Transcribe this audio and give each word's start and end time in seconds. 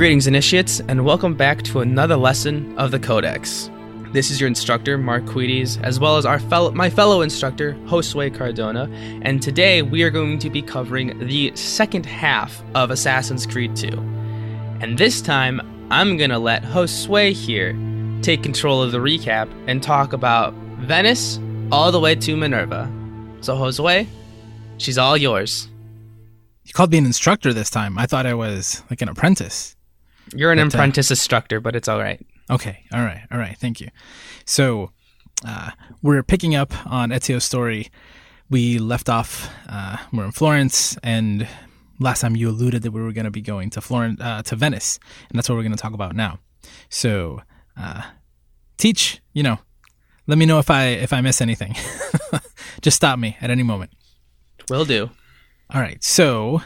Greetings, 0.00 0.26
initiates, 0.26 0.80
and 0.88 1.04
welcome 1.04 1.34
back 1.34 1.60
to 1.60 1.80
another 1.80 2.16
lesson 2.16 2.74
of 2.78 2.90
the 2.90 2.98
Codex. 2.98 3.70
This 4.14 4.30
is 4.30 4.40
your 4.40 4.48
instructor, 4.48 4.96
Marc 4.96 5.26
Cuiriz, 5.26 5.78
as 5.82 6.00
well 6.00 6.16
as 6.16 6.24
our 6.24 6.38
fellow, 6.38 6.70
my 6.70 6.88
fellow 6.88 7.20
instructor, 7.20 7.74
Josue 7.84 8.34
Cardona, 8.34 8.88
and 9.20 9.42
today 9.42 9.82
we 9.82 10.02
are 10.02 10.08
going 10.08 10.38
to 10.38 10.48
be 10.48 10.62
covering 10.62 11.18
the 11.26 11.54
second 11.54 12.06
half 12.06 12.62
of 12.74 12.90
Assassin's 12.90 13.44
Creed 13.44 13.76
2. 13.76 13.88
And 14.80 14.96
this 14.96 15.20
time, 15.20 15.60
I'm 15.90 16.16
gonna 16.16 16.38
let 16.38 16.62
Josue 16.62 17.32
here 17.32 17.76
take 18.22 18.42
control 18.42 18.82
of 18.82 18.92
the 18.92 18.98
recap 19.00 19.50
and 19.66 19.82
talk 19.82 20.14
about 20.14 20.54
Venice 20.78 21.38
all 21.70 21.92
the 21.92 22.00
way 22.00 22.14
to 22.14 22.36
Minerva. 22.38 22.90
So, 23.42 23.54
Josue, 23.54 24.06
she's 24.78 24.96
all 24.96 25.18
yours. 25.18 25.68
You 26.64 26.72
called 26.72 26.90
me 26.90 26.96
an 26.96 27.04
instructor 27.04 27.52
this 27.52 27.68
time. 27.68 27.98
I 27.98 28.06
thought 28.06 28.24
I 28.24 28.32
was 28.32 28.82
like 28.88 29.02
an 29.02 29.10
apprentice. 29.10 29.76
You're 30.34 30.52
an 30.52 30.58
But, 30.58 30.64
uh, 30.64 30.68
apprentice 30.68 31.10
instructor, 31.10 31.60
but 31.60 31.74
it's 31.76 31.88
all 31.88 31.98
right. 31.98 32.24
Okay. 32.50 32.84
All 32.92 33.02
right. 33.02 33.22
All 33.30 33.38
right. 33.38 33.56
Thank 33.56 33.80
you. 33.80 33.88
So, 34.44 34.90
uh, 35.46 35.70
we're 36.02 36.22
picking 36.22 36.54
up 36.54 36.74
on 36.86 37.10
Ezio's 37.10 37.44
story. 37.44 37.90
We 38.48 38.78
left 38.78 39.08
off, 39.08 39.48
uh, 39.68 39.96
we're 40.12 40.24
in 40.24 40.32
Florence, 40.32 40.98
and 41.02 41.46
last 42.00 42.20
time 42.20 42.34
you 42.34 42.48
alluded 42.48 42.82
that 42.82 42.90
we 42.90 43.00
were 43.00 43.12
going 43.12 43.24
to 43.24 43.30
be 43.30 43.40
going 43.40 43.70
to 43.70 43.80
Florence, 43.80 44.20
uh, 44.20 44.42
to 44.42 44.56
Venice, 44.56 44.98
and 45.28 45.38
that's 45.38 45.48
what 45.48 45.54
we're 45.54 45.62
going 45.62 45.72
to 45.76 45.78
talk 45.78 45.94
about 45.94 46.16
now. 46.16 46.40
So, 46.88 47.42
uh, 47.76 48.02
teach, 48.76 49.20
you 49.32 49.42
know, 49.44 49.58
let 50.26 50.36
me 50.36 50.46
know 50.46 50.58
if 50.58 50.68
I, 50.70 50.86
if 50.86 51.12
I 51.12 51.20
miss 51.20 51.40
anything. 51.40 51.76
Just 52.82 52.96
stop 52.96 53.18
me 53.18 53.36
at 53.40 53.50
any 53.50 53.62
moment. 53.62 53.92
Will 54.68 54.84
do. 54.84 55.10
All 55.72 55.80
right. 55.80 56.02
So 56.02 56.62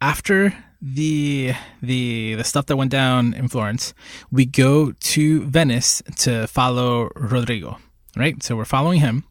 after 0.00 0.52
the 0.94 1.52
the 1.82 2.34
the 2.34 2.44
stuff 2.44 2.66
that 2.66 2.76
went 2.76 2.92
down 2.92 3.34
in 3.34 3.48
Florence, 3.48 3.92
we 4.30 4.46
go 4.46 4.92
to 4.92 5.42
Venice 5.44 6.00
to 6.18 6.46
follow 6.46 7.10
Rodrigo. 7.16 7.78
Right. 8.16 8.42
So 8.42 8.56
we're 8.56 8.64
following 8.64 9.00
him, 9.00 9.24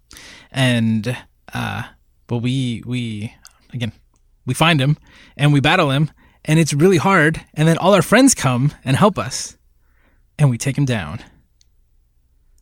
and 0.52 1.18
uh, 1.54 1.84
but 2.28 2.40
we 2.40 2.84
we 2.86 3.34
again 3.74 3.94
we 4.46 4.54
find 4.54 4.82
him 4.82 4.98
and 5.38 5.54
we 5.54 5.62
battle 5.62 5.92
him, 5.92 6.12
and 6.44 6.60
it's 6.60 6.74
really 6.74 6.98
hard. 6.98 7.42
And 7.54 7.68
then 7.68 7.78
all 7.78 7.94
our 7.94 8.02
friends 8.02 8.36
come 8.36 8.74
and 8.84 8.98
help 8.98 9.18
us, 9.18 9.58
and 10.38 10.50
we 10.50 10.58
take 10.58 10.78
him 10.78 10.86
down. 10.86 11.20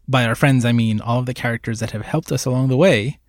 By 0.07 0.25
our 0.25 0.35
friends, 0.35 0.65
I 0.65 0.71
mean 0.71 1.01
all 1.01 1.19
of 1.19 1.25
the 1.25 1.33
characters 1.33 1.79
that 1.79 1.91
have 1.91 2.03
helped 2.03 2.31
us 2.31 2.45
along 2.45 2.67
the 2.67 2.77
way 2.77 3.19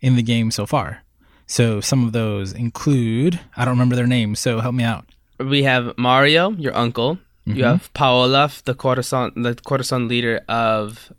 in 0.00 0.16
the 0.16 0.22
game 0.22 0.50
so 0.50 0.66
far. 0.66 1.02
So 1.46 1.80
some 1.80 2.04
of 2.04 2.12
those 2.12 2.52
include 2.52 3.40
I 3.56 3.64
don't 3.64 3.74
remember 3.74 3.96
their 3.96 4.06
names, 4.06 4.38
so 4.38 4.60
help 4.60 4.74
me 4.74 4.84
out. 4.84 5.13
We 5.38 5.62
have 5.64 5.96
Mario, 5.98 6.50
your 6.52 6.76
uncle. 6.76 7.16
Mm-hmm. 7.46 7.58
You 7.58 7.64
have 7.64 7.92
Paola, 7.94 8.50
the 8.64 8.74
courtesan, 8.74 9.42
the 9.42 9.54
courtesan 9.54 10.08
leader 10.08 10.40
of, 10.48 11.12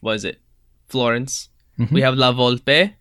what 0.00 0.16
is 0.16 0.24
it, 0.24 0.40
Florence. 0.88 1.48
Mm-hmm. 1.78 1.94
We 1.94 2.00
have 2.02 2.14
La 2.16 2.32
Volpe, 2.32 2.94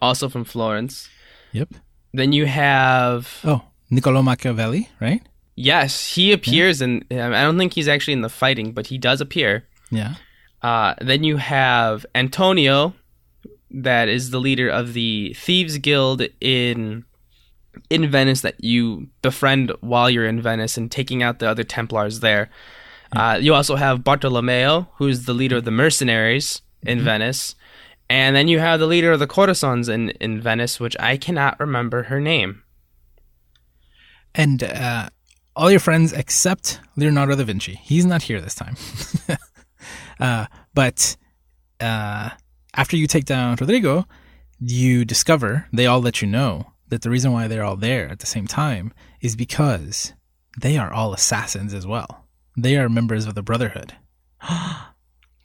also 0.00 0.28
from 0.28 0.44
Florence. 0.44 1.08
Yep. 1.52 1.74
Then 2.14 2.32
you 2.32 2.46
have, 2.46 3.40
Oh, 3.44 3.62
Niccolo 3.90 4.22
Machiavelli, 4.22 4.88
right? 5.00 5.22
yes, 5.54 6.14
he 6.14 6.32
appears 6.32 6.80
in. 6.82 7.04
I 7.10 7.42
don't 7.42 7.58
think 7.58 7.72
he's 7.74 7.88
actually 7.88 8.12
in 8.14 8.20
the 8.22 8.28
fighting, 8.28 8.72
but 8.72 8.86
he 8.86 8.98
does 8.98 9.20
appear. 9.20 9.64
Yeah. 9.90 10.14
Uh, 10.62 10.94
then 11.00 11.24
you 11.24 11.36
have 11.38 12.04
Antonio, 12.14 12.94
that 13.70 14.08
is 14.08 14.30
the 14.30 14.38
leader 14.40 14.68
of 14.68 14.92
the 14.94 15.34
thieves 15.34 15.78
guild 15.78 16.22
in 16.40 17.04
in 17.90 18.10
Venice 18.10 18.42
that 18.42 18.62
you 18.62 19.08
befriend 19.22 19.72
while 19.80 20.10
you're 20.10 20.26
in 20.26 20.40
Venice 20.40 20.76
and 20.76 20.90
taking 20.90 21.22
out 21.22 21.38
the 21.38 21.48
other 21.48 21.64
Templars 21.64 22.20
there. 22.20 22.50
Uh, 23.14 23.38
you 23.40 23.54
also 23.54 23.76
have 23.76 24.02
Bartolomeo, 24.02 24.88
who's 24.96 25.26
the 25.26 25.34
leader 25.34 25.56
of 25.58 25.64
the 25.64 25.70
mercenaries 25.70 26.62
in 26.82 27.00
Venice, 27.00 27.54
and 28.08 28.34
then 28.36 28.48
you 28.48 28.58
have 28.58 28.80
the 28.80 28.86
leader 28.86 29.12
of 29.12 29.18
the 29.18 29.26
courtesans 29.26 29.88
in 29.88 30.10
in 30.10 30.40
Venice, 30.40 30.78
which 30.80 30.96
I 31.00 31.16
cannot 31.16 31.58
remember 31.58 32.04
her 32.04 32.20
name. 32.20 32.62
And 34.34 34.62
uh, 34.62 35.08
all 35.56 35.70
your 35.70 35.80
friends 35.80 36.12
except 36.12 36.80
Leonardo 36.96 37.34
da 37.34 37.44
Vinci. 37.44 37.80
He's 37.82 38.04
not 38.04 38.22
here 38.22 38.40
this 38.40 38.54
time. 38.54 38.76
uh, 40.20 40.46
but 40.74 41.16
uh, 41.80 42.30
after 42.74 42.96
you 42.96 43.06
take 43.06 43.24
down 43.24 43.56
Rodrigo, 43.58 44.06
you 44.60 45.04
discover 45.04 45.66
they 45.72 45.86
all 45.86 46.00
let 46.00 46.20
you 46.20 46.28
know 46.28 46.72
that 46.88 47.02
the 47.02 47.10
reason 47.10 47.32
why 47.32 47.48
they're 47.48 47.64
all 47.64 47.76
there 47.76 48.08
at 48.08 48.20
the 48.20 48.26
same 48.26 48.46
time 48.46 48.92
is 49.20 49.36
because 49.36 50.12
they 50.60 50.76
are 50.76 50.92
all 50.92 51.12
assassins 51.12 51.74
as 51.74 51.86
well. 51.86 52.24
They 52.56 52.76
are 52.76 52.88
members 52.88 53.26
of 53.26 53.34
the 53.34 53.42
Brotherhood. 53.42 53.94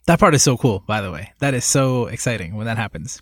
that 0.06 0.18
part 0.18 0.34
is 0.34 0.42
so 0.42 0.56
cool, 0.56 0.82
by 0.86 1.00
the 1.00 1.10
way. 1.10 1.32
That 1.40 1.54
is 1.54 1.64
so 1.64 2.06
exciting 2.06 2.54
when 2.54 2.66
that 2.66 2.78
happens. 2.78 3.20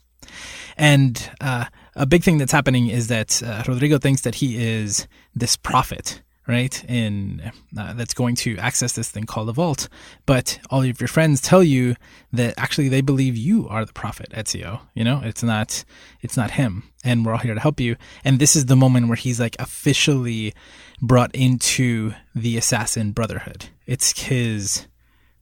And 0.76 1.30
uh, 1.40 1.66
a 1.96 2.06
big 2.06 2.22
thing 2.22 2.38
that's 2.38 2.52
happening 2.52 2.88
is 2.88 3.08
that 3.08 3.42
uh, 3.42 3.62
Rodrigo 3.66 3.98
thinks 3.98 4.22
that 4.22 4.36
he 4.36 4.56
is 4.62 5.06
this 5.34 5.56
prophet, 5.56 6.22
right? 6.50 6.84
In 6.84 7.52
uh, 7.78 7.92
that's 7.94 8.12
going 8.14 8.34
to 8.36 8.58
access 8.58 8.92
this 8.92 9.08
thing 9.10 9.24
called 9.24 9.48
the 9.48 9.52
vault. 9.52 9.88
But 10.26 10.58
all 10.70 10.82
of 10.82 11.00
your 11.00 11.08
friends 11.08 11.40
tell 11.40 11.62
you 11.62 11.94
that 12.32 12.54
actually 12.58 12.88
they 12.88 13.00
believe 13.00 13.36
you 13.36 13.68
are 13.68 13.84
the 13.84 13.92
prophet, 13.92 14.28
Ezio. 14.32 14.80
You 14.94 15.04
know, 15.04 15.20
it's 15.24 15.42
not 15.42 15.84
it's 16.20 16.36
not 16.36 16.50
him, 16.52 16.82
and 17.04 17.24
we're 17.24 17.32
all 17.32 17.38
here 17.38 17.54
to 17.54 17.60
help 17.60 17.80
you. 17.80 17.96
And 18.24 18.38
this 18.38 18.56
is 18.56 18.66
the 18.66 18.76
moment 18.76 19.06
where 19.08 19.16
he's 19.16 19.40
like 19.40 19.56
officially 19.58 20.52
brought 21.00 21.34
into 21.34 22.12
the 22.34 22.56
assassin 22.58 23.12
brotherhood. 23.12 23.66
It's 23.86 24.18
his 24.28 24.86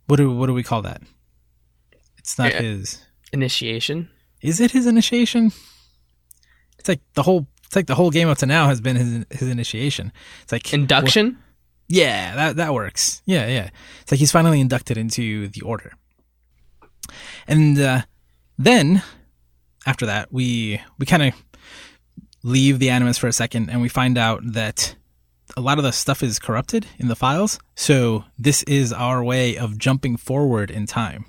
what 0.06 0.16
do 0.16 0.30
what 0.32 0.46
do 0.46 0.54
we 0.54 0.62
call 0.62 0.82
that? 0.82 1.02
It's 2.18 2.38
not 2.38 2.52
Yeah. 2.52 2.60
his 2.62 3.04
Initiation. 3.32 4.08
is 4.42 4.60
it 4.60 4.70
his 4.70 4.86
initiation? 4.86 5.52
It's 6.78 6.88
like 6.88 7.00
the 7.14 7.22
whole 7.24 7.46
it's 7.68 7.76
like 7.76 7.86
the 7.86 7.94
whole 7.94 8.10
game 8.10 8.28
up 8.28 8.38
to 8.38 8.46
now 8.46 8.68
has 8.68 8.80
been 8.80 8.96
his 8.96 9.26
his 9.30 9.48
initiation. 9.48 10.10
It's 10.42 10.52
like 10.52 10.72
Induction. 10.72 11.36
yeah, 11.86 12.34
that 12.34 12.56
that 12.56 12.72
works. 12.72 13.20
Yeah, 13.26 13.46
yeah. 13.46 13.68
It's 14.00 14.10
like 14.10 14.18
he's 14.18 14.32
finally 14.32 14.58
inducted 14.58 14.96
into 14.96 15.48
the 15.48 15.60
order. 15.60 15.92
And 17.46 17.78
uh, 17.78 18.02
then 18.56 19.02
after 19.84 20.06
that, 20.06 20.32
we 20.32 20.80
we 20.98 21.04
kind 21.04 21.22
of 21.24 21.34
leave 22.42 22.78
the 22.78 22.88
animus 22.88 23.18
for 23.18 23.26
a 23.26 23.34
second, 23.34 23.68
and 23.68 23.82
we 23.82 23.90
find 23.90 24.16
out 24.16 24.40
that 24.54 24.96
a 25.54 25.60
lot 25.60 25.76
of 25.76 25.84
the 25.84 25.92
stuff 25.92 26.22
is 26.22 26.38
corrupted 26.38 26.86
in 26.98 27.08
the 27.08 27.16
files. 27.16 27.58
So 27.74 28.24
this 28.38 28.62
is 28.62 28.94
our 28.94 29.22
way 29.22 29.58
of 29.58 29.76
jumping 29.76 30.16
forward 30.16 30.70
in 30.70 30.86
time. 30.86 31.26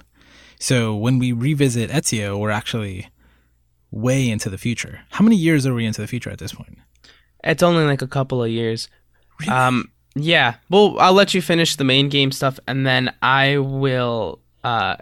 So 0.58 0.96
when 0.96 1.20
we 1.20 1.34
revisit 1.34 1.90
Ezio, 1.90 2.40
we're 2.40 2.50
actually 2.50 3.10
way 3.92 4.30
into 4.30 4.50
the 4.50 4.58
future. 4.58 5.02
How 5.12 5.24
many 5.24 5.36
years 5.36 5.66
are 5.66 5.74
we 5.74 5.86
into 5.86 6.02
the 6.02 6.08
future 6.08 6.30
at 6.30 6.40
this 6.40 6.54
point? 6.54 6.78
It's 7.44 7.64
only 7.64 7.84
like 7.84 8.02
a 8.02 8.08
couple 8.08 8.44
of 8.44 8.50
years. 8.50 8.88
Um, 9.50 9.92
yeah. 10.16 10.56
Well, 10.70 10.98
I'll 11.00 11.14
let 11.14 11.34
you 11.34 11.42
finish 11.42 11.76
the 11.76 11.84
main 11.84 12.10
game 12.10 12.32
stuff, 12.32 12.60
and 12.68 12.86
then 12.86 13.14
I 13.22 13.58
will 13.58 14.40
uh 14.64 14.98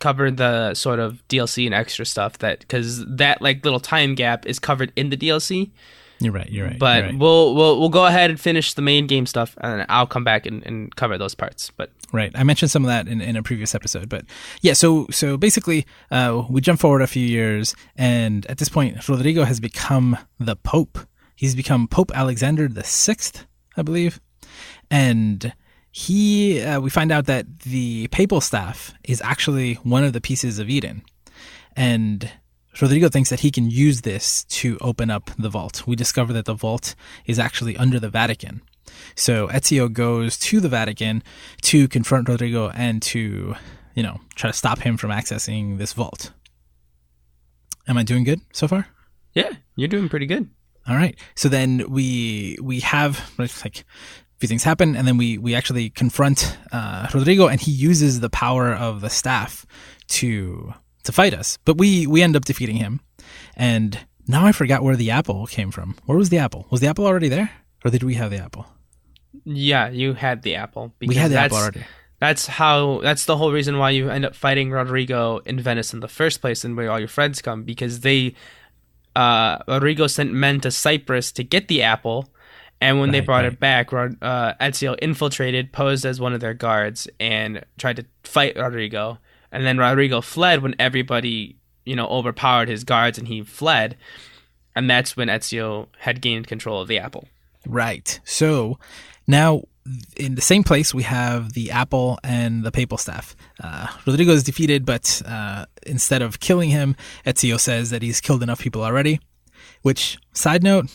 cover 0.00 0.30
the 0.30 0.72
sort 0.72 0.98
of 0.98 1.22
DLC 1.28 1.66
and 1.66 1.74
extra 1.74 2.06
stuff 2.06 2.38
that 2.38 2.60
because 2.60 3.04
that 3.04 3.42
like 3.42 3.64
little 3.64 3.80
time 3.80 4.14
gap 4.14 4.46
is 4.46 4.58
covered 4.58 4.92
in 4.96 5.10
the 5.10 5.16
DLC. 5.16 5.70
You're 6.24 6.32
right. 6.32 6.48
You're 6.48 6.66
right. 6.66 6.78
But 6.78 6.96
you're 6.96 7.06
right. 7.12 7.18
we'll 7.18 7.54
we'll 7.54 7.80
we'll 7.80 7.88
go 7.90 8.06
ahead 8.06 8.30
and 8.30 8.40
finish 8.40 8.74
the 8.74 8.82
main 8.82 9.06
game 9.06 9.26
stuff, 9.26 9.56
and 9.60 9.84
I'll 9.88 10.06
come 10.06 10.24
back 10.24 10.46
and, 10.46 10.64
and 10.64 10.94
cover 10.96 11.18
those 11.18 11.34
parts. 11.34 11.70
But 11.76 11.90
Right. 12.12 12.30
I 12.36 12.44
mentioned 12.44 12.70
some 12.70 12.84
of 12.84 12.88
that 12.88 13.08
in, 13.08 13.20
in 13.20 13.34
a 13.36 13.42
previous 13.42 13.74
episode, 13.74 14.08
but 14.08 14.24
yeah. 14.62 14.72
So 14.72 15.06
so 15.10 15.36
basically, 15.36 15.84
uh, 16.12 16.44
we 16.48 16.60
jump 16.60 16.80
forward 16.80 17.02
a 17.02 17.08
few 17.08 17.26
years, 17.26 17.74
and 17.96 18.46
at 18.46 18.58
this 18.58 18.68
point, 18.68 19.08
Rodrigo 19.08 19.44
has 19.44 19.58
become 19.58 20.16
the 20.38 20.54
Pope. 20.54 20.98
He's 21.34 21.56
become 21.56 21.88
Pope 21.88 22.12
Alexander 22.14 22.68
the 22.68 22.84
Sixth, 22.84 23.46
I 23.76 23.82
believe, 23.82 24.20
and 24.90 25.52
he. 25.90 26.62
Uh, 26.62 26.80
we 26.80 26.88
find 26.88 27.10
out 27.10 27.26
that 27.26 27.60
the 27.60 28.06
papal 28.08 28.40
staff 28.40 28.94
is 29.02 29.20
actually 29.20 29.74
one 29.82 30.04
of 30.04 30.12
the 30.12 30.20
pieces 30.20 30.60
of 30.60 30.70
Eden, 30.70 31.02
and 31.76 32.30
Rodrigo 32.80 33.08
thinks 33.08 33.30
that 33.30 33.40
he 33.40 33.50
can 33.50 33.70
use 33.70 34.02
this 34.02 34.44
to 34.44 34.78
open 34.80 35.10
up 35.10 35.30
the 35.38 35.48
vault. 35.48 35.86
We 35.86 35.96
discover 35.96 36.32
that 36.32 36.44
the 36.44 36.54
vault 36.54 36.94
is 37.26 37.38
actually 37.38 37.76
under 37.76 38.00
the 38.00 38.08
Vatican. 38.08 38.62
So 39.14 39.48
Ezio 39.48 39.92
goes 39.92 40.36
to 40.38 40.60
the 40.60 40.68
Vatican 40.68 41.22
to 41.62 41.88
confront 41.88 42.28
Rodrigo 42.28 42.70
and 42.70 43.00
to, 43.02 43.54
you 43.94 44.02
know, 44.02 44.20
try 44.34 44.50
to 44.50 44.56
stop 44.56 44.80
him 44.80 44.96
from 44.96 45.10
accessing 45.10 45.78
this 45.78 45.92
vault. 45.92 46.32
Am 47.86 47.96
I 47.96 48.02
doing 48.02 48.24
good 48.24 48.40
so 48.52 48.66
far? 48.66 48.86
yeah, 49.34 49.50
you're 49.76 49.88
doing 49.88 50.08
pretty 50.08 50.26
good. 50.26 50.48
All 50.88 50.96
right. 50.96 51.18
So 51.34 51.48
then 51.48 51.84
we 51.88 52.56
we 52.62 52.80
have 52.80 53.30
like 53.38 53.80
a 53.80 53.84
few 54.38 54.48
things 54.48 54.62
happen, 54.64 54.96
and 54.96 55.06
then 55.06 55.16
we 55.16 55.38
we 55.38 55.54
actually 55.54 55.90
confront 55.90 56.56
uh, 56.72 57.08
Rodrigo, 57.12 57.48
and 57.48 57.60
he 57.60 57.72
uses 57.72 58.20
the 58.20 58.30
power 58.30 58.72
of 58.72 59.00
the 59.00 59.10
staff 59.10 59.66
to 60.08 60.74
to 61.04 61.12
fight 61.12 61.34
us. 61.34 61.58
But 61.64 61.78
we 61.78 62.06
we 62.06 62.22
end 62.22 62.36
up 62.36 62.44
defeating 62.44 62.76
him, 62.76 63.00
and 63.56 63.98
now 64.26 64.44
I 64.44 64.52
forgot 64.52 64.82
where 64.82 64.96
the 64.96 65.10
apple 65.10 65.46
came 65.46 65.70
from. 65.70 65.96
Where 66.06 66.18
was 66.18 66.30
the 66.30 66.38
apple? 66.38 66.66
Was 66.70 66.80
the 66.80 66.88
apple 66.88 67.06
already 67.06 67.28
there, 67.28 67.50
or 67.84 67.90
did 67.90 68.02
we 68.02 68.14
have 68.14 68.30
the 68.30 68.38
apple? 68.38 68.66
Yeah, 69.44 69.88
you 69.88 70.14
had 70.14 70.42
the 70.42 70.56
apple. 70.56 70.94
We 71.00 71.14
had 71.14 71.30
the 71.30 71.34
that's, 71.34 71.54
apple 71.54 71.58
already. 71.58 71.84
That's 72.20 72.46
how. 72.46 73.00
That's 73.02 73.26
the 73.26 73.36
whole 73.36 73.52
reason 73.52 73.78
why 73.78 73.90
you 73.90 74.08
end 74.10 74.24
up 74.24 74.34
fighting 74.34 74.70
Rodrigo 74.70 75.38
in 75.38 75.60
Venice 75.60 75.92
in 75.92 76.00
the 76.00 76.08
first 76.08 76.40
place, 76.40 76.64
and 76.64 76.76
where 76.76 76.90
all 76.90 76.98
your 76.98 77.08
friends 77.08 77.42
come 77.42 77.64
because 77.64 78.00
they, 78.00 78.34
uh, 79.14 79.58
Rodrigo 79.68 80.06
sent 80.06 80.32
men 80.32 80.60
to 80.60 80.70
Cyprus 80.70 81.32
to 81.32 81.44
get 81.44 81.68
the 81.68 81.82
apple, 81.82 82.28
and 82.80 83.00
when 83.00 83.10
they 83.10 83.20
brought 83.20 83.44
right. 83.44 83.52
it 83.52 83.60
back, 83.60 83.92
Rod, 83.92 84.16
uh, 84.22 84.54
Ezio 84.60 84.96
infiltrated, 85.00 85.72
posed 85.72 86.04
as 86.04 86.20
one 86.20 86.32
of 86.32 86.40
their 86.40 86.54
guards, 86.54 87.08
and 87.18 87.64
tried 87.78 87.96
to 87.96 88.06
fight 88.22 88.56
Rodrigo. 88.56 89.18
And 89.54 89.64
then 89.64 89.78
Rodrigo 89.78 90.20
fled 90.20 90.62
when 90.62 90.74
everybody, 90.78 91.56
you 91.84 91.96
know, 91.96 92.08
overpowered 92.08 92.68
his 92.68 92.84
guards, 92.84 93.18
and 93.18 93.28
he 93.28 93.42
fled. 93.42 93.96
And 94.76 94.90
that's 94.90 95.16
when 95.16 95.28
Ezio 95.28 95.86
had 95.98 96.20
gained 96.20 96.48
control 96.48 96.82
of 96.82 96.88
the 96.88 96.98
apple. 96.98 97.28
Right. 97.66 98.20
So 98.24 98.78
now 99.26 99.62
in 100.16 100.34
the 100.34 100.40
same 100.40 100.64
place 100.64 100.94
we 100.94 101.02
have 101.02 101.52
the 101.52 101.70
apple 101.70 102.18
and 102.24 102.64
the 102.64 102.72
papal 102.72 102.98
staff. 102.98 103.36
Uh, 103.62 103.86
Rodrigo 104.06 104.32
is 104.32 104.42
defeated, 104.42 104.86
but 104.86 105.22
uh, 105.26 105.66
instead 105.86 106.22
of 106.22 106.40
killing 106.40 106.70
him, 106.70 106.96
Ezio 107.26 107.60
says 107.60 107.90
that 107.90 108.02
he's 108.02 108.20
killed 108.20 108.42
enough 108.42 108.60
people 108.60 108.82
already. 108.82 109.20
Which, 109.82 110.18
side 110.32 110.62
note, 110.62 110.86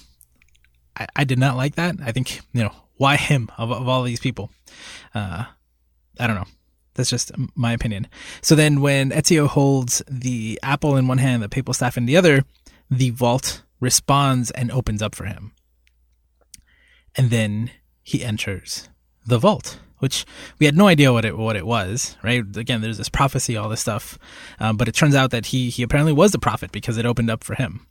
I, 0.97 1.07
I 1.15 1.23
did 1.23 1.37
not 1.37 1.55
like 1.55 1.75
that. 1.75 1.95
I 2.03 2.11
think 2.11 2.41
you 2.53 2.63
know 2.63 2.73
why 2.97 3.15
him 3.15 3.49
of, 3.57 3.71
of 3.71 3.87
all 3.87 4.03
these 4.03 4.19
people. 4.19 4.49
Uh, 5.13 5.45
I 6.19 6.27
don't 6.27 6.35
know. 6.35 6.47
That's 6.99 7.09
just 7.09 7.31
my 7.55 7.71
opinion. 7.73 8.07
So 8.41 8.53
then, 8.55 8.81
when 8.81 9.09
Ezio 9.11 9.47
holds 9.47 10.03
the 10.07 10.59
apple 10.61 10.97
in 10.97 11.07
one 11.07 11.17
hand, 11.17 11.41
the 11.41 11.49
papal 11.49 11.73
staff 11.73 11.97
in 11.97 12.05
the 12.05 12.17
other, 12.17 12.43
the 12.91 13.09
vault 13.11 13.63
responds 13.79 14.51
and 14.51 14.71
opens 14.71 15.01
up 15.01 15.15
for 15.15 15.25
him 15.25 15.53
and 17.15 17.29
then 17.29 17.71
he 18.01 18.23
enters 18.23 18.89
the 19.25 19.37
vault, 19.37 19.79
which 19.99 20.25
we 20.57 20.65
had 20.65 20.77
no 20.77 20.87
idea 20.87 21.11
what 21.11 21.25
it 21.25 21.37
what 21.37 21.55
it 21.55 21.65
was. 21.65 22.17
Right? 22.23 22.43
Again, 22.55 22.81
there's 22.81 22.97
this 22.97 23.09
prophecy, 23.09 23.57
all 23.57 23.69
this 23.69 23.81
stuff, 23.81 24.17
um, 24.59 24.77
but 24.77 24.87
it 24.87 24.95
turns 24.95 25.15
out 25.15 25.31
that 25.31 25.47
he 25.47 25.69
he 25.69 25.83
apparently 25.83 26.13
was 26.13 26.31
the 26.31 26.39
prophet 26.39 26.71
because 26.71 26.97
it 26.97 27.05
opened 27.05 27.29
up 27.29 27.43
for 27.43 27.55
him. 27.55 27.85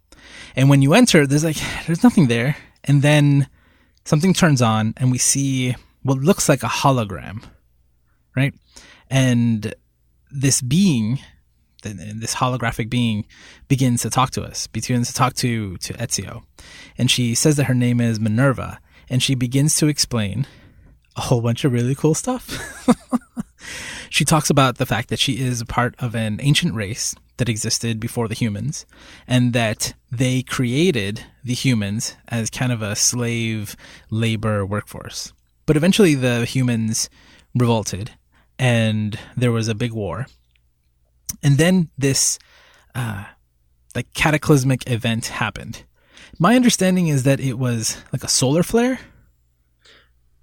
And 0.57 0.69
when 0.69 0.83
you 0.83 0.95
enter, 0.95 1.27
there's 1.27 1.45
like 1.45 1.59
there's 1.87 2.03
nothing 2.03 2.29
there, 2.29 2.57
and 2.85 3.03
then 3.03 3.49
something 4.05 4.33
turns 4.33 4.63
on, 4.63 4.95
and 4.97 5.11
we 5.11 5.19
see 5.19 5.77
what 6.03 6.19
looks 6.19 6.49
like 6.49 6.63
a 6.63 6.67
hologram, 6.69 7.43
right? 8.35 8.55
And 9.11 9.75
this 10.31 10.61
being 10.61 11.21
this 11.83 12.35
holographic 12.35 12.91
being 12.91 13.25
begins 13.69 14.03
to 14.03 14.11
talk 14.11 14.31
to 14.33 14.43
us, 14.43 14.67
begins 14.67 15.09
to 15.09 15.15
talk 15.15 15.35
to 15.35 15.77
to 15.79 15.95
Ezio, 15.95 16.43
and 16.97 17.11
she 17.11 17.35
says 17.35 17.57
that 17.57 17.65
her 17.65 17.75
name 17.75 18.01
is 18.01 18.19
Minerva, 18.19 18.81
and 19.09 19.23
she 19.23 19.35
begins 19.35 19.77
to 19.77 19.87
explain 19.87 20.47
a 21.17 21.23
whole 21.23 21.41
bunch 21.41 21.65
of 21.65 21.73
really 21.73 21.95
cool 21.95 22.15
stuff. 22.15 22.59
she 24.11 24.25
talks 24.25 24.51
about 24.51 24.79
the 24.79 24.87
fact 24.87 25.09
that 25.09 25.19
she 25.19 25.39
is 25.39 25.61
a 25.61 25.67
part 25.67 25.95
of 25.99 26.15
an 26.15 26.39
ancient 26.43 26.75
race 26.75 27.15
that 27.37 27.49
existed 27.49 28.01
before 28.01 28.29
the 28.29 28.35
humans, 28.35 28.85
and 29.27 29.53
that 29.53 29.95
they 30.11 30.43
created 30.43 31.25
the 31.45 31.55
humans 31.55 32.17
as 32.29 32.51
kind 32.51 32.73
of 32.73 32.83
a 32.83 32.97
slave 32.97 33.77
labor 34.11 34.67
workforce. 34.67 35.33
But 35.67 35.77
eventually, 35.77 36.15
the 36.15 36.45
humans 36.45 37.09
revolted, 37.55 38.13
and 38.59 39.19
there 39.37 39.53
was 39.53 39.69
a 39.69 39.75
big 39.75 39.93
war 39.93 40.27
and 41.43 41.59
then 41.59 41.91
this 41.97 42.39
uh 42.95 43.25
like 43.95 44.13
cataclysmic 44.15 44.89
event 44.91 45.27
happened 45.27 45.85
my 46.39 46.57
understanding 46.57 47.09
is 47.09 47.23
that 47.23 47.41
it 47.41 47.55
was 47.55 47.97
like 48.13 48.23
a 48.23 48.29
solar 48.29 48.63
flare 48.63 49.01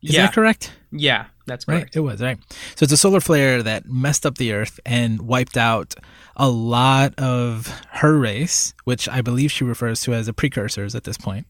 is 0.02 0.14
yeah, 0.14 0.24
that 0.24 0.34
correct 0.34 0.72
yeah, 0.92 1.26
that's 1.46 1.68
right 1.68 1.82
correct. 1.82 1.96
it 1.96 2.02
was 2.02 2.22
right 2.22 2.38
so 2.76 2.84
it's 2.84 2.94
a 2.94 2.98
solar 2.98 3.20
flare 3.20 3.62
that 3.62 3.86
messed 3.86 4.26
up 4.26 4.38
the 4.38 4.54
earth 4.54 4.80
and 4.86 5.22
wiped 5.22 5.58
out 5.58 5.94
a 6.38 6.50
lot 6.50 7.14
of 7.18 7.68
her 7.92 8.18
race 8.18 8.74
which 8.86 9.10
i 9.10 9.22
believe 9.22 9.52
she 9.52 9.64
refers 9.64 10.02
to 10.02 10.14
as 10.14 10.28
the 10.28 10.34
precursors 10.34 10.96
at 10.96 11.04
this 11.04 11.18
point 11.18 11.48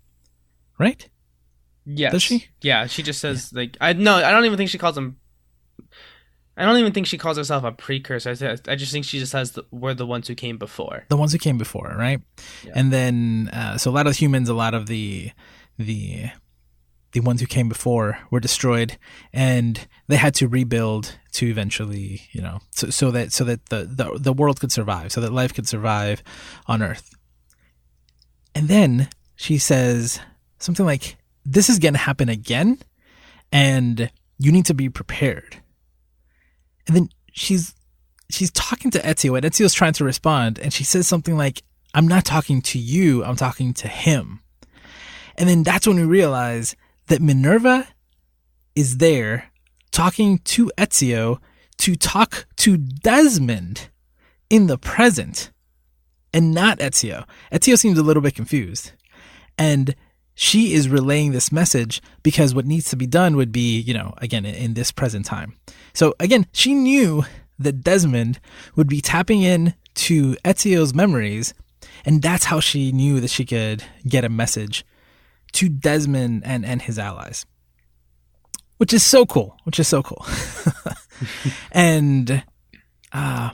right 0.80 1.10
Yes. 1.86 2.12
Does 2.12 2.24
she? 2.24 2.48
Yeah, 2.62 2.88
she 2.88 3.04
just 3.04 3.22
says 3.22 3.54
like 3.54 3.78
I 3.80 3.94
no, 3.94 4.16
I 4.16 4.32
don't 4.32 4.46
even 4.46 4.58
think 4.58 4.70
she 4.70 4.78
calls 4.78 4.96
them. 4.96 5.18
I 6.57 6.63
don't 6.66 6.78
even 6.78 6.94
think 6.94 7.06
she 7.06 7.18
calls 7.18 7.38
herself 7.38 7.63
a 7.63 7.72
precursor. 7.72 8.30
I, 8.31 8.36
th- 8.36 8.62
I 8.68 8.75
just 8.75 8.92
think 8.92 9.04
she 9.04 9.19
just 9.19 9.31
says 9.31 9.52
the, 9.52 9.66
we're 9.72 9.94
the 9.94 10.06
ones 10.06 10.28
who 10.28 10.36
came 10.36 10.57
before. 10.57 11.04
the 11.10 11.18
ones 11.18 11.34
who 11.34 11.38
came 11.38 11.57
before, 11.57 11.94
right? 11.98 12.22
Yeah. 12.63 12.72
And 12.75 12.94
then 12.94 13.50
uh, 13.52 13.78
so 13.78 13.92
a 13.92 13.94
lot 13.94 14.07
of 14.07 14.16
humans, 14.16 14.48
a 14.48 14.54
lot 14.54 14.74
of 14.74 14.88
the 14.88 15.31
the 15.78 16.30
the 17.12 17.19
ones 17.22 17.40
who 17.40 17.48
came 17.48 17.69
before 17.69 18.19
were 18.30 18.40
destroyed, 18.42 18.98
and 19.31 19.88
they 20.07 20.18
had 20.18 20.36
to 20.36 20.48
rebuild 20.50 21.18
to 21.31 21.48
eventually, 21.48 22.22
you 22.31 22.42
know, 22.42 22.60
so, 22.72 22.90
so 22.90 23.12
that 23.12 23.31
so 23.31 23.44
that 23.46 23.66
the, 23.68 23.86
the 23.86 24.18
the 24.19 24.34
world 24.34 24.60
could 24.60 24.72
survive, 24.72 25.12
so 25.12 25.22
that 25.22 25.31
life 25.34 25.54
could 25.54 25.68
survive 25.68 26.24
on 26.68 26.81
Earth. 26.81 27.16
And 28.54 28.68
then 28.68 29.10
she 29.36 29.57
says 29.57 30.19
something 30.60 30.86
like, 30.86 31.18
"This 31.46 31.69
is 31.69 31.80
going 31.80 31.94
to 31.94 32.00
happen 32.00 32.30
again, 32.30 32.80
and 33.52 34.10
you 34.38 34.52
need 34.52 34.66
to 34.68 34.74
be 34.74 34.90
prepared." 34.90 35.62
And 36.88 36.96
then 36.96 37.10
she's 37.32 37.74
she's 38.30 38.52
talking 38.52 38.92
to 38.92 39.00
Ezio, 39.00 39.38
and 39.38 39.46
Ezio's 39.46 39.74
trying 39.74 39.94
to 39.94 40.04
respond, 40.04 40.60
and 40.60 40.74
she 40.74 40.84
says 40.84 41.08
something 41.08 41.38
like, 41.38 41.64
I'm 41.94 42.08
not 42.08 42.26
talking 42.26 42.62
to 42.64 42.80
you, 42.80 43.24
I'm 43.24 43.36
talking 43.36 43.74
to 43.76 43.88
him. 43.88 44.42
And 45.38 45.50
then 45.50 45.64
that's 45.64 45.88
when 45.88 45.98
we 45.98 46.04
realize 46.04 46.76
that 47.08 47.22
Minerva 47.22 47.88
is 48.76 48.98
there 48.98 49.52
talking 49.92 50.40
to 50.40 50.72
Ezio 50.78 51.40
to 51.78 51.96
talk 51.96 52.48
to 52.58 52.78
Desmond 52.78 53.90
in 54.50 54.68
the 54.68 54.78
present 54.78 55.52
and 56.34 56.54
not 56.54 56.80
Ezio. 56.80 57.26
Ezio 57.52 57.78
seems 57.78 57.98
a 57.98 58.04
little 58.04 58.22
bit 58.22 58.36
confused. 58.36 58.92
And 59.58 59.96
she 60.34 60.74
is 60.74 60.90
relaying 60.90 61.31
this 61.31 61.52
message 61.52 62.02
because 62.22 62.54
what 62.54 62.66
needs 62.66 62.90
to 62.90 62.98
be 62.98 63.08
done 63.08 63.38
would 63.38 63.54
be, 63.54 63.80
you 63.80 63.94
know, 63.94 64.14
again, 64.18 64.46
in, 64.46 64.56
in 64.56 64.74
this 64.74 64.92
present 64.92 65.26
time. 65.26 65.56
So 65.95 66.13
again, 66.19 66.45
she 66.51 66.74
knew 66.74 67.24
that 67.57 67.81
Desmond 67.81 68.39
would 68.75 68.88
be 68.88 69.01
tapping 69.01 69.42
in 69.42 69.74
to 69.95 70.36
Ezio's 70.44 70.94
memories, 70.94 71.53
and 72.04 72.21
that's 72.21 72.45
how 72.45 72.59
she 72.59 72.92
knew 72.92 73.19
that 73.21 73.30
she 73.30 73.45
could 73.45 73.83
get 74.07 74.25
a 74.25 74.30
message 74.30 74.85
to 75.54 75.69
Desmond 75.69 76.44
and, 76.45 76.66
and 76.66 76.81
his 76.81 76.99
allies. 76.99 77.45
Which 78.78 78.92
is 78.94 79.04
so 79.04 79.25
cool. 79.25 79.57
Which 79.64 79.80
is 79.80 79.87
so 79.87 80.04
cool. 80.04 80.25
and 81.71 82.44
uh 83.14 83.52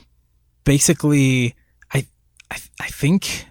basically 0.63 1.53
I, 1.93 2.07
I 2.50 2.57
I 2.79 2.88
think 2.88 3.45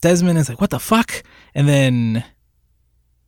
Desmond 0.00 0.38
is 0.38 0.48
like, 0.48 0.60
what 0.60 0.70
the 0.70 0.78
fuck? 0.78 1.22
And 1.54 1.68
then 1.68 2.24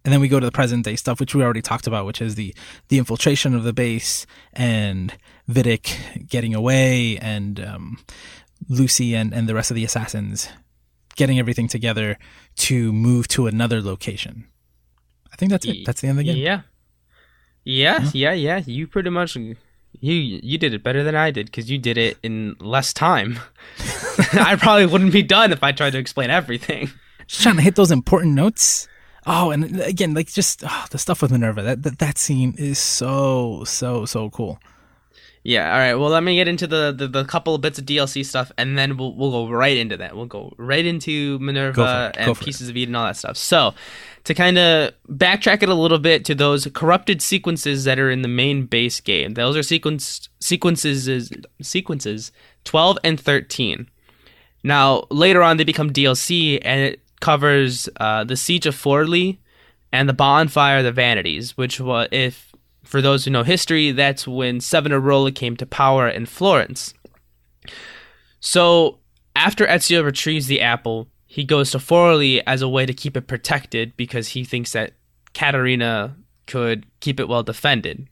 and 0.09 0.13
then 0.15 0.23
we 0.23 0.29
go 0.29 0.41
to 0.41 0.47
the 0.47 0.51
present 0.51 0.87
day 0.87 0.97
stuff, 0.97 1.21
which 1.21 1.35
we 1.35 1.43
already 1.43 1.61
talked 1.61 1.87
about, 1.87 2.07
which 2.07 2.23
is 2.23 2.35
the 2.35 2.55
the 2.89 2.97
infiltration 2.97 3.55
of 3.55 3.63
the 3.63 3.75
base 3.75 4.25
and 4.55 5.15
Vidic 5.47 6.27
getting 6.27 6.55
away 6.55 7.19
and 7.19 7.61
um, 7.61 7.99
Lucy 8.71 9.15
and, 9.15 9.35
and 9.35 9.47
the 9.47 9.55
rest 9.55 9.71
of 9.71 9.75
the 9.75 9.85
assassins 9.85 10.49
getting 11.17 11.39
everything 11.39 11.69
together 11.69 12.17
to 12.57 12.91
move 12.91 13.29
to 13.29 13.49
another 13.49 13.83
location. 13.83 14.47
I 15.31 15.37
think 15.37 15.51
that's 15.51 15.67
it. 15.67 15.85
That's 15.85 16.01
the 16.01 16.09
end 16.09 16.19
of 16.19 16.25
the 16.25 16.33
game. 16.33 16.43
Yeah. 16.43 16.63
Yeah, 17.65 18.09
yeah, 18.15 18.33
yeah. 18.33 18.63
You 18.65 18.87
pretty 18.87 19.11
much 19.11 19.37
you 19.37 19.53
you 20.01 20.57
did 20.57 20.73
it 20.73 20.83
better 20.83 21.05
than 21.05 21.17
I 21.17 21.31
did 21.31 21.49
because 21.49 21.71
you 21.71 21.77
did 21.77 21.99
it 21.99 22.17
in 22.23 22.57
less 22.61 22.95
time. 22.95 23.41
I 24.33 24.57
probably 24.59 24.87
wouldn't 24.87 25.13
be 25.13 25.23
done 25.23 25.53
if 25.53 25.63
I 25.63 25.73
tried 25.73 25.91
to 25.91 25.99
explain 25.99 26.31
everything. 26.31 26.93
Just 27.27 27.43
trying 27.43 27.57
to 27.57 27.63
hit 27.63 27.75
those 27.75 27.91
important 27.91 28.33
notes. 28.33 28.89
Oh, 29.31 29.51
and 29.51 29.79
again, 29.83 30.15
like 30.15 30.33
just 30.33 30.65
oh, 30.67 30.87
the 30.91 30.97
stuff 30.97 31.21
with 31.21 31.31
Minerva. 31.31 31.61
That, 31.63 31.83
that 31.83 31.99
that 31.99 32.19
scene 32.19 32.55
is 32.57 32.79
so 32.79 33.63
so 33.65 34.07
so 34.07 34.31
cool. 34.31 34.59
Yeah. 35.45 35.71
All 35.73 35.79
right. 35.79 35.95
Well, 35.95 36.09
let 36.09 36.23
me 36.23 36.35
get 36.35 36.49
into 36.49 36.67
the, 36.67 36.93
the, 36.93 37.07
the 37.07 37.25
couple 37.25 37.55
of 37.55 37.61
bits 37.61 37.79
of 37.79 37.85
DLC 37.85 38.25
stuff, 38.25 38.51
and 38.57 38.77
then 38.77 38.97
we'll 38.97 39.15
we'll 39.15 39.31
go 39.31 39.49
right 39.49 39.77
into 39.77 39.99
that. 39.99 40.17
We'll 40.17 40.27
go 40.27 40.55
right 40.57 40.85
into 40.85 41.39
Minerva 41.41 41.77
Go 41.77 41.85
for 41.85 41.91
it. 41.91 42.15
Go 42.17 42.21
and 42.21 42.37
for 42.37 42.43
it. 42.43 42.45
Pieces 42.45 42.69
of 42.71 42.77
Eden 42.77 42.95
and 42.95 42.97
all 42.97 43.05
that 43.05 43.17
stuff. 43.17 43.37
So, 43.37 43.75
to 44.25 44.35
kind 44.35 44.59
of 44.59 44.93
backtrack 45.09 45.63
it 45.63 45.69
a 45.69 45.75
little 45.75 45.99
bit 45.99 46.25
to 46.25 46.35
those 46.35 46.67
corrupted 46.75 47.21
sequences 47.21 47.85
that 47.85 47.99
are 47.99 48.11
in 48.11 48.23
the 48.23 48.29
main 48.29 48.65
base 48.65 49.01
game. 49.01 49.35
Those 49.35 49.57
are 49.59 49.63
sequence 49.63 50.31
sequences 50.41 51.07
is 51.07 51.31
sequences 51.61 52.33
twelve 52.65 52.99
and 53.05 53.21
thirteen. 53.21 53.91
Now 54.65 55.05
later 55.11 55.43
on 55.43 55.59
they 55.59 55.65
become 55.65 55.93
DLC, 55.93 56.61
and 56.63 56.81
it 56.81 57.01
covers 57.21 57.89
uh, 57.99 58.25
the 58.25 58.37
Siege 58.37 58.67
of 58.67 58.75
Forlì 58.75 59.39
and 59.93 60.09
the 60.09 60.15
Bonfire 60.15 60.79
of 60.79 60.85
the 60.85 60.93
Vanities, 60.93 61.57
which 61.57 61.81
was 61.81 62.09
if 62.13 62.53
for 62.85 63.03
those 63.03 63.25
who 63.25 63.31
know 63.31 63.43
history, 63.43 63.91
that's 63.91 64.27
when 64.27 64.61
Savonarola 64.61 65.33
came 65.33 65.57
to 65.57 65.67
power 65.67 66.09
in 66.09 66.27
Florence. 66.27 66.95
So 68.41 68.99
after 69.37 69.67
Ezio 69.67 70.05
retrieves 70.05 70.47
the 70.47 70.61
apple, 70.61 71.09
he 71.27 71.45
goes 71.45 71.71
to 71.73 71.79
Forlì 71.79 72.43
as 72.47 72.63
a 72.63 72.69
way 72.69 72.87
to 72.87 72.95
keep 72.95 73.17
it 73.17 73.27
protected 73.27 73.97
because 73.97 74.29
he 74.29 74.45
thinks 74.45 74.73
that 74.73 74.95
Caterina 75.35 76.17
could 76.47 76.87
keep 77.01 77.21
it 77.21 77.29
well 77.29 77.43
defended. 77.43 78.09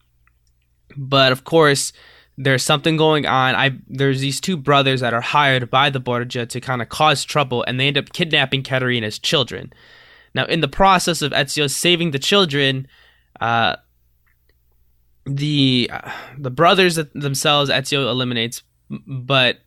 But 0.97 1.33
of 1.33 1.45
course, 1.45 1.93
there's 2.39 2.63
something 2.63 2.97
going 2.97 3.27
on. 3.27 3.55
I 3.55 3.79
there's 3.89 4.21
these 4.21 4.41
two 4.41 4.57
brothers 4.57 5.01
that 5.01 5.15
are 5.15 5.21
hired 5.21 5.71
by 5.71 5.91
the 5.91 6.01
Borgia 6.01 6.47
to 6.47 6.61
kind 6.61 6.83
of 6.83 6.89
cause 6.89 7.25
trouble, 7.25 7.63
and 7.67 7.81
they 7.81 7.89
end 7.89 7.99
up 7.99 8.13
kidnapping 8.13 8.63
Caterina's 8.63 9.19
children. 9.19 9.73
Now, 10.35 10.45
in 10.45 10.61
the 10.61 10.69
process 10.69 11.23
of 11.23 11.33
Ezio 11.33 11.71
saving 11.71 12.11
the 12.11 12.19
children, 12.19 12.89
uh, 13.41 13.77
the 15.25 15.91
uh, 15.93 16.11
the 16.39 16.51
brothers 16.51 16.97
themselves 17.15 17.71
Ezio 17.71 18.09
eliminates, 18.09 18.63
but 18.91 19.59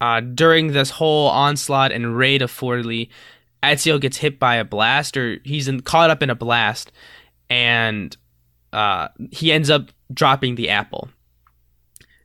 uh, 0.00 0.20
during 0.20 0.72
this 0.72 0.90
whole 0.90 1.28
onslaught 1.28 1.92
and 1.92 2.16
raid 2.16 2.42
of 2.42 2.50
Forli, 2.50 3.08
Ezio 3.62 4.00
gets 4.00 4.16
hit 4.16 4.38
by 4.40 4.56
a 4.56 4.64
blast, 4.64 5.16
or 5.16 5.38
he's 5.44 5.68
in, 5.68 5.80
caught 5.80 6.10
up 6.10 6.22
in 6.22 6.30
a 6.30 6.34
blast, 6.34 6.90
and 7.48 8.16
uh, 8.72 9.08
he 9.30 9.52
ends 9.52 9.70
up 9.70 9.90
dropping 10.12 10.56
the 10.56 10.68
apple. 10.68 11.08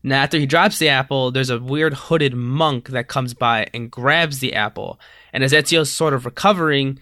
Now, 0.03 0.23
after 0.23 0.37
he 0.39 0.45
drops 0.45 0.79
the 0.79 0.89
apple, 0.89 1.31
there's 1.31 1.49
a 1.49 1.59
weird 1.59 1.93
hooded 1.93 2.33
monk 2.33 2.89
that 2.89 3.07
comes 3.07 3.33
by 3.33 3.67
and 3.73 3.91
grabs 3.91 4.39
the 4.39 4.55
apple. 4.55 4.99
And 5.31 5.43
as 5.43 5.53
Ezio's 5.53 5.91
sort 5.91 6.13
of 6.13 6.25
recovering, 6.25 6.99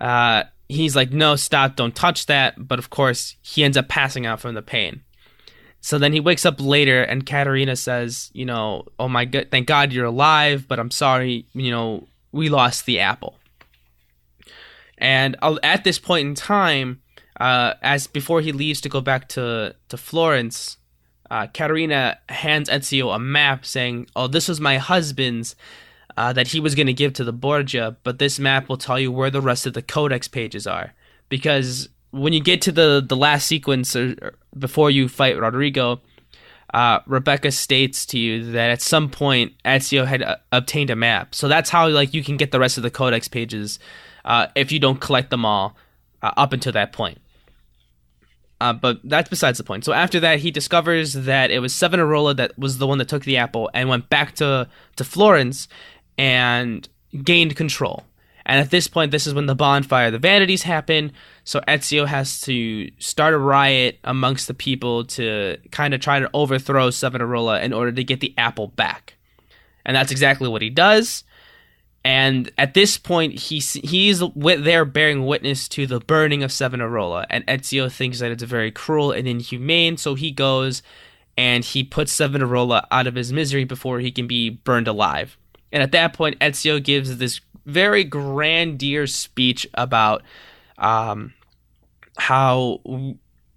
uh, 0.00 0.44
he's 0.68 0.96
like, 0.96 1.12
no, 1.12 1.36
stop, 1.36 1.76
don't 1.76 1.94
touch 1.94 2.26
that. 2.26 2.54
But 2.66 2.78
of 2.78 2.90
course, 2.90 3.36
he 3.42 3.64
ends 3.64 3.76
up 3.76 3.88
passing 3.88 4.24
out 4.24 4.40
from 4.40 4.54
the 4.54 4.62
pain. 4.62 5.02
So 5.80 5.98
then 5.98 6.12
he 6.12 6.20
wakes 6.20 6.44
up 6.44 6.60
later, 6.60 7.02
and 7.02 7.24
Caterina 7.24 7.76
says, 7.76 8.30
you 8.32 8.44
know, 8.44 8.84
oh 8.98 9.08
my 9.08 9.24
god, 9.24 9.48
thank 9.50 9.68
God 9.68 9.92
you're 9.92 10.06
alive, 10.06 10.66
but 10.66 10.80
I'm 10.80 10.90
sorry, 10.90 11.46
you 11.52 11.70
know, 11.70 12.08
we 12.32 12.48
lost 12.48 12.84
the 12.84 12.98
apple. 12.98 13.38
And 14.96 15.36
at 15.62 15.84
this 15.84 15.98
point 16.00 16.26
in 16.26 16.34
time, 16.34 17.00
uh, 17.38 17.74
as 17.80 18.08
before 18.08 18.40
he 18.40 18.50
leaves 18.50 18.80
to 18.80 18.88
go 18.88 19.00
back 19.00 19.28
to 19.28 19.76
to 19.88 19.96
Florence, 19.96 20.77
uh, 21.30 21.46
Caterina 21.48 22.18
hands 22.28 22.68
Ezio 22.68 23.14
a 23.14 23.18
map 23.18 23.64
saying, 23.64 24.08
"Oh, 24.16 24.26
this 24.26 24.48
was 24.48 24.60
my 24.60 24.78
husband's." 24.78 25.54
uh, 26.18 26.32
that 26.32 26.48
he 26.48 26.58
was 26.58 26.74
going 26.74 26.88
to 26.88 26.92
give 26.92 27.12
to 27.12 27.22
the 27.22 27.32
Borgia, 27.32 27.96
but 28.02 28.18
this 28.18 28.40
map 28.40 28.68
will 28.68 28.76
tell 28.76 28.98
you 28.98 29.12
where 29.12 29.30
the 29.30 29.40
rest 29.40 29.66
of 29.66 29.72
the 29.72 29.82
codex 29.82 30.26
pages 30.26 30.66
are. 30.66 30.92
Because 31.28 31.88
when 32.10 32.32
you 32.32 32.40
get 32.40 32.60
to 32.62 32.72
the, 32.72 33.04
the 33.06 33.14
last 33.14 33.46
sequence 33.46 33.94
or, 33.94 34.16
or 34.20 34.34
before 34.58 34.90
you 34.90 35.08
fight 35.08 35.38
Roderigo, 35.38 36.00
uh, 36.74 36.98
Rebecca 37.06 37.52
states 37.52 38.04
to 38.06 38.18
you 38.18 38.50
that 38.50 38.68
at 38.68 38.82
some 38.82 39.10
point 39.10 39.52
Ezio 39.64 40.04
had 40.04 40.22
uh, 40.22 40.38
obtained 40.50 40.90
a 40.90 40.96
map. 40.96 41.36
So 41.36 41.46
that's 41.46 41.70
how 41.70 41.88
like 41.88 42.12
you 42.12 42.24
can 42.24 42.36
get 42.36 42.50
the 42.50 42.58
rest 42.58 42.78
of 42.78 42.82
the 42.82 42.90
codex 42.90 43.28
pages 43.28 43.78
uh, 44.24 44.48
if 44.56 44.72
you 44.72 44.80
don't 44.80 45.00
collect 45.00 45.30
them 45.30 45.44
all 45.44 45.76
uh, 46.20 46.32
up 46.36 46.52
until 46.52 46.72
that 46.72 46.92
point. 46.92 47.18
Uh, 48.60 48.72
but 48.72 49.00
that's 49.04 49.28
besides 49.28 49.58
the 49.58 49.64
point. 49.64 49.84
So 49.84 49.92
after 49.92 50.18
that, 50.20 50.40
he 50.40 50.50
discovers 50.50 51.12
that 51.12 51.50
it 51.50 51.60
was 51.60 51.72
Savonarola 51.74 52.34
that 52.34 52.58
was 52.58 52.78
the 52.78 52.86
one 52.86 52.98
that 52.98 53.08
took 53.08 53.24
the 53.24 53.36
apple 53.36 53.70
and 53.72 53.88
went 53.88 54.08
back 54.08 54.34
to 54.36 54.68
to 54.96 55.04
Florence 55.04 55.68
and 56.16 56.88
gained 57.22 57.54
control. 57.56 58.04
And 58.48 58.60
at 58.60 58.70
this 58.70 58.88
point, 58.88 59.12
this 59.12 59.26
is 59.26 59.34
when 59.34 59.44
the 59.44 59.54
bonfire, 59.54 60.10
the 60.10 60.18
vanities 60.18 60.62
happen. 60.62 61.12
So 61.44 61.60
Ezio 61.68 62.06
has 62.06 62.40
to 62.42 62.90
start 62.98 63.34
a 63.34 63.38
riot 63.38 63.98
amongst 64.04 64.48
the 64.48 64.54
people 64.54 65.04
to 65.04 65.58
kind 65.70 65.92
of 65.92 66.00
try 66.00 66.18
to 66.18 66.30
overthrow 66.32 66.88
Savonarola 66.88 67.60
in 67.60 67.74
order 67.74 67.92
to 67.92 68.02
get 68.02 68.20
the 68.20 68.34
apple 68.38 68.68
back. 68.68 69.18
And 69.84 69.94
that's 69.94 70.10
exactly 70.10 70.48
what 70.48 70.62
he 70.62 70.70
does. 70.70 71.24
And 72.04 72.50
at 72.56 72.74
this 72.74 72.96
point, 72.96 73.38
he's 73.38 73.74
he's 73.74 74.22
there 74.34 74.84
bearing 74.84 75.26
witness 75.26 75.68
to 75.70 75.86
the 75.86 76.00
burning 76.00 76.42
of 76.42 76.52
Savonarola. 76.52 77.26
And 77.28 77.46
Ezio 77.46 77.90
thinks 77.90 78.20
that 78.20 78.30
it's 78.30 78.42
very 78.42 78.70
cruel 78.70 79.12
and 79.12 79.26
inhumane. 79.26 79.96
So 79.96 80.14
he 80.14 80.30
goes 80.30 80.82
and 81.36 81.64
he 81.64 81.84
puts 81.84 82.12
Savonarola 82.12 82.86
out 82.90 83.06
of 83.06 83.14
his 83.14 83.32
misery 83.32 83.64
before 83.64 84.00
he 84.00 84.10
can 84.10 84.26
be 84.26 84.50
burned 84.50 84.88
alive. 84.88 85.36
And 85.70 85.82
at 85.82 85.92
that 85.92 86.12
point, 86.12 86.38
Ezio 86.40 86.82
gives 86.82 87.18
this 87.18 87.40
very 87.66 88.02
grandeur 88.02 89.06
speech 89.06 89.66
about 89.74 90.22
um, 90.78 91.34
how 92.16 92.80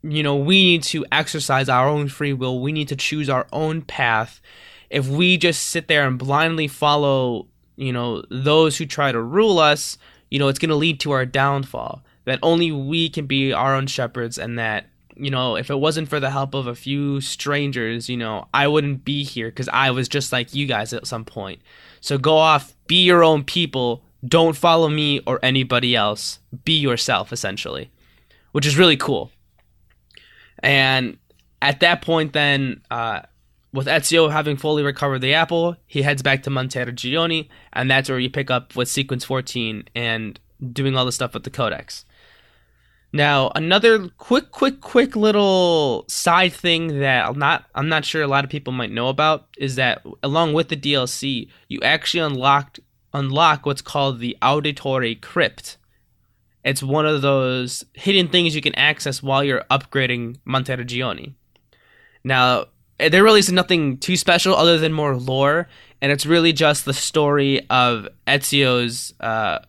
you 0.04 0.24
know 0.24 0.36
we 0.36 0.64
need 0.64 0.84
to 0.84 1.06
exercise 1.12 1.70
our 1.70 1.88
own 1.88 2.10
free 2.10 2.34
will. 2.34 2.60
We 2.60 2.72
need 2.72 2.90
to 2.90 2.96
choose 2.96 3.30
our 3.30 3.48
own 3.52 3.82
path. 3.82 4.42
If 4.90 5.08
we 5.08 5.38
just 5.38 5.70
sit 5.70 5.88
there 5.88 6.06
and 6.06 6.20
blindly 6.20 6.68
follow, 6.68 7.48
you 7.82 7.92
know, 7.92 8.24
those 8.30 8.78
who 8.78 8.86
try 8.86 9.12
to 9.12 9.22
rule 9.22 9.60
us, 9.60 9.98
you 10.30 10.40
know, 10.40 10.48
it's 10.48 10.60
going 10.60 10.70
to 10.70 10.76
lead 10.76 11.00
to 11.02 11.12
our 11.12 11.26
downfall. 11.26 12.04
That 12.26 12.40
only 12.44 12.72
we 12.72 13.10
can 13.10 13.26
be 13.26 13.52
our 13.52 13.76
own 13.76 13.88
shepherds, 13.88 14.38
and 14.38 14.60
that 14.60 14.86
you 15.16 15.30
know, 15.30 15.56
if 15.56 15.70
it 15.70 15.76
wasn't 15.76 16.10
for 16.10 16.20
the 16.20 16.30
help 16.30 16.54
of 16.54 16.68
a 16.68 16.76
few 16.76 17.22
strangers, 17.22 18.10
you 18.10 18.18
know, 18.18 18.48
I 18.54 18.68
wouldn't 18.68 19.04
be 19.04 19.24
here 19.24 19.50
because 19.50 19.70
I 19.70 19.92
was 19.92 20.08
just 20.08 20.32
like 20.32 20.56
you 20.56 20.66
guys 20.66 20.94
at 20.94 21.06
some 21.06 21.26
point. 21.26 21.62
So 22.00 22.18
go 22.18 22.38
off, 22.38 22.76
be 22.88 23.04
your 23.04 23.24
own 23.24 23.44
people. 23.44 24.04
Don't 24.26 24.56
follow 24.56 24.90
me 24.90 25.20
or 25.28 25.40
anybody 25.44 25.96
else. 25.96 26.40
Be 26.64 26.74
yourself, 26.74 27.34
essentially, 27.34 27.92
which 28.52 28.66
is 28.66 28.78
really 28.78 28.98
cool. 28.98 29.32
And 30.60 31.18
at 31.62 31.82
that 31.82 32.02
point, 32.02 32.34
then, 32.34 32.82
uh, 32.90 33.22
with 33.74 33.88
Ezio 33.88 34.32
having 34.32 34.58
fully 34.58 34.84
recovered 34.84 35.20
the 35.20 35.34
apple, 35.34 35.78
he 35.88 36.02
heads 36.02 36.22
back 36.22 36.44
to 36.44 36.50
Monteriggioni, 36.50 37.48
and 37.74 37.90
that's 37.90 38.10
where 38.10 38.20
you 38.20 38.30
pick 38.30 38.52
up 38.52 38.76
with 38.76 38.90
Sequence 38.90 39.24
14 39.24 39.86
and 39.96 40.40
doing 40.72 40.96
all 40.96 41.06
the 41.06 41.12
stuff 41.12 41.34
with 41.34 41.44
the 41.44 41.50
Codex. 41.50 42.06
Now, 43.14 43.52
another 43.56 44.08
quick, 44.08 44.52
quick, 44.52 44.80
quick 44.80 45.16
little 45.16 46.06
side 46.08 46.54
thing 46.54 47.00
that 47.00 47.28
I'm 47.28 47.38
not 47.38 47.66
I'm 47.76 47.90
not 47.90 48.06
sure 48.06 48.22
a 48.22 48.28
lot 48.28 48.46
of 48.46 48.50
people 48.50 48.72
might 48.72 48.92
know 48.92 49.10
about 49.10 49.48
is 49.58 49.76
that 49.76 50.02
along 50.24 50.54
with 50.54 50.70
the 50.70 50.78
DLC, 50.78 51.50
you 51.68 51.80
actually 51.82 52.22
unlocked 52.22 52.80
unlock 53.14 53.66
what's 53.66 53.82
called 53.82 54.20
the 54.20 54.38
Auditore 54.42 55.20
Crypt. 55.22 55.78
It's 56.64 56.82
one 56.82 57.06
of 57.06 57.22
those 57.22 57.84
hidden 57.94 58.30
things 58.30 58.56
you 58.56 58.62
can 58.62 58.76
access 58.76 59.22
while 59.22 59.44
you're 59.44 59.66
upgrading 59.70 60.38
Monteriggioni. 60.48 61.34
Now, 62.24 62.68
there 63.10 63.24
really 63.24 63.40
is 63.40 63.52
nothing 63.52 63.98
too 63.98 64.16
special 64.16 64.56
other 64.56 64.78
than 64.78 64.94
more 64.94 65.16
lore, 65.16 65.68
and 66.02 66.12
it's 66.12 66.26
really 66.26 66.54
just 66.54 66.86
the 66.86 66.94
story 66.94 67.66
of 67.70 68.08
Ezio's 68.28 69.14
uh, 69.20 69.60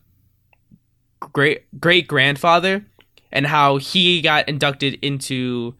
great 1.21 1.65
great 1.81 2.07
grandfather 2.07 2.85
and 3.31 3.47
how 3.47 3.79
he 3.79 4.21
got 4.21 4.49
inducted 4.49 4.99
into 5.03 5.75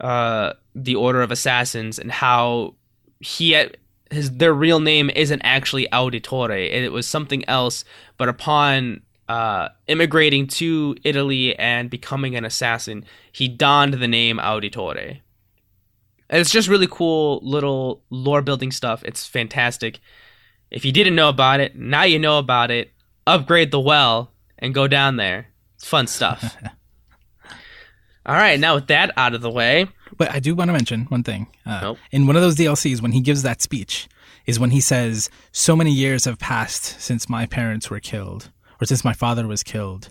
uh, 0.00 0.54
the 0.74 0.94
Order 0.94 1.22
of 1.22 1.30
Assassins 1.30 1.98
and 1.98 2.10
how 2.10 2.74
he 3.20 3.52
had, 3.52 3.76
his 4.10 4.32
their 4.32 4.54
real 4.54 4.80
name 4.80 5.10
isn't 5.10 5.42
actually 5.42 5.86
Auditore. 5.92 6.70
It 6.70 6.90
was 6.90 7.06
something 7.06 7.46
else, 7.48 7.84
but 8.16 8.28
upon 8.28 9.02
uh, 9.28 9.68
immigrating 9.86 10.46
to 10.46 10.96
Italy 11.04 11.56
and 11.56 11.90
becoming 11.90 12.34
an 12.34 12.44
assassin, 12.44 13.04
he 13.30 13.46
donned 13.46 13.94
the 13.94 14.08
name 14.08 14.38
Auditore. 14.38 15.20
And 16.30 16.40
it's 16.40 16.50
just 16.50 16.68
really 16.68 16.86
cool 16.86 17.40
little 17.42 18.04
lore 18.08 18.40
building 18.40 18.70
stuff. 18.70 19.02
It's 19.04 19.26
fantastic. 19.26 19.98
If 20.70 20.84
you 20.84 20.92
didn't 20.92 21.16
know 21.16 21.28
about 21.28 21.58
it, 21.58 21.74
now 21.76 22.04
you 22.04 22.20
know 22.20 22.38
about 22.38 22.70
it. 22.70 22.92
Upgrade 23.26 23.72
the 23.72 23.80
well 23.80 24.30
and 24.56 24.72
go 24.72 24.86
down 24.86 25.16
there. 25.16 25.48
It's 25.74 25.84
fun 25.84 26.06
stuff. 26.06 26.56
All 28.26 28.36
right, 28.36 28.60
now 28.60 28.76
with 28.76 28.86
that 28.86 29.12
out 29.16 29.34
of 29.34 29.40
the 29.40 29.50
way. 29.50 29.88
But 30.16 30.30
I 30.30 30.38
do 30.38 30.54
want 30.54 30.68
to 30.68 30.72
mention 30.72 31.06
one 31.06 31.24
thing. 31.24 31.48
Uh, 31.66 31.80
nope. 31.80 31.98
In 32.12 32.28
one 32.28 32.36
of 32.36 32.42
those 32.42 32.54
DLCs, 32.54 33.02
when 33.02 33.12
he 33.12 33.20
gives 33.20 33.42
that 33.42 33.60
speech, 33.60 34.08
is 34.46 34.60
when 34.60 34.70
he 34.70 34.80
says, 34.80 35.30
So 35.50 35.74
many 35.74 35.90
years 35.90 36.26
have 36.26 36.38
passed 36.38 37.00
since 37.00 37.28
my 37.28 37.46
parents 37.46 37.90
were 37.90 37.98
killed, 37.98 38.50
or 38.80 38.84
since 38.84 39.04
my 39.04 39.14
father 39.14 39.48
was 39.48 39.64
killed 39.64 40.10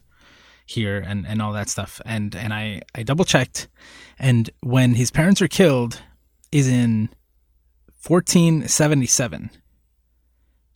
here, 0.65 0.97
and, 0.97 1.25
and 1.25 1.41
all 1.41 1.53
that 1.53 1.69
stuff. 1.69 2.01
And, 2.05 2.35
and 2.35 2.53
I, 2.53 2.81
I 2.93 3.03
double 3.03 3.23
checked, 3.23 3.69
and 4.17 4.49
when 4.61 4.95
his 4.95 5.11
parents 5.11 5.39
were 5.39 5.47
killed 5.47 6.01
is 6.51 6.67
in 6.67 7.09
1477. 8.05 9.49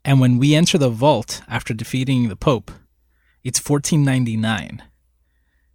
And 0.06 0.20
when 0.20 0.38
we 0.38 0.56
enter 0.56 0.78
the 0.78 0.90
vault 0.90 1.42
after 1.48 1.74
defeating 1.74 2.28
the 2.28 2.36
Pope, 2.36 2.72
it's 3.44 3.60
1499. 3.60 4.84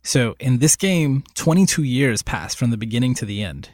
So 0.03 0.37
in 0.39 0.59
this 0.59 0.77
game, 0.77 1.25
22 1.35 1.83
years 1.83 2.23
pass 2.23 2.55
from 2.55 2.71
the 2.71 2.77
beginning 2.77 3.15
to 3.17 3.25
the 3.25 3.43
end. 3.43 3.71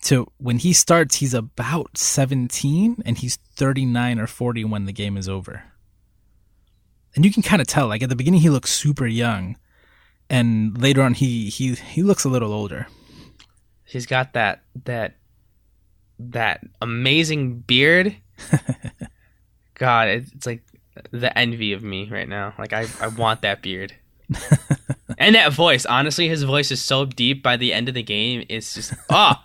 So 0.00 0.32
when 0.38 0.58
he 0.58 0.72
starts, 0.72 1.16
he's 1.16 1.34
about 1.34 1.96
17 1.96 3.02
and 3.06 3.18
he's 3.18 3.36
39 3.36 4.18
or 4.18 4.26
40 4.26 4.64
when 4.64 4.84
the 4.84 4.92
game 4.92 5.16
is 5.16 5.28
over. 5.28 5.64
And 7.14 7.24
you 7.24 7.32
can 7.32 7.42
kind 7.42 7.60
of 7.60 7.68
tell, 7.68 7.88
like 7.88 8.02
at 8.02 8.08
the 8.08 8.16
beginning, 8.16 8.40
he 8.40 8.50
looks 8.50 8.72
super 8.72 9.06
young. 9.06 9.56
And 10.28 10.80
later 10.80 11.02
on, 11.02 11.14
he, 11.14 11.50
he, 11.50 11.74
he 11.74 12.02
looks 12.02 12.24
a 12.24 12.28
little 12.28 12.52
older. 12.52 12.88
He's 13.92 14.06
got 14.06 14.32
that, 14.32 14.62
that, 14.84 15.16
that 16.18 16.64
amazing 16.80 17.60
beard. 17.60 18.16
God, 19.74 20.08
it's 20.08 20.46
like 20.46 20.62
the 21.10 21.36
envy 21.38 21.72
of 21.72 21.82
me 21.82 22.08
right 22.10 22.28
now. 22.28 22.54
Like 22.58 22.72
I, 22.72 22.86
I 23.00 23.08
want 23.08 23.42
that 23.42 23.62
beard. 23.62 23.94
And 25.22 25.36
that 25.36 25.52
voice, 25.52 25.86
honestly, 25.86 26.28
his 26.28 26.42
voice 26.42 26.72
is 26.72 26.82
so 26.82 27.04
deep 27.04 27.44
by 27.44 27.56
the 27.56 27.72
end 27.72 27.88
of 27.88 27.94
the 27.94 28.02
game. 28.02 28.44
It's 28.48 28.74
just 28.74 28.92
ah. 29.08 29.44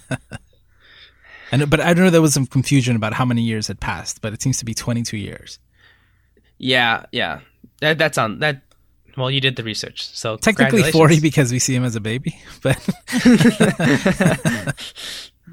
and 1.52 1.68
but 1.68 1.80
I 1.80 1.92
don't 1.92 2.04
know. 2.04 2.10
There 2.10 2.22
was 2.22 2.34
some 2.34 2.46
confusion 2.46 2.94
about 2.94 3.14
how 3.14 3.24
many 3.24 3.42
years 3.42 3.66
had 3.66 3.80
passed, 3.80 4.20
but 4.20 4.32
it 4.32 4.40
seems 4.40 4.58
to 4.58 4.64
be 4.64 4.74
22 4.74 5.16
years. 5.16 5.58
Yeah, 6.58 7.06
yeah. 7.10 7.40
That, 7.80 7.98
that's 7.98 8.16
on 8.16 8.38
that. 8.38 8.62
Well, 9.18 9.30
you 9.30 9.40
did 9.40 9.56
the 9.56 9.64
research, 9.64 10.08
so 10.08 10.36
technically 10.36 10.90
40 10.90 11.20
because 11.20 11.50
we 11.52 11.58
see 11.58 11.74
him 11.74 11.84
as 11.84 11.96
a 11.96 12.00
baby, 12.00 12.38
but 12.62 12.76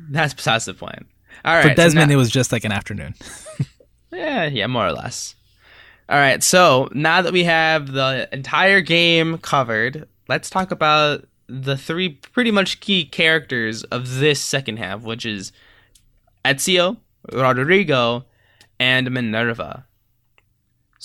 that's 0.10 0.34
besides 0.34 0.66
the 0.66 0.74
point. 0.74 1.08
All 1.44 1.54
right. 1.54 1.70
For 1.70 1.74
Desmond, 1.76 2.04
so 2.04 2.08
now, 2.08 2.14
it 2.14 2.18
was 2.18 2.30
just 2.30 2.52
like 2.52 2.64
an 2.64 2.72
afternoon. 2.72 3.16
yeah, 4.12 4.46
yeah, 4.46 4.68
more 4.68 4.88
or 4.88 4.94
less. 4.94 5.36
All 6.08 6.18
right, 6.18 6.44
so 6.44 6.90
now 6.94 7.24
that 7.24 7.34
we 7.34 7.44
have 7.46 7.92
the 7.92 8.30
entire 8.32 8.82
game 8.82 9.40
covered, 9.40 10.08
let's 10.30 10.50
talk 10.52 10.70
about 10.72 11.26
the 11.48 11.78
three 11.78 12.10
pretty 12.10 12.52
much 12.52 12.80
key 12.80 13.06
characters 13.06 13.84
of 13.86 14.20
this 14.20 14.40
second 14.42 14.78
half, 14.78 15.02
which 15.02 15.26
is 15.26 15.52
Ezio, 16.44 16.98
Rodrigo, 17.32 18.26
and 18.80 19.10
Minerva. 19.12 19.86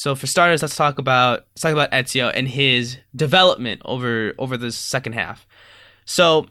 So 0.01 0.15
for 0.15 0.27
starters, 0.27 0.63
let's 0.63 0.77
talk 0.77 0.99
about 0.99 1.45
let's 1.51 1.61
talk 1.61 1.73
about 1.73 1.91
Ezio 1.91 2.33
and 2.35 2.49
his 2.49 2.97
development 3.15 3.83
over 3.85 4.33
over 4.39 4.57
the 4.57 4.73
second 4.73 5.13
half. 5.13 5.47
So 6.07 6.47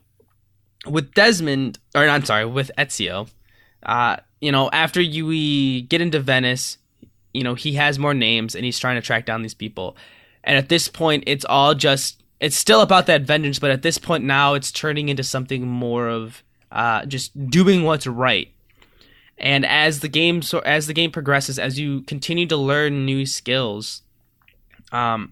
with 0.85 1.15
Desmond, 1.15 1.79
or 1.95 2.07
I'm 2.07 2.23
sorry, 2.25 2.45
with 2.45 2.69
Ezio, 2.77 3.27
uh, 3.81 4.17
you 4.39 4.51
know, 4.51 4.69
after 4.71 5.01
you 5.01 5.81
get 5.81 5.99
into 5.99 6.19
Venice, 6.19 6.77
you 7.33 7.43
know, 7.43 7.55
he 7.55 7.73
has 7.73 7.97
more 7.97 8.13
names 8.13 8.53
and 8.53 8.63
he's 8.63 8.77
trying 8.77 8.97
to 8.97 9.01
track 9.01 9.25
down 9.25 9.41
these 9.41 9.55
people. 9.55 9.97
And 10.43 10.55
at 10.55 10.69
this 10.69 10.87
point, 10.87 11.23
it's 11.25 11.43
all 11.43 11.73
just, 11.73 12.21
it's 12.39 12.55
still 12.55 12.81
about 12.81 13.07
that 13.07 13.23
vengeance, 13.23 13.57
but 13.57 13.71
at 13.71 13.81
this 13.81 13.97
point 13.97 14.23
now, 14.23 14.53
it's 14.53 14.71
turning 14.71 15.09
into 15.09 15.23
something 15.23 15.67
more 15.67 16.07
of 16.07 16.43
uh, 16.71 17.03
just 17.07 17.31
doing 17.49 17.81
what's 17.81 18.05
right. 18.05 18.53
And 19.39 19.65
as 19.65 20.01
the 20.01 20.09
game 20.09 20.41
so 20.41 20.59
as 20.59 20.87
the 20.87 20.93
game 20.93 21.11
progresses, 21.11 21.57
as 21.57 21.79
you 21.79 22.01
continue 22.01 22.45
to 22.47 22.57
learn 22.57 23.05
new 23.05 23.25
skills, 23.25 24.01
um, 24.91 25.31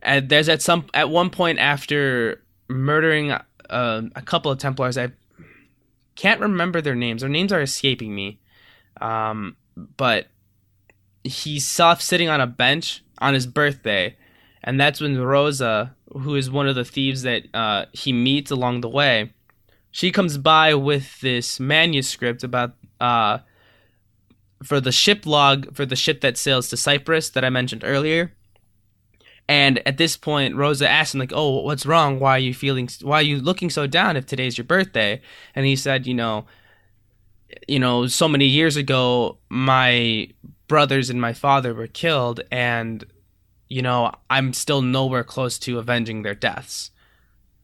and 0.00 0.28
there's 0.28 0.48
at 0.48 0.62
some 0.62 0.86
at 0.94 1.10
one 1.10 1.30
point 1.30 1.58
after 1.58 2.42
murdering 2.68 3.32
uh, 3.32 4.02
a 4.14 4.22
couple 4.22 4.52
of 4.52 4.58
Templars, 4.58 4.96
I 4.96 5.10
can't 6.14 6.40
remember 6.40 6.80
their 6.80 6.94
names. 6.94 7.22
Their 7.22 7.30
names 7.30 7.52
are 7.52 7.60
escaping 7.60 8.14
me, 8.14 8.38
um, 9.00 9.56
but 9.96 10.28
he's 11.24 11.66
soft 11.66 12.02
sitting 12.02 12.28
on 12.28 12.40
a 12.40 12.46
bench 12.46 13.02
on 13.18 13.34
his 13.34 13.46
birthday, 13.46 14.16
and 14.62 14.80
that's 14.80 15.00
when 15.00 15.18
Rosa, 15.20 15.96
who 16.12 16.36
is 16.36 16.48
one 16.48 16.68
of 16.68 16.76
the 16.76 16.84
thieves 16.84 17.22
that 17.22 17.42
uh, 17.52 17.86
he 17.92 18.12
meets 18.12 18.52
along 18.52 18.82
the 18.82 18.88
way, 18.88 19.32
she 19.90 20.12
comes 20.12 20.38
by 20.38 20.74
with 20.74 21.20
this 21.20 21.58
manuscript 21.58 22.44
about 22.44 22.74
uh, 23.00 23.38
for 24.62 24.80
the 24.80 24.92
ship 24.92 25.26
log 25.26 25.74
for 25.74 25.86
the 25.86 25.96
ship 25.96 26.20
that 26.20 26.36
sails 26.36 26.68
to 26.68 26.76
Cyprus 26.76 27.30
that 27.30 27.44
I 27.44 27.50
mentioned 27.50 27.82
earlier. 27.84 28.32
And 29.48 29.82
at 29.84 29.96
this 29.96 30.16
point, 30.16 30.54
Rosa 30.54 30.88
asked 30.88 31.14
him 31.14 31.20
like, 31.20 31.32
"Oh, 31.34 31.62
what's 31.62 31.86
wrong? 31.86 32.20
Why 32.20 32.36
are 32.36 32.38
you 32.38 32.54
feeling? 32.54 32.88
Why 33.02 33.16
are 33.16 33.22
you 33.22 33.40
looking 33.40 33.70
so 33.70 33.86
down 33.86 34.16
if 34.16 34.26
today's 34.26 34.56
your 34.56 34.64
birthday?" 34.64 35.20
And 35.54 35.66
he 35.66 35.74
said, 35.74 36.06
"You 36.06 36.14
know, 36.14 36.46
you 37.66 37.78
know, 37.78 38.06
so 38.06 38.28
many 38.28 38.46
years 38.46 38.76
ago, 38.76 39.38
my 39.48 40.28
brothers 40.68 41.10
and 41.10 41.20
my 41.20 41.32
father 41.32 41.74
were 41.74 41.88
killed, 41.88 42.40
and 42.52 43.04
you 43.68 43.82
know 43.82 44.12
I'm 44.28 44.52
still 44.52 44.82
nowhere 44.82 45.24
close 45.24 45.58
to 45.60 45.78
avenging 45.78 46.22
their 46.22 46.34
deaths. 46.34 46.90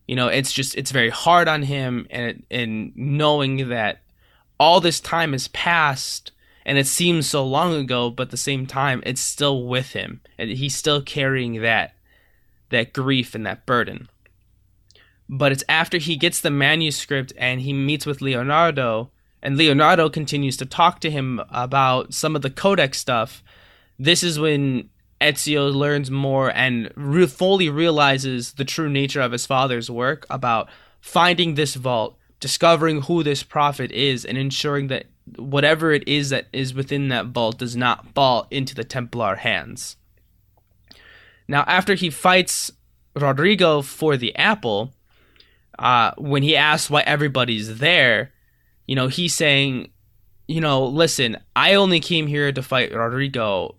You 0.08 0.16
know, 0.16 0.28
it's 0.28 0.52
just 0.52 0.74
it's 0.74 0.90
very 0.90 1.10
hard 1.10 1.46
on 1.46 1.62
him, 1.62 2.06
and 2.10 2.42
and 2.50 2.92
knowing 2.96 3.68
that 3.68 4.00
all 4.58 4.80
this 4.80 5.00
time 5.00 5.32
has 5.32 5.48
passed 5.48 6.32
and 6.64 6.78
it 6.78 6.86
seems 6.86 7.28
so 7.28 7.44
long 7.44 7.74
ago 7.74 8.10
but 8.10 8.24
at 8.24 8.30
the 8.30 8.36
same 8.36 8.66
time 8.66 9.02
it's 9.06 9.20
still 9.20 9.64
with 9.64 9.92
him 9.92 10.20
and 10.38 10.50
he's 10.50 10.74
still 10.74 11.02
carrying 11.02 11.60
that 11.62 11.94
that 12.70 12.92
grief 12.92 13.34
and 13.34 13.46
that 13.46 13.64
burden. 13.64 14.08
But 15.28 15.52
it's 15.52 15.64
after 15.68 15.98
he 15.98 16.16
gets 16.16 16.40
the 16.40 16.50
manuscript 16.50 17.32
and 17.36 17.60
he 17.60 17.72
meets 17.72 18.06
with 18.06 18.20
leonardo 18.20 19.10
and 19.42 19.56
Leonardo 19.56 20.08
continues 20.08 20.56
to 20.56 20.66
talk 20.66 21.00
to 21.00 21.10
him 21.10 21.40
about 21.50 22.12
some 22.12 22.34
of 22.34 22.42
the 22.42 22.50
codex 22.50 22.98
stuff, 22.98 23.44
this 23.96 24.24
is 24.24 24.40
when 24.40 24.90
Ezio 25.20 25.72
learns 25.72 26.10
more 26.10 26.50
and 26.50 26.90
re- 26.96 27.26
fully 27.26 27.68
realizes 27.68 28.54
the 28.54 28.64
true 28.64 28.90
nature 28.90 29.20
of 29.20 29.30
his 29.32 29.46
father's 29.46 29.90
work 29.90 30.26
about 30.28 30.68
finding 31.00 31.54
this 31.54 31.76
vault, 31.76 32.18
discovering 32.46 33.02
who 33.02 33.24
this 33.24 33.42
prophet 33.42 33.90
is, 33.90 34.24
and 34.24 34.38
ensuring 34.38 34.86
that 34.86 35.06
whatever 35.36 35.90
it 35.90 36.06
is 36.06 36.30
that 36.30 36.46
is 36.52 36.72
within 36.72 37.08
that 37.08 37.26
vault 37.26 37.58
does 37.58 37.74
not 37.74 38.06
fall 38.14 38.46
into 38.52 38.72
the 38.72 38.84
Templar 38.84 39.34
hands. 39.34 39.96
Now, 41.48 41.64
after 41.66 41.94
he 41.94 42.08
fights 42.08 42.70
Rodrigo 43.16 43.82
for 43.82 44.16
the 44.16 44.32
apple, 44.36 44.94
uh, 45.76 46.12
when 46.18 46.44
he 46.44 46.54
asks 46.54 46.88
why 46.88 47.00
everybody's 47.00 47.78
there, 47.78 48.32
you 48.86 48.94
know, 48.94 49.08
he's 49.08 49.34
saying, 49.34 49.90
you 50.46 50.60
know, 50.60 50.86
listen, 50.86 51.38
I 51.56 51.74
only 51.74 51.98
came 51.98 52.28
here 52.28 52.52
to 52.52 52.62
fight 52.62 52.94
Rodrigo, 52.94 53.74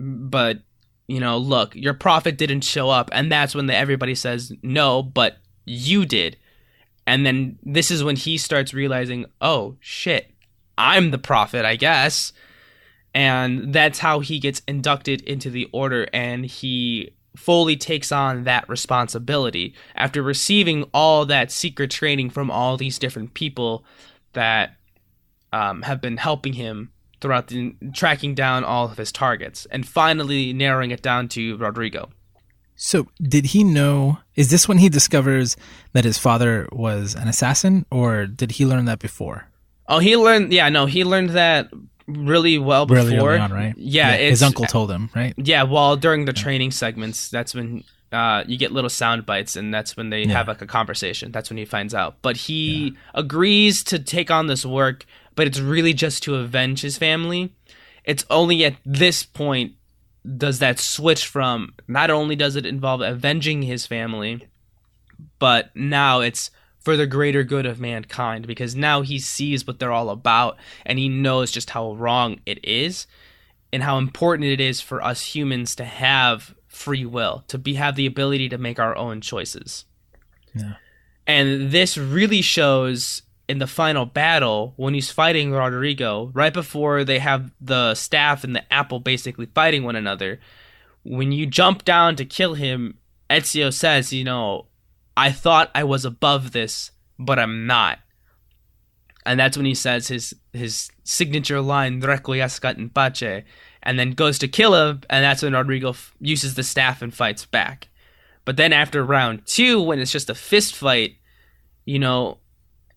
but 0.00 0.58
you 1.06 1.20
know, 1.20 1.38
look, 1.38 1.76
your 1.76 1.94
prophet 1.94 2.36
didn't 2.36 2.62
show 2.62 2.90
up, 2.90 3.10
and 3.12 3.30
that's 3.30 3.54
when 3.54 3.66
the, 3.66 3.76
everybody 3.76 4.16
says 4.16 4.52
no, 4.60 5.04
but 5.04 5.36
you 5.64 6.04
did. 6.04 6.36
And 7.08 7.24
then 7.24 7.58
this 7.62 7.90
is 7.90 8.04
when 8.04 8.16
he 8.16 8.36
starts 8.36 8.74
realizing, 8.74 9.24
oh 9.40 9.76
shit, 9.80 10.30
I'm 10.76 11.10
the 11.10 11.16
prophet, 11.16 11.64
I 11.64 11.74
guess. 11.74 12.34
And 13.14 13.72
that's 13.72 14.00
how 14.00 14.20
he 14.20 14.38
gets 14.38 14.60
inducted 14.68 15.22
into 15.22 15.48
the 15.48 15.70
order 15.72 16.06
and 16.12 16.44
he 16.44 17.14
fully 17.34 17.76
takes 17.76 18.12
on 18.12 18.44
that 18.44 18.68
responsibility 18.68 19.74
after 19.94 20.22
receiving 20.22 20.84
all 20.92 21.24
that 21.24 21.50
secret 21.50 21.90
training 21.90 22.28
from 22.28 22.50
all 22.50 22.76
these 22.76 22.98
different 22.98 23.32
people 23.32 23.86
that 24.34 24.76
um, 25.50 25.82
have 25.82 26.02
been 26.02 26.18
helping 26.18 26.52
him 26.52 26.92
throughout 27.22 27.46
the 27.46 27.74
tracking 27.94 28.34
down 28.34 28.64
all 28.64 28.84
of 28.84 28.98
his 28.98 29.12
targets 29.12 29.66
and 29.70 29.88
finally 29.88 30.52
narrowing 30.52 30.90
it 30.90 31.00
down 31.00 31.26
to 31.26 31.56
Rodrigo. 31.56 32.10
So, 32.80 33.08
did 33.20 33.46
he 33.46 33.64
know? 33.64 34.18
Is 34.36 34.50
this 34.50 34.68
when 34.68 34.78
he 34.78 34.88
discovers 34.88 35.56
that 35.94 36.04
his 36.04 36.16
father 36.16 36.68
was 36.70 37.16
an 37.16 37.26
assassin, 37.26 37.84
or 37.90 38.24
did 38.26 38.52
he 38.52 38.64
learn 38.64 38.84
that 38.84 39.00
before? 39.00 39.48
Oh, 39.88 39.98
he 39.98 40.16
learned. 40.16 40.52
Yeah, 40.52 40.68
no, 40.68 40.86
he 40.86 41.02
learned 41.02 41.30
that 41.30 41.70
really 42.06 42.56
well 42.56 42.86
before. 42.86 43.04
Really 43.04 43.18
early 43.18 43.38
on, 43.40 43.52
right? 43.52 43.74
Yeah, 43.76 44.12
yeah 44.12 44.30
his 44.30 44.44
uncle 44.44 44.64
told 44.64 44.92
him, 44.92 45.10
right? 45.12 45.34
Yeah, 45.36 45.64
well, 45.64 45.96
during 45.96 46.24
the 46.24 46.32
training 46.32 46.70
segments, 46.70 47.28
that's 47.28 47.52
when 47.52 47.82
uh, 48.12 48.44
you 48.46 48.56
get 48.56 48.70
little 48.70 48.90
sound 48.90 49.26
bites, 49.26 49.56
and 49.56 49.74
that's 49.74 49.96
when 49.96 50.10
they 50.10 50.22
yeah. 50.22 50.34
have 50.34 50.46
like 50.46 50.62
a 50.62 50.66
conversation. 50.66 51.32
That's 51.32 51.50
when 51.50 51.56
he 51.56 51.64
finds 51.64 51.94
out. 51.94 52.18
But 52.22 52.36
he 52.36 52.90
yeah. 52.90 52.90
agrees 53.14 53.82
to 53.84 53.98
take 53.98 54.30
on 54.30 54.46
this 54.46 54.64
work, 54.64 55.04
but 55.34 55.48
it's 55.48 55.58
really 55.58 55.94
just 55.94 56.22
to 56.22 56.36
avenge 56.36 56.82
his 56.82 56.96
family. 56.96 57.52
It's 58.04 58.24
only 58.30 58.64
at 58.64 58.76
this 58.86 59.24
point 59.24 59.72
does 60.36 60.58
that 60.58 60.78
switch 60.78 61.26
from 61.26 61.74
not 61.86 62.10
only 62.10 62.36
does 62.36 62.56
it 62.56 62.66
involve 62.66 63.00
avenging 63.00 63.62
his 63.62 63.86
family, 63.86 64.48
but 65.38 65.74
now 65.74 66.20
it's 66.20 66.50
for 66.80 66.96
the 66.96 67.06
greater 67.06 67.44
good 67.44 67.66
of 67.66 67.80
mankind 67.80 68.46
because 68.46 68.74
now 68.74 69.02
he 69.02 69.18
sees 69.18 69.66
what 69.66 69.78
they're 69.78 69.92
all 69.92 70.10
about 70.10 70.56
and 70.86 70.98
he 70.98 71.08
knows 71.08 71.50
just 71.50 71.70
how 71.70 71.94
wrong 71.94 72.40
it 72.46 72.58
is 72.64 73.06
and 73.72 73.82
how 73.82 73.98
important 73.98 74.48
it 74.48 74.60
is 74.60 74.80
for 74.80 75.02
us 75.02 75.34
humans 75.34 75.74
to 75.76 75.84
have 75.84 76.54
free 76.66 77.04
will, 77.04 77.44
to 77.48 77.58
be 77.58 77.74
have 77.74 77.96
the 77.96 78.06
ability 78.06 78.48
to 78.48 78.58
make 78.58 78.78
our 78.78 78.96
own 78.96 79.20
choices. 79.20 79.84
Yeah. 80.54 80.74
And 81.26 81.70
this 81.70 81.98
really 81.98 82.40
shows 82.40 83.22
in 83.48 83.58
the 83.58 83.66
final 83.66 84.04
battle 84.04 84.74
when 84.76 84.94
he's 84.94 85.10
fighting 85.10 85.50
Rodrigo, 85.52 86.30
right 86.34 86.52
before 86.52 87.02
they 87.02 87.18
have 87.18 87.50
the 87.60 87.94
staff 87.94 88.44
and 88.44 88.54
the 88.54 88.72
apple 88.72 89.00
basically 89.00 89.46
fighting 89.46 89.84
one 89.84 89.96
another. 89.96 90.38
When 91.02 91.32
you 91.32 91.46
jump 91.46 91.84
down 91.84 92.16
to 92.16 92.24
kill 92.24 92.54
him, 92.54 92.98
Ezio 93.30 93.72
says, 93.72 94.12
you 94.12 94.24
know, 94.24 94.66
I 95.16 95.32
thought 95.32 95.70
I 95.74 95.84
was 95.84 96.04
above 96.04 96.52
this, 96.52 96.90
but 97.18 97.38
I'm 97.38 97.66
not. 97.66 97.98
And 99.24 99.40
that's 99.40 99.56
when 99.56 99.66
he 99.66 99.74
says 99.74 100.08
his 100.08 100.34
his 100.52 100.90
signature 101.04 101.60
line, 101.60 102.00
Requiescat 102.00 102.78
in 102.78 102.90
pace, 102.90 103.44
and 103.82 103.98
then 103.98 104.12
goes 104.12 104.38
to 104.38 104.48
kill 104.48 104.74
him, 104.74 105.02
and 105.10 105.24
that's 105.24 105.42
when 105.42 105.52
Rodrigo 105.52 105.90
f- 105.90 106.14
uses 106.20 106.54
the 106.54 106.62
staff 106.62 107.02
and 107.02 107.12
fights 107.12 107.44
back. 107.44 107.88
But 108.44 108.56
then 108.56 108.72
after 108.72 109.04
round 109.04 109.46
two, 109.46 109.82
when 109.82 109.98
it's 109.98 110.12
just 110.12 110.30
a 110.30 110.34
fist 110.34 110.74
fight, 110.74 111.16
you 111.84 111.98
know, 111.98 112.38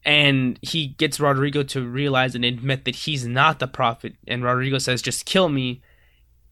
and 0.03 0.57
he 0.61 0.87
gets 0.87 1.19
Rodrigo 1.19 1.63
to 1.63 1.87
realize 1.87 2.35
and 2.35 2.43
admit 2.43 2.85
that 2.85 2.95
he's 2.95 3.25
not 3.25 3.59
the 3.59 3.67
prophet, 3.67 4.15
and 4.27 4.43
Rodrigo 4.43 4.77
says, 4.77 5.01
"Just 5.01 5.25
kill 5.25 5.49
me." 5.49 5.81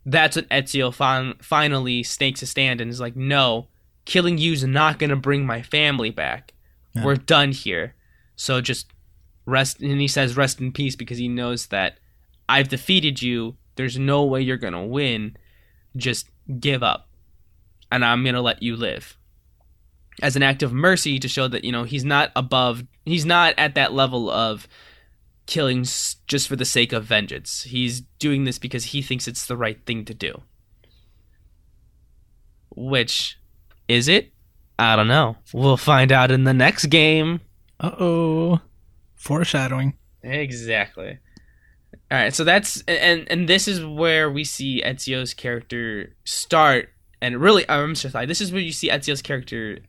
That's 0.05 0.35
when 0.35 0.45
Ezio 0.45 0.93
fin- 0.93 1.35
finally 1.41 2.03
snakes 2.03 2.41
a 2.41 2.45
stand 2.45 2.81
and 2.81 2.89
is 2.89 2.99
like, 2.99 3.15
"No, 3.15 3.67
killing 4.09 4.39
you's 4.39 4.63
not 4.63 4.97
gonna 4.97 5.15
bring 5.15 5.45
my 5.45 5.61
family 5.61 6.09
back. 6.09 6.53
Yeah. 6.95 7.05
We're 7.05 7.15
done 7.15 7.51
here. 7.51 7.95
So 8.35 8.59
just 8.59 8.87
rest 9.45 9.79
and 9.81 10.01
he 10.01 10.07
says 10.07 10.35
rest 10.35 10.59
in 10.59 10.71
peace 10.71 10.95
because 10.95 11.19
he 11.19 11.27
knows 11.27 11.67
that 11.67 11.99
I've 12.47 12.69
defeated 12.69 13.21
you. 13.21 13.57
There's 13.75 13.99
no 13.99 14.23
way 14.25 14.41
you're 14.41 14.57
gonna 14.57 14.85
win. 14.85 15.37
Just 15.95 16.29
give 16.59 16.81
up. 16.81 17.07
And 17.91 18.03
I'm 18.03 18.23
gonna 18.23 18.41
let 18.41 18.63
you 18.63 18.75
live. 18.75 19.15
As 20.21 20.35
an 20.35 20.43
act 20.43 20.63
of 20.63 20.73
mercy 20.73 21.19
to 21.19 21.27
show 21.27 21.47
that, 21.47 21.63
you 21.63 21.71
know, 21.71 21.83
he's 21.83 22.05
not 22.05 22.31
above 22.35 22.83
he's 23.05 23.25
not 23.25 23.53
at 23.57 23.75
that 23.75 23.93
level 23.93 24.29
of 24.29 24.67
killing 25.45 25.83
just 26.27 26.47
for 26.47 26.55
the 26.55 26.65
sake 26.65 26.93
of 26.93 27.05
vengeance. 27.05 27.63
He's 27.63 28.01
doing 28.19 28.43
this 28.43 28.59
because 28.59 28.85
he 28.85 29.01
thinks 29.01 29.27
it's 29.27 29.47
the 29.47 29.57
right 29.57 29.83
thing 29.85 30.05
to 30.05 30.13
do. 30.13 30.41
Which 32.75 33.39
is 33.87 34.07
it? 34.07 34.31
I 34.77 34.95
don't 34.95 35.07
know. 35.07 35.37
We'll 35.53 35.77
find 35.77 36.11
out 36.11 36.31
in 36.31 36.43
the 36.43 36.53
next 36.53 36.85
game. 36.85 37.41
Uh 37.79 37.91
oh. 37.99 38.61
Foreshadowing. 39.15 39.95
Exactly. 40.23 41.19
All 42.11 42.17
right, 42.17 42.33
so 42.33 42.43
that's 42.43 42.81
and 42.87 43.27
and 43.29 43.47
this 43.47 43.67
is 43.67 43.85
where 43.85 44.31
we 44.31 44.43
see 44.43 44.81
Ezio's 44.83 45.33
character 45.33 46.15
start, 46.23 46.89
and 47.21 47.39
really, 47.39 47.69
I'm 47.69 47.93
sorry, 47.93 48.25
this 48.25 48.41
is 48.41 48.51
where 48.51 48.61
you 48.61 48.71
see 48.71 48.89
Ezio's 48.89 49.21
character, 49.21 49.79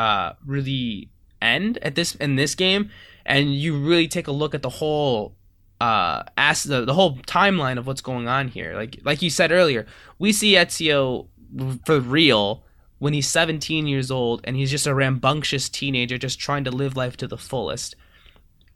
uh, 0.00 0.32
really 0.46 1.10
end 1.42 1.78
at 1.82 1.94
this 1.94 2.14
in 2.14 2.36
this 2.36 2.54
game, 2.54 2.88
and 3.26 3.54
you 3.54 3.78
really 3.78 4.08
take 4.08 4.28
a 4.28 4.32
look 4.32 4.54
at 4.54 4.62
the 4.62 4.70
whole, 4.70 5.36
uh, 5.78 6.22
as 6.38 6.64
the 6.64 6.86
the 6.86 6.94
whole 6.94 7.18
timeline 7.18 7.76
of 7.76 7.86
what's 7.86 8.00
going 8.00 8.26
on 8.26 8.48
here. 8.48 8.74
Like 8.74 8.98
like 9.04 9.20
you 9.20 9.28
said 9.28 9.52
earlier, 9.52 9.84
we 10.18 10.32
see 10.32 10.54
Ezio 10.54 11.28
for 11.84 12.00
real 12.00 12.64
when 12.98 13.12
he's 13.12 13.28
17 13.28 13.86
years 13.86 14.10
old, 14.10 14.40
and 14.44 14.56
he's 14.56 14.70
just 14.70 14.86
a 14.86 14.94
rambunctious 14.94 15.68
teenager 15.68 16.16
just 16.16 16.40
trying 16.40 16.64
to 16.64 16.70
live 16.70 16.96
life 16.96 17.18
to 17.18 17.26
the 17.26 17.38
fullest. 17.38 17.94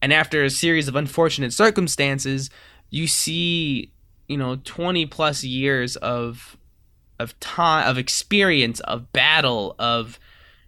And 0.03 0.13
after 0.13 0.45
a 0.45 0.51
series 0.51 0.89
of 0.89 0.97
unfortunate 0.97 1.55
circumstances, 1.55 2.51
you 2.91 3.07
see, 3.07 3.93
you 4.29 4.37
know, 4.37 4.57
20 4.57 5.07
plus 5.07 5.43
years 5.43 5.97
of 5.97 6.59
of 7.19 7.39
time 7.41 7.89
of 7.89 7.97
experience, 7.97 8.81
of 8.81 9.11
battle, 9.13 9.75
of 9.79 10.19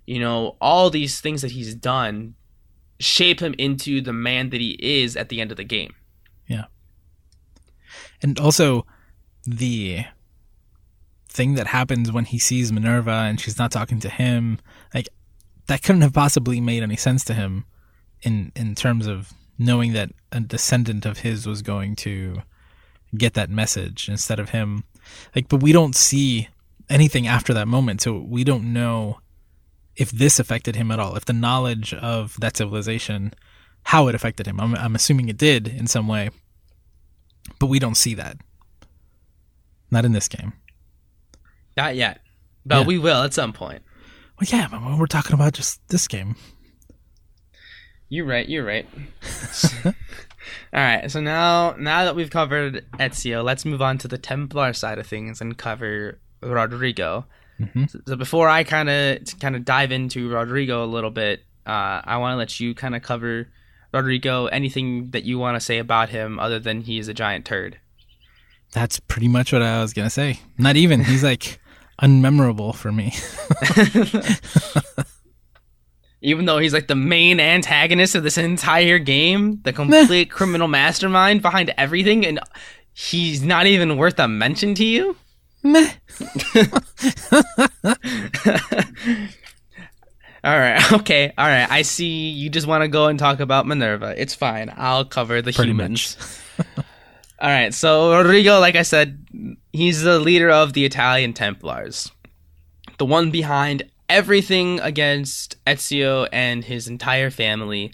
you 0.06 0.20
know, 0.20 0.56
all 0.60 0.88
these 0.88 1.20
things 1.20 1.42
that 1.42 1.50
he's 1.50 1.74
done 1.74 2.34
shape 2.98 3.40
him 3.40 3.54
into 3.58 4.00
the 4.00 4.12
man 4.12 4.50
that 4.50 4.60
he 4.60 4.76
is 4.80 5.16
at 5.16 5.28
the 5.28 5.40
end 5.40 5.50
of 5.50 5.56
the 5.56 5.64
game. 5.64 5.94
Yeah. 6.46 6.64
And 8.22 8.38
also 8.38 8.86
the 9.44 10.04
thing 11.28 11.54
that 11.54 11.66
happens 11.66 12.10
when 12.10 12.24
he 12.24 12.38
sees 12.38 12.72
Minerva 12.72 13.10
and 13.10 13.38
she's 13.38 13.58
not 13.58 13.70
talking 13.70 14.00
to 14.00 14.08
him, 14.08 14.58
like 14.94 15.08
that 15.66 15.82
couldn't 15.82 16.02
have 16.02 16.14
possibly 16.14 16.60
made 16.60 16.82
any 16.82 16.96
sense 16.96 17.24
to 17.24 17.34
him 17.34 17.66
in 18.22 18.52
in 18.56 18.74
terms 18.74 19.06
of 19.06 19.32
knowing 19.58 19.92
that 19.92 20.10
a 20.32 20.40
descendant 20.40 21.04
of 21.04 21.18
his 21.18 21.46
was 21.46 21.62
going 21.62 21.96
to 21.96 22.42
get 23.16 23.34
that 23.34 23.50
message 23.50 24.08
instead 24.08 24.40
of 24.40 24.50
him. 24.50 24.84
Like 25.34 25.48
but 25.48 25.62
we 25.62 25.72
don't 25.72 25.94
see 25.94 26.48
anything 26.88 27.26
after 27.26 27.52
that 27.52 27.68
moment, 27.68 28.00
so 28.00 28.18
we 28.18 28.44
don't 28.44 28.72
know 28.72 29.18
if 29.96 30.10
this 30.10 30.38
affected 30.38 30.76
him 30.76 30.90
at 30.90 30.98
all. 31.00 31.16
If 31.16 31.24
the 31.24 31.32
knowledge 31.32 31.94
of 31.94 32.36
that 32.40 32.56
civilization 32.56 33.32
how 33.82 34.08
it 34.08 34.14
affected 34.16 34.46
him. 34.48 34.60
I'm 34.60 34.74
I'm 34.74 34.94
assuming 34.96 35.28
it 35.28 35.38
did 35.38 35.68
in 35.68 35.86
some 35.86 36.08
way. 36.08 36.30
But 37.60 37.66
we 37.66 37.78
don't 37.78 37.94
see 37.96 38.14
that. 38.14 38.36
Not 39.92 40.04
in 40.04 40.10
this 40.12 40.26
game. 40.28 40.54
Not 41.76 41.94
yet, 41.94 42.20
but 42.64 42.80
Yeah. 42.80 42.86
we 42.86 42.98
will 42.98 43.22
at 43.22 43.32
some 43.32 43.52
point. 43.52 43.82
Well, 44.40 44.48
yeah, 44.50 44.66
but 44.68 44.98
we're 44.98 45.06
talking 45.06 45.34
about 45.34 45.52
just 45.52 45.86
this 45.88 46.08
game. 46.08 46.34
You're 48.08 48.26
right. 48.26 48.48
You're 48.48 48.64
right. 48.64 48.88
All 49.84 49.92
right. 50.74 51.10
So 51.10 51.20
now, 51.20 51.74
now 51.78 52.04
that 52.04 52.14
we've 52.16 52.30
covered 52.30 52.84
Ezio, 52.98 53.44
let's 53.44 53.64
move 53.64 53.82
on 53.82 53.98
to 53.98 54.08
the 54.08 54.18
Templar 54.18 54.72
side 54.72 54.98
of 54.98 55.06
things 55.06 55.40
and 55.40 55.56
cover 55.56 56.18
Rodrigo. 56.42 57.26
Mhm. 57.60 57.90
So, 57.90 58.00
so 58.06 58.16
before 58.16 58.48
I 58.48 58.64
kind 58.64 58.88
of 58.90 59.18
kind 59.40 59.56
of 59.56 59.64
dive 59.64 59.92
into 59.92 60.28
Rodrigo 60.28 60.84
a 60.84 60.86
little 60.86 61.10
bit, 61.10 61.40
uh, 61.66 62.00
I 62.04 62.18
want 62.18 62.32
to 62.34 62.36
let 62.36 62.60
you 62.60 62.74
kind 62.74 62.94
of 62.94 63.02
cover 63.02 63.48
Rodrigo. 63.92 64.46
Anything 64.46 65.10
that 65.10 65.24
you 65.24 65.38
want 65.38 65.56
to 65.56 65.60
say 65.60 65.78
about 65.78 66.10
him, 66.10 66.38
other 66.38 66.58
than 66.58 66.82
he's 66.82 67.08
a 67.08 67.14
giant 67.14 67.44
turd. 67.46 67.78
That's 68.72 69.00
pretty 69.00 69.28
much 69.28 69.52
what 69.52 69.62
I 69.62 69.80
was 69.80 69.92
gonna 69.92 70.10
say. 70.10 70.40
Not 70.58 70.76
even. 70.76 71.02
He's 71.04 71.24
like 71.24 71.58
unmemorable 72.02 72.74
for 72.74 72.92
me. 72.92 73.14
Even 76.22 76.46
though 76.46 76.58
he's 76.58 76.72
like 76.72 76.88
the 76.88 76.96
main 76.96 77.38
antagonist 77.38 78.14
of 78.14 78.22
this 78.22 78.38
entire 78.38 78.98
game, 78.98 79.60
the 79.64 79.72
complete 79.72 80.30
criminal 80.30 80.66
mastermind 80.66 81.42
behind 81.42 81.72
everything, 81.76 82.26
and 82.26 82.40
he's 82.92 83.42
not 83.42 83.66
even 83.66 83.96
worth 83.96 84.18
a 84.18 84.26
mention 84.26 84.74
to 84.74 84.84
you. 84.84 85.16
Meh. 85.72 85.92
All 90.46 90.56
right, 90.56 90.92
okay, 90.92 91.32
all 91.36 91.48
right. 91.48 91.68
I 91.68 91.82
see 91.82 92.30
you 92.30 92.48
just 92.48 92.68
want 92.68 92.82
to 92.82 92.88
go 92.88 93.08
and 93.08 93.18
talk 93.18 93.40
about 93.40 93.66
Minerva. 93.66 94.14
It's 94.16 94.32
fine. 94.32 94.72
I'll 94.76 95.04
cover 95.04 95.42
the 95.42 95.52
Pretty 95.52 95.72
humans. 95.72 96.16
all 97.40 97.50
right, 97.50 97.74
so 97.74 98.16
Rodrigo, 98.16 98.60
like 98.60 98.76
I 98.76 98.82
said, 98.82 99.26
he's 99.72 100.02
the 100.02 100.20
leader 100.20 100.48
of 100.48 100.72
the 100.72 100.84
Italian 100.84 101.32
Templars, 101.32 102.12
the 102.98 103.04
one 103.04 103.32
behind 103.32 103.90
everything 104.08 104.78
against 104.80 105.56
Ezio 105.64 106.28
and 106.30 106.64
his 106.64 106.86
entire 106.86 107.30
family. 107.30 107.92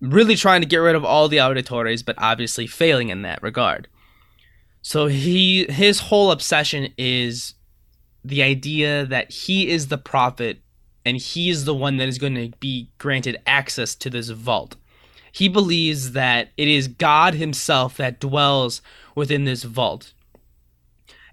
Really 0.00 0.36
trying 0.36 0.62
to 0.62 0.66
get 0.66 0.78
rid 0.78 0.94
of 0.96 1.04
all 1.04 1.28
the 1.28 1.36
auditores, 1.36 2.02
but 2.02 2.16
obviously 2.16 2.66
failing 2.66 3.10
in 3.10 3.20
that 3.20 3.42
regard. 3.42 3.86
So 4.82 5.06
he 5.06 5.66
his 5.70 6.00
whole 6.00 6.30
obsession 6.30 6.92
is 6.96 7.54
the 8.24 8.42
idea 8.42 9.06
that 9.06 9.30
he 9.30 9.68
is 9.68 9.88
the 9.88 9.98
prophet 9.98 10.60
and 11.04 11.16
he 11.16 11.50
is 11.50 11.64
the 11.64 11.74
one 11.74 11.96
that 11.96 12.08
is 12.08 12.18
going 12.18 12.34
to 12.34 12.50
be 12.58 12.90
granted 12.98 13.40
access 13.46 13.94
to 13.96 14.10
this 14.10 14.28
vault. 14.28 14.76
He 15.32 15.48
believes 15.48 16.12
that 16.12 16.50
it 16.56 16.68
is 16.68 16.88
God 16.88 17.34
himself 17.34 17.96
that 17.96 18.20
dwells 18.20 18.82
within 19.14 19.44
this 19.44 19.62
vault. 19.62 20.12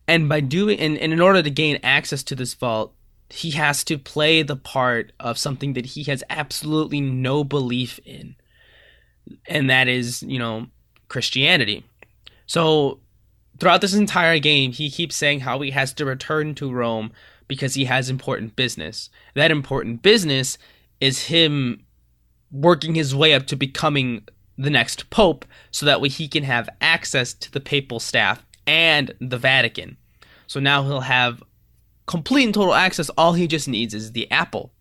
And 0.07 0.29
by 0.29 0.39
doing 0.39 0.79
and, 0.79 0.97
and 0.97 1.11
in 1.11 1.19
order 1.19 1.41
to 1.41 1.49
gain 1.49 1.79
access 1.83 2.23
to 2.23 2.35
this 2.35 2.53
vault, 2.53 2.93
he 3.29 3.51
has 3.51 3.83
to 3.85 3.97
play 3.97 4.41
the 4.41 4.55
part 4.55 5.11
of 5.19 5.37
something 5.37 5.73
that 5.73 5.87
he 5.87 6.03
has 6.03 6.23
absolutely 6.29 7.01
no 7.01 7.43
belief 7.43 7.99
in. 8.05 8.35
And 9.47 9.69
that 9.69 9.89
is, 9.89 10.23
you 10.23 10.39
know, 10.39 10.67
Christianity. 11.09 11.83
So 12.45 13.01
throughout 13.59 13.81
this 13.81 13.93
entire 13.93 14.39
game, 14.39 14.71
he 14.71 14.89
keeps 14.89 15.15
saying 15.15 15.41
how 15.41 15.59
he 15.61 15.71
has 15.71 15.93
to 15.93 16.05
return 16.05 16.55
to 16.55 16.71
Rome 16.71 17.11
because 17.47 17.73
he 17.75 17.85
has 17.85 18.09
important 18.09 18.55
business. 18.55 19.09
That 19.33 19.51
important 19.51 20.01
business 20.01 20.57
is 20.99 21.25
him 21.25 21.83
working 22.51 22.95
his 22.95 23.15
way 23.15 23.33
up 23.33 23.45
to 23.47 23.55
becoming 23.55 24.27
the 24.57 24.69
next 24.69 25.09
pope 25.09 25.45
so 25.71 25.85
that 25.85 26.01
way 26.01 26.09
he 26.09 26.27
can 26.27 26.43
have 26.43 26.69
access 26.81 27.33
to 27.33 27.51
the 27.51 27.59
papal 27.59 27.99
staff 27.99 28.45
and 28.65 29.13
the 29.19 29.37
Vatican. 29.37 29.97
So 30.47 30.59
now 30.59 30.83
he'll 30.83 31.01
have 31.01 31.43
complete 32.05 32.45
and 32.45 32.53
total 32.53 32.73
access. 32.73 33.09
All 33.11 33.33
he 33.33 33.47
just 33.47 33.67
needs 33.67 33.93
is 33.93 34.13
the 34.13 34.29
apple. 34.31 34.71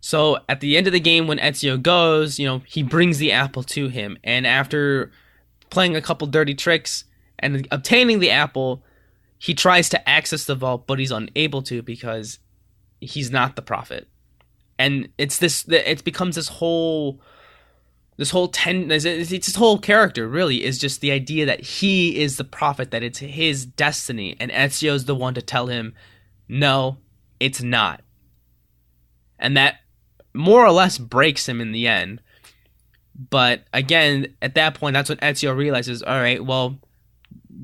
So 0.00 0.38
at 0.48 0.60
the 0.60 0.76
end 0.76 0.88
of 0.88 0.92
the 0.92 1.00
game, 1.00 1.28
when 1.28 1.38
Ezio 1.38 1.80
goes, 1.80 2.38
you 2.38 2.46
know, 2.46 2.62
he 2.66 2.82
brings 2.82 3.18
the 3.18 3.30
apple 3.30 3.62
to 3.64 3.88
him. 3.88 4.18
And 4.24 4.46
after 4.46 5.12
playing 5.70 5.94
a 5.94 6.02
couple 6.02 6.26
dirty 6.26 6.54
tricks 6.54 7.04
and 7.42 7.66
obtaining 7.70 8.20
the 8.20 8.30
apple, 8.30 8.82
he 9.38 9.54
tries 9.54 9.88
to 9.90 10.08
access 10.08 10.44
the 10.44 10.54
vault, 10.54 10.86
but 10.86 10.98
he's 10.98 11.10
unable 11.10 11.62
to 11.62 11.82
because 11.82 12.38
he's 13.00 13.30
not 13.30 13.56
the 13.56 13.62
prophet. 13.62 14.08
And 14.78 15.08
it's 15.18 15.38
this, 15.38 15.66
it 15.68 16.04
becomes 16.04 16.36
this 16.36 16.48
whole, 16.48 17.20
this 18.16 18.30
whole 18.30 18.48
ten, 18.48 18.90
it's 18.90 19.04
his 19.04 19.56
whole 19.56 19.78
character 19.78 20.28
really 20.28 20.64
is 20.64 20.78
just 20.78 21.00
the 21.00 21.10
idea 21.10 21.46
that 21.46 21.60
he 21.60 22.20
is 22.20 22.36
the 22.36 22.44
prophet, 22.44 22.90
that 22.90 23.02
it's 23.02 23.18
his 23.18 23.66
destiny, 23.66 24.36
and 24.38 24.50
Ezio's 24.50 25.04
the 25.04 25.14
one 25.14 25.34
to 25.34 25.42
tell 25.42 25.66
him, 25.66 25.94
no, 26.48 26.98
it's 27.40 27.62
not. 27.62 28.02
And 29.38 29.56
that 29.56 29.76
more 30.34 30.64
or 30.64 30.70
less 30.70 30.98
breaks 30.98 31.48
him 31.48 31.60
in 31.60 31.72
the 31.72 31.88
end. 31.88 32.20
But 33.30 33.64
again, 33.72 34.34
at 34.40 34.54
that 34.54 34.74
point, 34.74 34.94
that's 34.94 35.08
when 35.08 35.18
Ezio 35.18 35.56
realizes, 35.56 36.02
all 36.02 36.18
right, 36.18 36.44
well, 36.44 36.78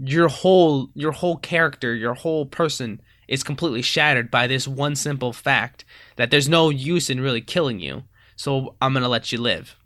your 0.03 0.29
whole 0.29 0.91
your 0.95 1.13
whole 1.13 1.37
character, 1.37 1.95
your 1.95 2.15
whole 2.15 2.47
person 2.47 3.01
is 3.27 3.43
completely 3.43 3.83
shattered 3.83 4.31
by 4.31 4.47
this 4.47 4.67
one 4.67 4.97
simple 4.97 5.33
fact 5.33 5.85
that 6.17 6.31
there's 6.31 6.49
no 6.49 6.71
use 6.71 7.11
in 7.11 7.21
really 7.21 7.41
killing 7.41 7.81
you. 7.81 8.05
So 8.37 8.77
I'm 8.81 8.93
gonna 8.93 9.09
let 9.09 9.33
you 9.33 9.39
live. 9.39 9.77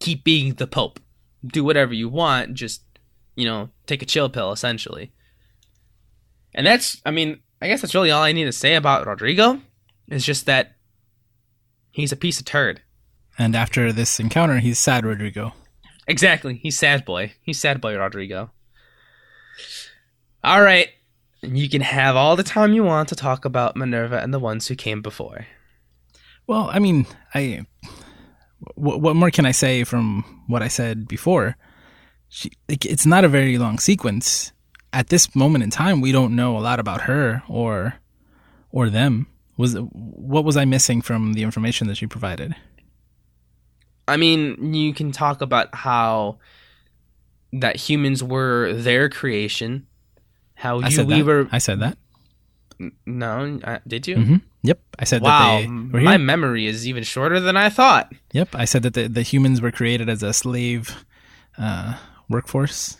Keep 0.00 0.24
being 0.24 0.54
the 0.54 0.66
Pope. 0.66 1.00
Do 1.44 1.64
whatever 1.64 1.92
you 1.92 2.08
want. 2.08 2.54
Just 2.54 2.82
you 3.36 3.44
know, 3.44 3.70
take 3.86 4.02
a 4.02 4.06
chill 4.06 4.28
pill, 4.28 4.52
essentially. 4.52 5.12
And 6.54 6.66
that's, 6.66 7.00
I 7.04 7.10
mean, 7.10 7.40
I 7.60 7.66
guess 7.66 7.82
that's 7.82 7.94
really 7.94 8.10
all 8.10 8.22
I 8.22 8.32
need 8.32 8.44
to 8.44 8.52
say 8.52 8.74
about 8.76 9.06
Rodrigo. 9.06 9.60
Is 10.08 10.24
just 10.24 10.46
that 10.46 10.76
he's 11.90 12.12
a 12.12 12.16
piece 12.16 12.38
of 12.38 12.44
turd. 12.44 12.82
And 13.38 13.56
after 13.56 13.92
this 13.92 14.20
encounter, 14.20 14.58
he's 14.58 14.78
sad, 14.78 15.04
Rodrigo. 15.04 15.54
Exactly. 16.06 16.60
He's 16.62 16.78
sad 16.78 17.04
boy. 17.04 17.32
He's 17.42 17.58
sad 17.58 17.80
boy 17.80 17.96
Rodrigo. 17.96 18.50
All 20.44 20.62
right. 20.62 20.90
You 21.42 21.68
can 21.70 21.80
have 21.80 22.16
all 22.16 22.36
the 22.36 22.42
time 22.42 22.74
you 22.74 22.84
want 22.84 23.08
to 23.08 23.16
talk 23.16 23.44
about 23.44 23.76
Minerva 23.76 24.18
and 24.20 24.32
the 24.32 24.38
ones 24.38 24.68
who 24.68 24.74
came 24.74 25.00
before. 25.00 25.46
Well, 26.46 26.68
I 26.70 26.78
mean, 26.78 27.06
I 27.34 27.64
what, 28.74 29.00
what 29.00 29.16
more 29.16 29.30
can 29.30 29.46
I 29.46 29.52
say 29.52 29.84
from 29.84 30.44
what 30.46 30.62
I 30.62 30.68
said 30.68 31.08
before? 31.08 31.56
She, 32.28 32.50
like, 32.68 32.84
it's 32.84 33.06
not 33.06 33.24
a 33.24 33.28
very 33.28 33.56
long 33.58 33.78
sequence. 33.78 34.52
At 34.92 35.08
this 35.08 35.34
moment 35.34 35.64
in 35.64 35.70
time, 35.70 36.00
we 36.00 36.12
don't 36.12 36.36
know 36.36 36.56
a 36.56 36.60
lot 36.60 36.78
about 36.78 37.02
her 37.02 37.42
or 37.48 37.94
or 38.70 38.90
them. 38.90 39.26
Was 39.56 39.74
what 39.74 40.44
was 40.44 40.56
I 40.56 40.64
missing 40.64 41.00
from 41.00 41.32
the 41.32 41.42
information 41.42 41.86
that 41.86 41.96
she 41.96 42.06
provided? 42.06 42.54
I 44.06 44.16
mean, 44.18 44.74
you 44.74 44.92
can 44.92 45.10
talk 45.10 45.40
about 45.40 45.74
how 45.74 46.38
that 47.52 47.76
humans 47.76 48.22
were 48.22 48.74
their 48.74 49.08
creation. 49.08 49.86
How 50.54 50.80
I 50.80 50.88
you 50.88 51.04
we 51.04 51.14
that. 51.20 51.24
were 51.24 51.48
I 51.52 51.58
said 51.58 51.80
that. 51.80 51.98
no, 53.06 53.60
uh, 53.64 53.78
did 53.86 54.06
you? 54.06 54.16
hmm 54.16 54.36
Yep, 54.62 54.80
I 54.98 55.04
said 55.04 55.20
Wow, 55.20 55.58
that 55.58 55.60
they 55.60 55.66
were 55.92 55.98
here. 56.00 56.04
my 56.04 56.16
memory 56.16 56.66
is 56.66 56.88
even 56.88 57.02
shorter 57.04 57.38
than 57.38 57.54
I 57.56 57.68
thought. 57.68 58.12
Yep, 58.32 58.54
I 58.54 58.64
said 58.64 58.82
that 58.84 58.94
the, 58.94 59.08
the 59.08 59.20
humans 59.22 59.60
were 59.60 59.70
created 59.70 60.08
as 60.08 60.22
a 60.22 60.32
slave 60.32 61.04
uh, 61.58 61.98
workforce. 62.30 62.96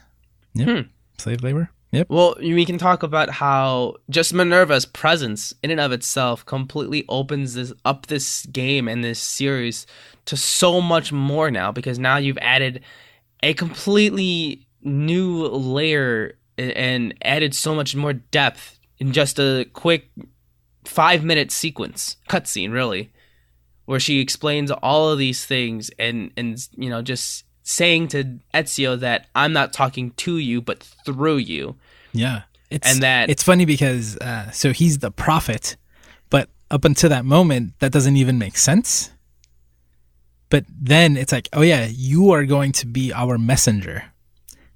Yep, 0.55 0.69
Hmm. 0.69 0.81
slave 1.17 1.43
labor. 1.43 1.71
Yep. 1.93 2.09
Well, 2.11 2.35
we 2.39 2.65
can 2.67 2.77
talk 2.77 3.03
about 3.03 3.31
how 3.31 3.95
just 4.11 4.35
Minerva's 4.35 4.85
presence 4.85 5.55
in 5.63 5.71
and 5.71 5.81
of 5.81 5.93
itself 5.93 6.45
completely 6.45 7.05
opens 7.09 7.55
this 7.55 7.73
up 7.85 8.07
this 8.07 8.45
game 8.47 8.87
and 8.89 9.03
this 9.03 9.21
series 9.21 9.87
to 10.27 10.37
so 10.37 10.81
much 10.81 11.13
more 11.13 11.51
now 11.53 11.71
because 11.73 11.99
now 11.99 12.17
you've 12.17 12.39
added 12.39 12.83
a 13.45 13.55
completely 13.55 14.67
new 14.83 15.47
layer 15.47 16.37
and 16.59 17.15
added 17.23 17.55
so 17.55 17.75
much 17.75 17.95
more 17.97 18.13
depth 18.13 18.79
in 18.99 19.13
just 19.13 19.39
a 19.39 19.67
quick 19.73 20.11
5 20.85 21.25
minute 21.25 21.51
sequence 21.51 22.17
cutscene 22.29 22.73
really 22.73 23.11
where 23.87 24.01
she 24.01 24.21
explains 24.21 24.71
all 24.71 25.11
of 25.11 25.19
these 25.19 25.45
things 25.45 25.91
and 25.99 26.31
and 26.37 26.69
you 26.77 26.89
know 26.91 27.03
just 27.03 27.45
saying 27.63 28.09
to 28.09 28.39
Ezio 28.53 28.99
that 29.01 29.27
I'm 29.35 29.53
not 29.53 29.73
talking 29.73 30.11
to 30.13 30.37
you 30.39 30.61
but 30.61 30.83
through 31.05 31.39
you 31.39 31.77
Yeah. 32.13 32.43
It's, 32.71 32.91
And 32.91 33.03
that- 33.03 33.31
it's 33.31 33.43
funny 33.43 33.65
because 33.65 34.17
uh, 34.19 34.51
so 34.51 34.73
he's 34.73 34.99
the 34.99 35.11
prophet, 35.11 35.77
but 36.31 36.49
up 36.71 36.85
until 36.85 37.09
that 37.11 37.25
moment, 37.25 37.75
that 37.79 37.93
doesn't 37.93 38.17
even 38.17 38.39
make 38.39 38.57
sense. 38.57 39.11
But 40.51 40.65
then 40.69 41.17
it's 41.17 41.31
like, 41.33 41.49
oh 41.53 41.63
yeah, 41.63 41.87
you 41.91 42.31
are 42.33 42.45
going 42.45 42.73
to 42.73 42.87
be 42.87 43.13
our 43.13 43.39
messenger. 43.39 44.13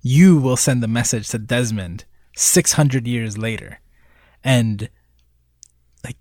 You 0.01 0.39
will 0.39 0.57
send 0.57 0.83
the 0.83 0.89
message 0.89 1.29
to 1.29 1.39
Desmond 1.39 2.05
600 2.37 3.07
years 3.07 3.37
later. 3.37 3.81
And 4.45 4.89
like, 6.05 6.17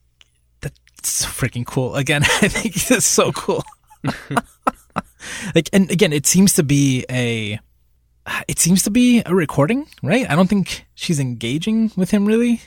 that's 0.62 1.26
freaking 1.26 1.66
cool. 1.66 1.96
Again, 1.96 2.24
I 2.42 2.48
think 2.48 2.76
it's 2.92 3.06
so 3.06 3.32
cool. 3.32 3.64
like, 5.56 5.70
and 5.74 5.92
again, 5.92 6.14
it 6.14 6.26
seems 6.26 6.54
to 6.54 6.64
be 6.64 7.06
a, 7.10 7.60
it 8.48 8.60
seems 8.60 8.84
to 8.84 8.92
be 8.92 9.22
a 9.26 9.34
recording, 9.34 9.88
right? 10.02 10.30
I 10.30 10.36
don't 10.36 10.48
think 10.48 10.86
she's 10.96 11.20
engaging 11.20 11.92
with 11.96 12.12
him 12.12 12.26
really. 12.26 12.62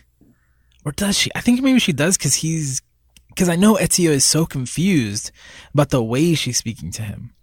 Or 0.84 0.92
does 0.92 1.18
she? 1.18 1.30
I 1.34 1.40
think 1.40 1.60
maybe 1.60 1.78
she 1.78 1.92
does 1.92 2.16
because 2.16 2.36
he's, 2.36 2.80
because 3.28 3.48
I 3.48 3.56
know 3.56 3.74
Ezio 3.76 4.10
is 4.10 4.24
so 4.24 4.46
confused 4.46 5.30
about 5.74 5.90
the 5.90 6.02
way 6.02 6.34
she's 6.34 6.56
speaking 6.56 6.90
to 6.92 7.02
him. 7.02 7.34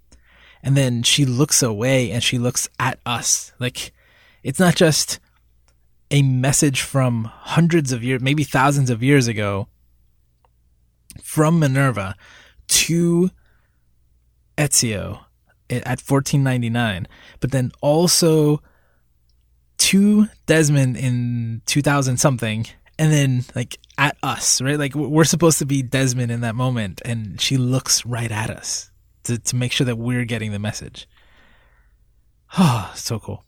And 0.63 0.76
then 0.76 1.04
she 1.04 1.26
looks 1.26 1.62
away 1.62 2.12
and 2.12 2.24
she 2.24 2.38
looks 2.38 2.67
at 2.80 3.00
us. 3.06 3.52
Like, 3.60 3.91
it's 4.43 4.60
not 4.60 4.76
just 4.76 5.20
a 6.12 6.22
message 6.22 6.82
from 6.82 7.26
hundreds 7.26 7.91
of 7.91 8.04
years, 8.04 8.22
maybe 8.22 8.43
thousands 8.43 8.89
of 8.89 9.04
years 9.04 9.28
ago 9.28 9.67
from 11.22 11.60
Minerva 11.60 12.15
to 12.67 13.30
Ezio 14.58 15.26
at 15.70 16.02
1499, 16.02 17.08
but 17.39 17.52
then 17.52 17.72
also 17.82 18.62
to 19.78 20.28
Desmond 20.46 20.98
in 20.98 21.62
2000 21.65 22.17
something, 22.17 22.65
and 22.98 23.12
then 23.12 23.43
like 23.56 23.78
at 23.98 24.17
us, 24.24 24.62
right? 24.62 24.80
Like 24.80 24.96
we're 24.96 25.24
supposed 25.24 25.60
to 25.60 25.65
be 25.65 25.82
Desmond 25.84 26.32
in 26.32 26.41
that 26.41 26.56
moment, 26.56 27.02
and 27.06 27.39
she 27.39 27.58
looks 27.58 28.06
right 28.06 28.32
at 28.32 28.50
us 28.50 28.91
to, 29.28 29.38
to 29.38 29.56
make 29.56 29.72
sure 29.72 29.86
that 29.86 29.98
we're 29.98 30.26
getting 30.26 30.52
the 30.52 30.60
message. 30.60 31.08
Oh, 32.58 32.92
so 32.96 33.20
cool. 33.20 33.44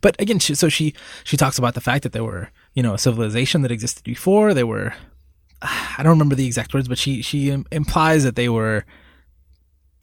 But 0.00 0.20
again, 0.20 0.38
she, 0.38 0.54
so 0.54 0.68
she 0.68 0.94
she 1.24 1.36
talks 1.36 1.58
about 1.58 1.74
the 1.74 1.80
fact 1.80 2.02
that 2.02 2.12
there 2.12 2.24
were 2.24 2.50
you 2.72 2.82
know 2.82 2.94
a 2.94 2.98
civilization 2.98 3.62
that 3.62 3.72
existed 3.72 4.04
before. 4.04 4.54
There 4.54 4.66
were 4.66 4.94
I 5.62 5.98
don't 5.98 6.12
remember 6.12 6.34
the 6.34 6.46
exact 6.46 6.74
words, 6.74 6.88
but 6.88 6.98
she 6.98 7.22
she 7.22 7.50
im- 7.50 7.66
implies 7.70 8.24
that 8.24 8.36
they 8.36 8.48
were 8.48 8.84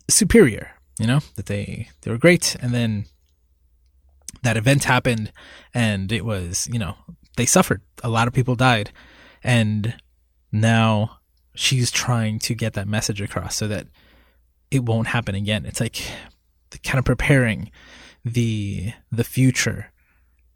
superior. 0.10 0.72
You 1.00 1.08
know 1.08 1.20
that 1.36 1.48
they 1.48 1.90
they 2.02 2.12
were 2.12 2.18
great, 2.18 2.56
and 2.62 2.74
then 2.74 3.06
that 4.44 4.58
event 4.58 4.84
happened, 4.84 5.32
and 5.74 6.12
it 6.12 6.26
was 6.26 6.68
you 6.72 6.80
know 6.80 6.96
they 7.38 7.46
suffered. 7.46 7.82
A 8.04 8.10
lot 8.10 8.28
of 8.28 8.34
people 8.34 8.56
died, 8.56 8.92
and 9.44 9.96
now 10.52 11.20
she's 11.56 11.92
trying 11.92 12.40
to 12.40 12.54
get 12.54 12.74
that 12.74 12.88
message 12.88 13.22
across 13.22 13.56
so 13.56 13.68
that 13.68 13.88
it 14.72 14.86
won't 14.86 15.08
happen 15.08 15.36
again. 15.36 15.66
It's 15.66 15.82
like 15.82 16.02
kind 16.84 16.98
of 16.98 17.06
preparing 17.06 17.70
the 18.24 18.94
the 19.12 19.24
future 19.24 19.92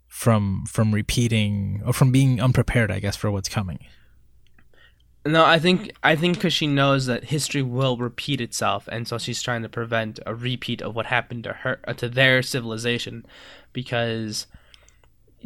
from 0.07 0.65
from 0.65 0.93
repeating 0.93 1.81
or 1.85 1.93
from 1.93 2.11
being 2.11 2.41
unprepared, 2.41 2.89
I 2.89 2.99
guess, 2.99 3.15
for 3.15 3.29
what's 3.29 3.49
coming. 3.49 3.79
No, 5.25 5.43
I 5.43 5.59
think 5.59 5.91
I 6.03 6.15
think 6.15 6.35
because 6.35 6.53
she 6.53 6.67
knows 6.67 7.07
that 7.07 7.25
history 7.25 7.63
will 7.63 7.97
repeat 7.97 8.39
itself, 8.39 8.87
and 8.91 9.07
so 9.07 9.17
she's 9.17 9.41
trying 9.41 9.63
to 9.63 9.69
prevent 9.69 10.19
a 10.25 10.35
repeat 10.35 10.81
of 10.81 10.95
what 10.95 11.07
happened 11.07 11.43
to 11.45 11.53
her 11.53 11.79
uh, 11.87 11.93
to 11.93 12.07
their 12.07 12.41
civilization, 12.43 13.25
because 13.73 14.45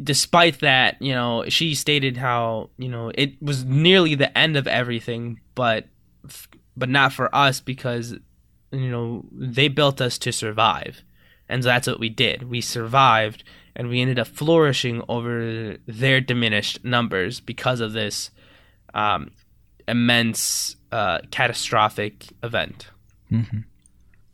despite 0.02 0.60
that, 0.60 1.00
you 1.00 1.12
know, 1.12 1.44
she 1.48 1.74
stated 1.74 2.18
how 2.18 2.70
you 2.76 2.90
know 2.90 3.10
it 3.14 3.42
was 3.42 3.64
nearly 3.64 4.14
the 4.14 4.36
end 4.36 4.56
of 4.56 4.66
everything, 4.66 5.40
but 5.54 5.86
but 6.76 6.90
not 6.90 7.12
for 7.12 7.34
us 7.34 7.60
because 7.60 8.16
you 8.72 8.90
know 8.90 9.24
they 9.32 9.68
built 9.68 10.00
us 10.00 10.18
to 10.18 10.32
survive, 10.32 11.02
and 11.48 11.62
so 11.62 11.68
that's 11.68 11.86
what 11.86 12.00
we 12.00 12.08
did. 12.08 12.48
We 12.48 12.60
survived, 12.60 13.44
and 13.74 13.88
we 13.88 14.00
ended 14.00 14.18
up 14.18 14.26
flourishing 14.26 15.02
over 15.08 15.76
their 15.86 16.20
diminished 16.20 16.84
numbers 16.84 17.40
because 17.40 17.80
of 17.80 17.92
this. 17.92 18.30
Um, 18.92 19.30
immense 19.90 20.76
uh, 20.92 21.18
catastrophic 21.30 22.28
event. 22.42 22.88
Mm-hmm. 23.30 23.58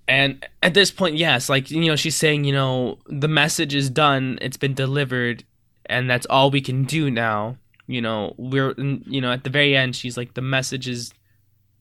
And 0.09 0.47
at 0.63 0.75
this 0.75 0.93
point, 0.93 1.17
yes, 1.17 1.49
like 1.49 1.71
you 1.71 1.87
know, 1.87 1.97
she's 1.97 2.15
saying, 2.15 2.45
you 2.45 2.53
know, 2.53 2.99
the 3.09 3.27
message 3.29 3.75
is 3.75 3.91
done, 3.91 4.39
it's 4.41 4.57
been 4.57 4.75
delivered, 4.75 5.43
and 5.87 6.09
that's 6.09 6.27
all 6.27 6.51
we 6.51 6.61
can 6.61 6.85
do 6.85 7.11
now. 7.11 7.57
You 7.89 8.01
know, 8.03 8.35
we're 8.37 8.75
you 8.79 9.21
know, 9.21 9.33
at 9.33 9.43
the 9.43 9.51
very 9.51 9.77
end, 9.77 9.97
she's 9.97 10.17
like, 10.17 10.35
the 10.35 10.43
message 10.43 10.87
has 10.87 11.13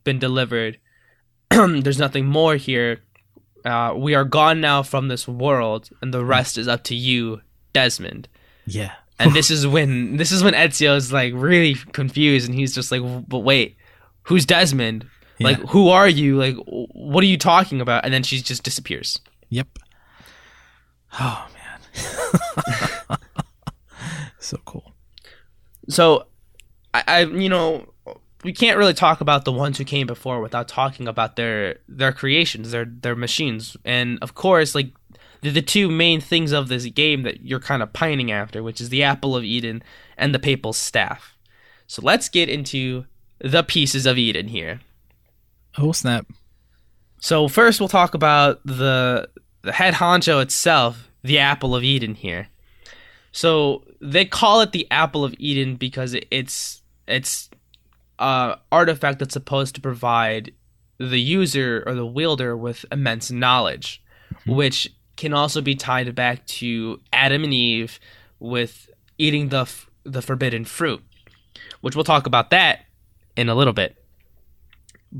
been 0.04 0.18
delivered. 0.18 0.80
There's 1.84 2.00
nothing 2.00 2.26
more 2.26 2.56
here. 2.56 3.02
Uh, 3.64 3.94
we 3.96 4.14
are 4.14 4.24
gone 4.26 4.62
now 4.62 4.84
from 4.84 5.08
this 5.08 5.28
world, 5.28 5.90
and 6.02 6.14
the 6.14 6.24
rest 6.24 6.58
is 6.58 6.68
up 6.68 6.84
to 6.86 6.96
you, 6.96 7.42
Desmond 7.74 8.28
Yeah. 8.66 8.94
and 9.20 9.34
this 9.36 9.50
is 9.50 9.66
when 9.66 10.18
this 10.18 10.32
is 10.32 10.44
when 10.44 10.54
Ezio 10.54 10.96
is 10.96 11.12
like 11.12 11.34
really 11.36 11.76
confused, 11.92 12.48
and 12.48 12.54
he's 12.56 12.76
just 12.76 12.92
like, 12.92 13.02
"But 13.28 13.40
wait, 13.40 13.76
who's 14.24 14.46
Desmond? 14.46 15.06
Like, 15.40 15.58
Yeah. 15.58 15.66
who 15.66 15.90
are 15.90 16.08
you? 16.08 16.38
Like, 16.38 16.56
what 16.68 17.24
are 17.24 17.28
you 17.28 17.38
talking 17.38 17.82
about?" 17.82 18.06
And 18.06 18.14
then 18.14 18.24
she 18.24 18.40
just 18.42 18.64
disappears. 18.64 19.20
Yep. 19.50 19.68
Oh 21.18 21.48
man. 21.54 23.18
so 24.40 24.58
cool. 24.66 24.94
So, 25.88 26.26
I, 26.94 27.04
I, 27.08 27.20
you 27.24 27.48
know, 27.48 27.94
we 28.46 28.54
can't 28.54 28.78
really 28.78 28.94
talk 28.94 29.22
about 29.22 29.44
the 29.44 29.52
ones 29.52 29.78
who 29.78 29.84
came 29.84 30.06
before 30.08 30.40
without 30.40 30.68
talking 30.68 31.08
about 31.08 31.36
their 31.36 31.80
their 31.90 32.12
creations, 32.14 32.72
their 32.72 32.86
their 32.86 33.16
machines, 33.16 33.76
and 33.84 34.20
of 34.22 34.36
course, 34.36 34.76
like 34.76 34.92
the, 35.42 35.50
the 35.50 35.62
two 35.62 35.90
main 35.90 36.22
things 36.22 36.52
of 36.52 36.68
this 36.68 36.86
game 36.86 37.24
that 37.24 37.42
you're 37.42 37.60
kind 37.60 37.82
of 37.84 37.92
pining 37.92 38.32
after, 38.32 38.62
which 38.64 38.80
is 38.80 38.90
the 38.90 39.04
Apple 39.04 39.36
of 39.36 39.44
Eden 39.44 39.84
and 40.18 40.34
the 40.34 40.40
Papal 40.40 40.74
Staff. 40.74 41.36
So 41.88 42.02
let's 42.04 42.30
get 42.30 42.48
into 42.48 43.06
the 43.40 43.64
pieces 43.64 44.06
of 44.06 44.18
Eden 44.18 44.48
here. 44.48 44.80
Oh 45.78 45.92
snap. 45.92 46.28
So 47.20 47.48
first, 47.48 47.80
we'll 47.80 47.90
talk 47.90 48.14
about 48.14 48.62
the 48.66 49.28
the 49.64 49.72
head 49.72 49.96
honcho 49.96 50.42
itself, 50.42 51.10
the 51.24 51.40
Apple 51.40 51.76
of 51.76 51.84
Eden 51.84 52.14
here. 52.14 52.48
So 53.32 53.84
they 54.00 54.24
call 54.26 54.62
it 54.62 54.72
the 54.72 54.88
Apple 54.92 55.24
of 55.24 55.34
Eden 55.40 55.76
because 55.76 56.14
it- 56.14 56.28
it's 56.30 56.84
it's 57.08 57.50
a 58.20 58.58
artifact 58.72 59.20
that's 59.20 59.34
supposed 59.34 59.76
to 59.76 59.82
provide 59.82 60.54
the 60.98 61.20
user 61.20 61.84
or 61.86 61.94
the 61.94 62.06
wielder 62.06 62.56
with 62.56 62.86
immense 62.92 63.32
knowledge, 63.32 64.02
which 64.46 64.94
can 65.18 65.34
also 65.34 65.62
be 65.62 65.76
tied 65.76 66.14
back 66.16 66.46
to 66.46 67.00
Adam 67.12 67.44
and 67.44 67.54
Eve 67.54 68.00
with 68.40 68.90
eating 69.18 69.50
the 69.50 69.62
f- 69.62 69.90
the 70.04 70.22
forbidden 70.22 70.66
fruit, 70.66 71.04
which 71.82 71.96
we'll 71.96 72.04
talk 72.04 72.28
about 72.28 72.50
that 72.52 72.86
in 73.36 73.50
a 73.50 73.56
little 73.56 73.74
bit. 73.74 73.96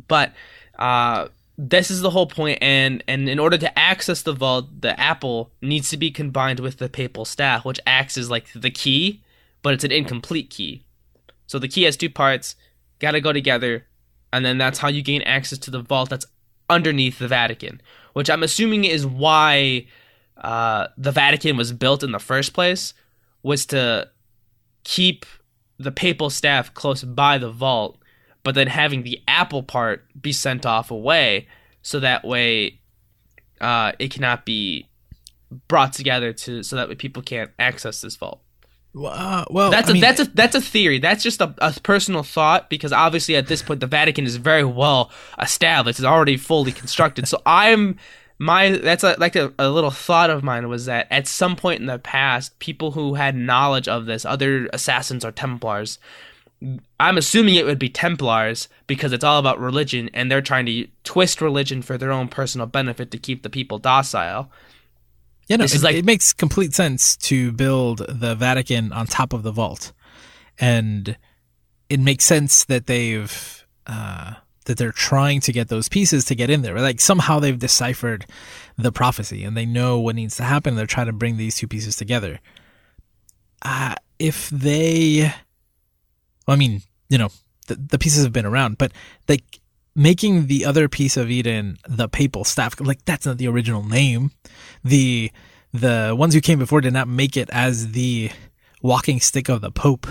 But 0.08 0.34
uh, 0.78 1.30
this 1.58 1.90
is 1.90 2.02
the 2.02 2.10
whole 2.10 2.28
point, 2.28 2.60
and 2.62 3.04
and 3.08 3.30
in 3.30 3.40
order 3.40 3.58
to 3.58 3.80
access 3.80 4.22
the 4.22 4.34
vault, 4.34 4.82
the 4.82 5.00
apple 5.00 5.52
needs 5.62 5.90
to 5.90 5.98
be 5.98 6.12
combined 6.12 6.60
with 6.60 6.78
the 6.78 6.90
papal 6.90 7.26
staff, 7.26 7.66
which 7.66 7.80
acts 7.88 8.18
as 8.18 8.30
like 8.30 8.52
the 8.54 8.72
key, 8.72 9.24
but 9.62 9.74
it's 9.74 9.84
an 9.84 9.92
incomplete 9.92 10.50
key. 10.50 10.84
So 11.48 11.60
the 11.60 11.68
key 11.68 11.84
has 11.84 11.96
two 11.96 12.10
parts, 12.10 12.56
got 13.00 13.12
to 13.12 13.22
go 13.22 13.34
together, 13.34 13.86
and 14.32 14.46
then 14.46 14.58
that's 14.58 14.80
how 14.80 14.88
you 14.88 15.02
gain 15.02 15.22
access 15.24 15.60
to 15.60 15.72
the 15.72 15.82
vault 15.82 16.10
that's 16.10 16.26
underneath 16.70 17.20
the 17.20 17.28
Vatican, 17.28 17.82
which 18.14 18.30
I'm 18.30 18.44
assuming 18.44 18.86
is 18.86 19.06
why 19.06 19.88
uh, 20.38 20.88
the 20.98 21.12
Vatican 21.12 21.58
was 21.58 21.72
built 21.72 22.04
in 22.04 22.12
the 22.12 22.20
first 22.20 22.54
place, 22.54 22.94
was 23.44 23.66
to 23.68 24.10
keep 24.84 25.26
the 25.78 25.92
papal 25.92 26.30
staff 26.30 26.74
close 26.74 27.04
by 27.04 27.38
the 27.38 27.52
vault, 27.52 27.98
but 28.44 28.56
then 28.56 28.68
having 28.68 29.04
the 29.04 29.22
apple 29.28 29.64
part 29.64 30.06
be 30.20 30.32
sent 30.32 30.66
off 30.66 30.92
away, 30.92 31.48
so 31.82 32.00
that 32.00 32.26
way 32.26 32.80
uh, 33.62 33.92
it 34.00 34.12
cannot 34.12 34.46
be 34.46 34.88
brought 35.68 35.94
together 35.94 36.34
to 36.34 36.64
so 36.64 36.76
that 36.76 36.90
way 36.90 36.96
people 36.96 37.22
can't 37.22 37.52
access 37.60 38.02
this 38.02 38.16
vault. 38.16 38.42
Uh, 38.98 39.44
well, 39.50 39.72
That's 39.72 39.90
I 39.90 39.92
a 39.92 39.94
mean, 39.94 40.02
that's 40.02 40.20
a 40.22 40.26
that's 40.26 40.56
a 40.56 40.62
theory. 40.62 41.00
That's 41.00 41.22
just 41.22 41.42
a, 41.42 41.54
a 41.58 41.74
personal 41.82 42.24
thought 42.24 42.70
because 42.70 42.94
obviously 42.94 43.36
at 43.36 43.48
this 43.48 43.62
point 43.62 43.82
the 43.82 43.88
Vatican 43.88 44.26
is 44.26 44.38
very 44.38 44.64
well 44.64 45.12
established. 45.42 46.00
It's 46.00 46.06
already 46.06 46.38
fully 46.38 46.72
constructed. 46.72 47.28
So 47.28 47.42
I'm 47.46 47.98
my 48.38 48.70
that's 48.70 49.04
a, 49.04 49.16
like 49.20 49.36
a, 49.36 49.54
a 49.60 49.70
little 49.70 49.92
thought 49.92 50.30
of 50.30 50.44
mine 50.44 50.70
was 50.70 50.86
that 50.86 51.08
at 51.12 51.28
some 51.28 51.56
point 51.56 51.82
in 51.82 51.88
the 51.88 52.00
past, 52.00 52.58
people 52.60 52.92
who 52.92 53.16
had 53.16 53.36
knowledge 53.36 53.88
of 53.88 54.06
this, 54.06 54.24
other 54.24 54.70
assassins 54.72 55.26
or 55.26 55.32
Templars, 55.32 56.00
I'm 57.00 57.18
assuming 57.18 57.56
it 57.56 57.66
would 57.66 57.80
be 57.80 57.90
Templars 57.90 58.70
because 58.88 59.12
it's 59.12 59.24
all 59.24 59.40
about 59.40 59.60
religion 59.60 60.10
and 60.14 60.32
they're 60.32 60.42
trying 60.42 60.66
to 60.68 60.88
twist 61.04 61.42
religion 61.42 61.82
for 61.82 61.98
their 61.98 62.12
own 62.12 62.30
personal 62.30 62.68
benefit 62.68 63.12
to 63.12 63.18
keep 63.18 63.44
the 63.44 63.50
people 63.50 63.78
docile. 63.78 64.50
Yeah, 65.48 65.58
no, 65.58 65.66
it, 65.66 65.82
like- 65.84 65.96
it 65.96 66.06
makes 66.06 66.34
complete 66.34 66.74
sense 66.74 67.16
to 67.18 67.52
build 67.52 68.00
the 68.10 68.36
Vatican 68.36 68.92
on 68.92 69.06
top 69.08 69.32
of 69.34 69.44
the 69.44 69.52
vault, 69.52 69.94
and 70.60 71.18
it 71.90 72.00
makes 72.00 72.26
sense 72.26 72.66
that 72.66 72.88
they've 72.88 73.66
uh, 73.86 74.34
that 74.66 74.78
they're 74.78 74.92
trying 74.92 75.40
to 75.42 75.52
get 75.52 75.68
those 75.68 75.88
pieces 75.88 76.26
to 76.26 76.36
get 76.36 76.50
in 76.50 76.64
there. 76.64 76.80
Like 76.82 77.00
somehow 77.00 77.40
they've 77.40 77.58
deciphered 77.60 78.26
the 78.78 78.92
prophecy 78.92 79.44
and 79.44 79.56
they 79.56 79.66
know 79.66 80.00
what 80.00 80.16
needs 80.16 80.36
to 80.38 80.44
happen. 80.44 80.76
They're 80.76 80.88
trying 80.88 81.06
to 81.06 81.14
bring 81.14 81.38
these 81.38 81.56
two 81.56 81.68
pieces 81.68 81.96
together. 81.96 82.40
Uh, 83.62 83.94
if 84.18 84.50
they, 84.50 85.32
well, 86.48 86.56
I 86.56 86.58
mean, 86.58 86.82
you 87.10 87.18
know, 87.20 87.30
the, 87.68 87.76
the 87.76 88.00
pieces 88.00 88.24
have 88.24 88.34
been 88.34 88.46
around, 88.46 88.80
but 88.80 88.92
like 89.28 89.60
making 89.96 90.48
the 90.48 90.66
other 90.66 90.90
piece 90.90 91.16
of 91.16 91.30
Eden 91.30 91.78
the 91.88 92.08
papal 92.10 92.44
staff, 92.44 92.80
like 92.80 93.06
that's 93.06 93.26
not 93.28 93.38
the 93.38 93.48
original 93.48 93.84
name 93.84 94.32
the 94.86 95.32
the 95.74 96.16
ones 96.18 96.34
who 96.34 96.40
came 96.40 96.60
before 96.60 96.80
did 96.80 96.94
not 96.94 97.10
make 97.10 97.36
it 97.36 97.50
as 97.50 97.92
the 97.92 98.32
walking 98.82 99.20
stick 99.20 99.50
of 99.50 99.60
the 99.60 99.72
Pope. 99.72 100.08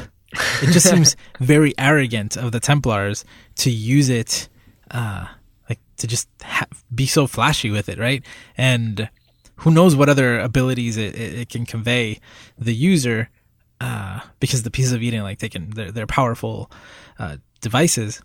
It 0.61 0.73
just 0.73 0.91
seems 0.91 1.17
very 1.41 1.73
arrogant 1.79 2.37
of 2.37 2.53
the 2.53 2.61
Templars 2.61 3.25
to 3.57 3.71
use 3.71 4.11
it, 4.11 4.49
uh, 4.91 5.27
like 5.71 5.79
to 5.99 6.07
just 6.07 6.29
ha- 6.43 6.67
be 6.95 7.07
so 7.07 7.27
flashy 7.27 7.71
with 7.71 7.89
it, 7.89 7.99
right? 7.99 8.23
And 8.59 9.09
who 9.57 9.71
knows 9.71 9.97
what 9.97 10.11
other 10.11 10.39
abilities 10.39 10.99
it, 10.99 11.15
it, 11.15 11.39
it 11.39 11.49
can 11.49 11.65
convey 11.65 12.21
the 12.59 12.75
user, 12.75 13.31
uh, 13.81 14.21
because 14.41 14.65
the 14.65 14.71
pieces 14.71 14.93
of 14.93 15.03
Eden 15.03 15.23
like 15.23 15.39
they 15.39 15.49
can, 15.49 15.71
they're, 15.71 15.93
they're 15.93 16.07
powerful 16.07 16.71
uh, 17.19 17.37
devices, 17.61 18.21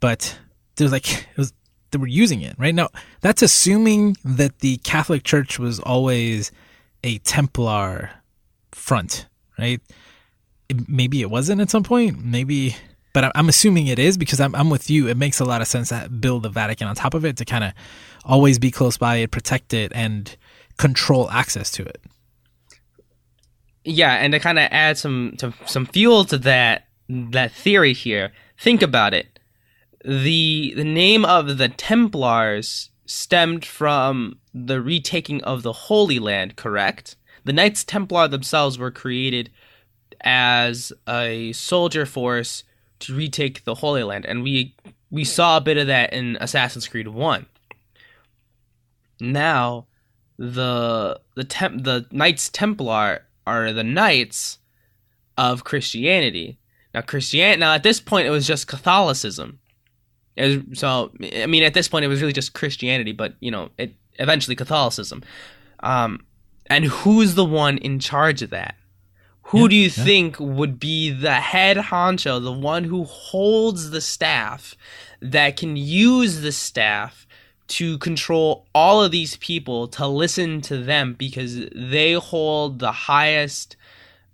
but 0.00 0.38
there's 0.76 0.92
like 0.92 1.10
it 1.12 1.38
was 1.38 1.52
they 1.94 1.98
were 1.98 2.06
using 2.06 2.42
it 2.42 2.54
right 2.58 2.74
now. 2.74 2.88
That's 3.20 3.40
assuming 3.40 4.16
that 4.24 4.58
the 4.58 4.76
Catholic 4.78 5.22
Church 5.22 5.58
was 5.58 5.80
always 5.80 6.52
a 7.02 7.18
Templar 7.18 8.10
front, 8.72 9.26
right? 9.58 9.80
Maybe 10.88 11.22
it 11.22 11.30
wasn't 11.30 11.60
at 11.60 11.70
some 11.70 11.84
point, 11.84 12.24
maybe, 12.24 12.76
but 13.12 13.30
I'm 13.34 13.48
assuming 13.48 13.86
it 13.86 13.98
is 13.98 14.18
because 14.18 14.40
I'm 14.40 14.54
I'm 14.54 14.70
with 14.70 14.90
you. 14.90 15.08
It 15.08 15.16
makes 15.16 15.38
a 15.38 15.44
lot 15.44 15.60
of 15.60 15.68
sense 15.68 15.90
to 15.90 16.08
build 16.08 16.42
the 16.42 16.48
Vatican 16.48 16.88
on 16.88 16.96
top 16.96 17.14
of 17.14 17.24
it 17.24 17.36
to 17.36 17.44
kind 17.44 17.64
of 17.64 17.72
always 18.24 18.58
be 18.58 18.70
close 18.70 18.96
by 18.96 19.16
it, 19.16 19.30
protect 19.30 19.72
it, 19.72 19.92
and 19.94 20.36
control 20.76 21.30
access 21.30 21.70
to 21.72 21.84
it. 21.84 22.00
Yeah, 23.84 24.14
and 24.14 24.32
to 24.32 24.40
kind 24.40 24.58
of 24.58 24.68
add 24.70 24.98
some 24.98 25.36
to, 25.38 25.54
some 25.66 25.86
fuel 25.86 26.24
to 26.26 26.38
that 26.38 26.88
that 27.08 27.52
theory 27.52 27.92
here, 27.92 28.32
think 28.58 28.82
about 28.82 29.14
it. 29.14 29.33
The 30.04 30.74
the 30.76 30.84
name 30.84 31.24
of 31.24 31.56
the 31.56 31.70
Templars 31.70 32.90
stemmed 33.06 33.64
from 33.64 34.38
the 34.52 34.82
retaking 34.82 35.42
of 35.44 35.62
the 35.62 35.72
Holy 35.72 36.18
Land, 36.18 36.56
correct? 36.56 37.16
The 37.44 37.54
Knights 37.54 37.84
Templar 37.84 38.28
themselves 38.28 38.78
were 38.78 38.90
created 38.90 39.50
as 40.20 40.92
a 41.08 41.52
soldier 41.52 42.04
force 42.04 42.64
to 43.00 43.14
retake 43.14 43.64
the 43.64 43.76
Holy 43.76 44.02
Land, 44.02 44.26
and 44.26 44.42
we 44.42 44.74
we 45.10 45.24
saw 45.24 45.56
a 45.56 45.62
bit 45.62 45.78
of 45.78 45.86
that 45.86 46.12
in 46.12 46.36
Assassin's 46.38 46.86
Creed 46.86 47.08
One. 47.08 47.46
Now, 49.20 49.86
the 50.36 51.18
the 51.34 51.44
temp 51.44 51.84
the 51.84 52.06
Knights 52.10 52.50
Templar 52.50 53.26
are 53.46 53.72
the 53.72 53.84
knights 53.84 54.58
of 55.38 55.64
Christianity. 55.64 56.58
Now, 56.92 57.00
Christian 57.00 57.60
now 57.60 57.72
at 57.72 57.82
this 57.82 58.00
point 58.00 58.26
it 58.26 58.30
was 58.30 58.46
just 58.46 58.68
Catholicism. 58.68 59.60
Was, 60.36 60.78
so 60.78 61.12
I 61.34 61.46
mean, 61.46 61.62
at 61.62 61.74
this 61.74 61.88
point 61.88 62.04
it 62.04 62.08
was 62.08 62.20
really 62.20 62.32
just 62.32 62.54
Christianity, 62.54 63.12
but 63.12 63.34
you 63.40 63.50
know, 63.50 63.70
it 63.78 63.94
eventually 64.18 64.56
Catholicism. 64.56 65.22
Um, 65.80 66.24
and 66.66 66.86
who's 66.86 67.34
the 67.34 67.44
one 67.44 67.78
in 67.78 67.98
charge 67.98 68.42
of 68.42 68.50
that? 68.50 68.76
Who 69.48 69.62
Yeah, 69.62 69.68
do 69.68 69.76
you 69.76 69.90
yeah. 69.94 70.04
think 70.04 70.40
would 70.40 70.80
be 70.80 71.10
the 71.10 71.34
head 71.34 71.76
honcho, 71.76 72.42
the 72.42 72.52
one 72.52 72.84
who 72.84 73.04
holds 73.04 73.90
the 73.90 74.00
staff, 74.00 74.74
that 75.20 75.56
can 75.56 75.76
use 75.76 76.40
the 76.40 76.52
staff 76.52 77.26
to 77.66 77.98
control 77.98 78.66
all 78.74 79.02
of 79.02 79.10
these 79.10 79.36
people 79.36 79.88
to 79.88 80.06
listen 80.06 80.60
to 80.62 80.78
them 80.78 81.14
because 81.14 81.66
they 81.74 82.12
hold 82.12 82.78
the 82.78 82.92
highest 82.92 83.76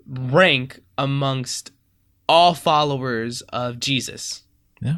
rank 0.06 0.80
amongst 0.98 1.70
all 2.28 2.54
followers 2.54 3.42
of 3.52 3.78
Jesus. 3.78 4.42
Yeah. 4.80 4.96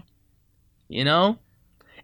You 0.88 1.04
know? 1.04 1.38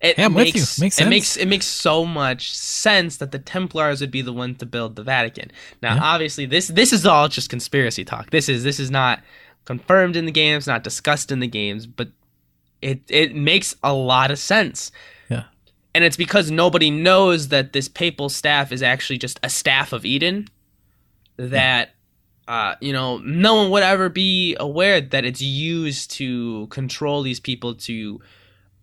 It 0.00 0.16
Yeah, 0.16 0.26
I'm 0.26 0.34
with 0.34 0.54
makes, 0.54 0.78
you. 0.78 0.84
Makes 0.84 1.00
it 1.00 1.08
makes 1.08 1.36
it 1.36 1.46
makes 1.46 1.66
so 1.66 2.04
much 2.04 2.54
sense 2.54 3.16
that 3.16 3.32
the 3.32 3.38
Templars 3.38 4.00
would 4.00 4.12
be 4.12 4.22
the 4.22 4.32
one 4.32 4.54
to 4.56 4.66
build 4.66 4.94
the 4.96 5.02
Vatican. 5.02 5.50
Now, 5.82 5.94
Yeah. 5.96 6.02
obviously, 6.02 6.46
this 6.46 6.68
this 6.68 6.92
is 6.92 7.04
all 7.04 7.28
just 7.28 7.50
conspiracy 7.50 8.04
talk. 8.04 8.30
This 8.30 8.48
is 8.48 8.62
this 8.62 8.78
is 8.78 8.90
not 8.90 9.20
confirmed 9.64 10.14
in 10.16 10.24
the 10.24 10.32
games, 10.32 10.66
not 10.66 10.84
discussed 10.84 11.32
in 11.32 11.40
the 11.40 11.48
games, 11.48 11.86
but 11.86 12.08
it 12.80 13.00
it 13.08 13.34
makes 13.34 13.74
a 13.82 13.92
lot 13.92 14.30
of 14.30 14.38
sense. 14.38 14.92
Yeah. 15.28 15.44
And 15.94 16.04
it's 16.04 16.16
because 16.16 16.48
nobody 16.48 16.90
knows 16.92 17.48
that 17.48 17.72
this 17.72 17.88
papal 17.88 18.28
staff 18.28 18.70
is 18.70 18.82
actually 18.84 19.18
just 19.18 19.40
a 19.42 19.50
staff 19.50 19.92
of 19.92 20.04
Eden. 20.04 20.46
That 21.38 21.90
uh, 22.46 22.76
you 22.80 22.92
know, 22.92 23.18
no 23.18 23.56
one 23.56 23.70
would 23.70 23.82
ever 23.82 24.08
be 24.08 24.56
aware 24.58 25.00
that 25.00 25.24
it's 25.24 25.42
used 25.42 26.12
to 26.12 26.66
control 26.68 27.22
these 27.22 27.40
people 27.40 27.74
to 27.74 28.20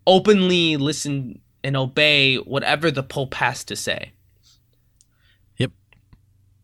openly 0.06 0.76
listen 0.76 1.40
and 1.64 1.76
obey 1.76 2.36
whatever 2.36 2.90
the 2.90 3.02
Pope 3.02 3.34
has 3.34 3.64
to 3.64 3.74
say. 3.74 4.12
Yep. 5.56 5.72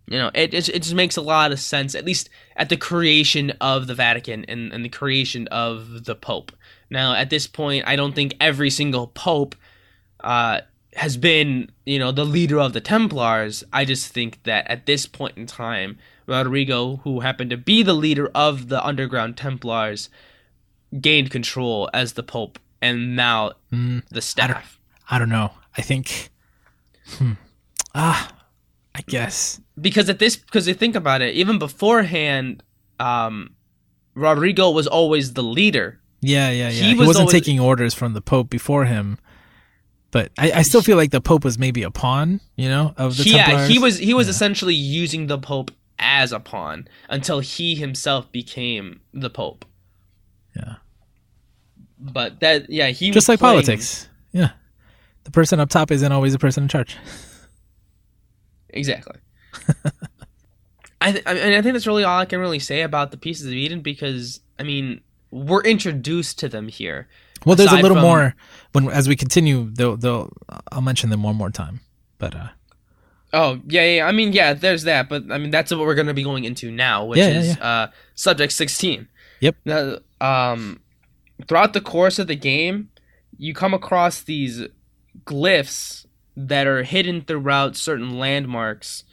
You 0.06 0.18
know, 0.18 0.30
it, 0.34 0.54
it, 0.54 0.68
it 0.68 0.82
just 0.82 0.94
makes 0.94 1.16
a 1.16 1.22
lot 1.22 1.52
of 1.52 1.58
sense, 1.58 1.94
at 1.94 2.04
least 2.04 2.30
at 2.56 2.68
the 2.68 2.76
creation 2.76 3.50
of 3.60 3.86
the 3.86 3.94
Vatican 3.94 4.44
and, 4.46 4.72
and 4.72 4.84
the 4.84 4.88
creation 4.88 5.48
of 5.48 6.04
the 6.04 6.14
Pope. 6.14 6.52
Now, 6.88 7.14
at 7.14 7.30
this 7.30 7.46
point, 7.46 7.84
I 7.86 7.96
don't 7.96 8.14
think 8.14 8.36
every 8.40 8.70
single 8.70 9.08
Pope 9.08 9.56
uh, 10.20 10.60
has 10.94 11.16
been, 11.16 11.70
you 11.84 11.98
know, 11.98 12.12
the 12.12 12.24
leader 12.24 12.60
of 12.60 12.72
the 12.72 12.80
Templars. 12.80 13.64
I 13.72 13.84
just 13.84 14.12
think 14.12 14.42
that 14.44 14.70
at 14.70 14.86
this 14.86 15.06
point 15.06 15.36
in 15.36 15.46
time, 15.46 15.98
Rodrigo, 16.26 16.96
who 16.98 17.20
happened 17.20 17.50
to 17.50 17.56
be 17.56 17.82
the 17.82 17.94
leader 17.94 18.30
of 18.34 18.68
the 18.68 18.84
underground 18.84 19.36
Templars, 19.36 20.10
gained 21.00 21.30
control 21.30 21.88
as 21.92 22.12
the 22.12 22.22
Pope 22.22 22.58
and 22.82 23.16
now 23.16 23.52
Mm, 23.72 24.02
the 24.10 24.20
staff. 24.20 24.78
I 25.10 25.18
don't 25.18 25.28
know. 25.30 25.52
I 25.78 25.82
think. 25.82 26.28
Hmm. 27.18 27.32
Ah, 27.94 28.30
I 28.94 29.00
guess. 29.06 29.60
because 29.80 30.08
at 30.10 30.18
this 30.18 30.36
because 30.36 30.68
you 30.68 30.74
think 30.74 30.94
about 30.94 31.22
it 31.22 31.34
even 31.34 31.58
beforehand 31.58 32.62
um 33.00 33.54
rodrigo 34.14 34.70
was 34.70 34.86
always 34.86 35.32
the 35.32 35.42
leader 35.42 35.98
Yeah, 36.20 36.50
yeah, 36.50 36.68
yeah. 36.68 36.70
He 36.70 36.88
He, 36.90 36.94
was 36.94 37.06
wasn't 37.08 37.22
always- 37.28 37.32
taking 37.32 37.58
orders 37.60 37.94
from 37.94 38.12
the 38.12 38.20
Pope 38.20 38.48
before 38.50 38.84
him, 38.84 39.18
but 40.10 40.30
I, 40.38 40.52
I 40.60 40.62
still 40.62 40.82
feel 40.82 40.96
like 40.98 41.10
the 41.10 41.20
Pope 41.22 41.42
was 41.44 41.58
maybe 41.58 41.82
a 41.82 41.90
pawn, 41.90 42.40
you 42.54 42.68
know, 42.68 42.94
of 42.96 43.16
the 43.16 43.24
yeah, 43.24 43.46
Templars. 43.46 43.68
he 43.70 43.78
was 43.78 43.98
he 43.98 44.14
was 44.14 44.26
Yeah. 44.26 44.30
essentially 44.36 44.74
using 44.74 45.26
the 45.26 45.38
Pope 45.38 45.70
as 45.98 46.30
a 46.32 46.38
pawn 46.40 46.86
until 47.08 47.40
he 47.40 47.74
himself 47.74 48.30
became 48.30 49.00
the 49.12 49.30
Pope. 49.30 49.64
Yeah. 50.54 50.76
But 52.04 52.40
that 52.40 52.68
yeah, 52.68 52.88
he 52.88 53.08
was 53.10 53.14
just 53.14 53.28
like 53.28 53.38
playing- 53.38 53.62
politics. 53.62 54.08
Yeah, 54.32 54.50
the 55.24 55.30
person 55.30 55.60
up 55.60 55.68
top 55.70 55.90
isn't 55.92 56.10
always 56.10 56.32
the 56.32 56.38
person 56.38 56.64
in 56.64 56.68
charge. 56.68 56.96
Exactly. 58.70 59.16
I 61.00 61.12
th- 61.12 61.24
I 61.26 61.34
mean 61.34 61.52
I 61.54 61.62
think 61.62 61.74
that's 61.74 61.86
really 61.86 62.04
all 62.04 62.18
I 62.18 62.24
can 62.24 62.40
really 62.40 62.58
say 62.58 62.82
about 62.82 63.10
the 63.10 63.16
pieces 63.16 63.46
of 63.46 63.52
Eden 63.52 63.80
because 63.80 64.40
I 64.58 64.62
mean 64.62 65.00
we're 65.30 65.62
introduced 65.62 66.38
to 66.40 66.48
them 66.48 66.68
here. 66.68 67.08
Well, 67.44 67.56
there's 67.56 67.72
a 67.72 67.76
little 67.76 67.96
from- 67.96 68.02
more 68.04 68.34
when 68.72 68.88
as 68.88 69.08
we 69.08 69.16
continue. 69.16 69.70
They'll, 69.72 69.96
they'll 69.96 70.32
I'll 70.70 70.80
mention 70.82 71.10
them 71.10 71.22
one 71.22 71.36
more 71.36 71.50
time, 71.50 71.80
but 72.18 72.34
uh, 72.34 72.48
Oh 73.32 73.60
yeah, 73.66 73.84
yeah. 73.96 74.06
I 74.06 74.12
mean, 74.12 74.32
yeah. 74.32 74.52
There's 74.54 74.84
that, 74.84 75.08
but 75.08 75.24
I 75.30 75.38
mean, 75.38 75.50
that's 75.50 75.70
what 75.72 75.80
we're 75.80 75.94
going 75.94 76.06
to 76.06 76.14
be 76.14 76.22
going 76.22 76.44
into 76.44 76.70
now, 76.70 77.06
which 77.06 77.18
Yeah, 77.18 77.28
yeah, 77.28 77.40
is 77.40 77.56
Uh, 77.58 77.86
subject 78.14 78.52
16. 78.52 79.08
Yep. 79.40 79.56
Now, 79.64 79.96
um, 80.20 80.81
throughout 81.46 81.72
the 81.72 81.80
course 81.80 82.18
of 82.18 82.26
the 82.26 82.36
game, 82.36 82.88
you 83.38 83.54
come 83.54 83.74
across 83.74 84.22
these 84.22 84.62
glyphs 85.24 86.06
that 86.36 86.66
are 86.66 86.82
hidden 86.82 87.22
throughout 87.22 87.76
certain 87.76 88.18
landmarks 88.18 89.04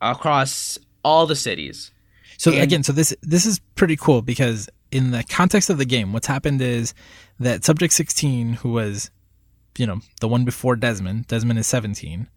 across 0.00 0.78
all 1.04 1.26
the 1.26 1.36
cities. 1.36 1.90
So 2.36 2.52
And- 2.52 2.62
again, 2.62 2.82
so 2.82 2.92
this 2.92 3.14
this 3.22 3.46
is 3.46 3.60
pretty 3.74 3.96
cool 3.96 4.22
because 4.22 4.68
in 4.90 5.10
the 5.12 5.22
context 5.24 5.70
of 5.70 5.78
the 5.78 5.84
game, 5.84 6.12
what's 6.12 6.26
happened 6.26 6.60
is 6.60 6.94
that 7.38 7.64
Subject 7.64 7.92
16, 7.92 8.54
who 8.54 8.72
was, 8.72 9.10
you 9.78 9.86
know, 9.86 10.00
the 10.20 10.28
one 10.28 10.44
before 10.44 10.74
Desmond, 10.74 11.26
Desmond 11.28 11.58
is 11.58 11.66
17, 11.66 12.28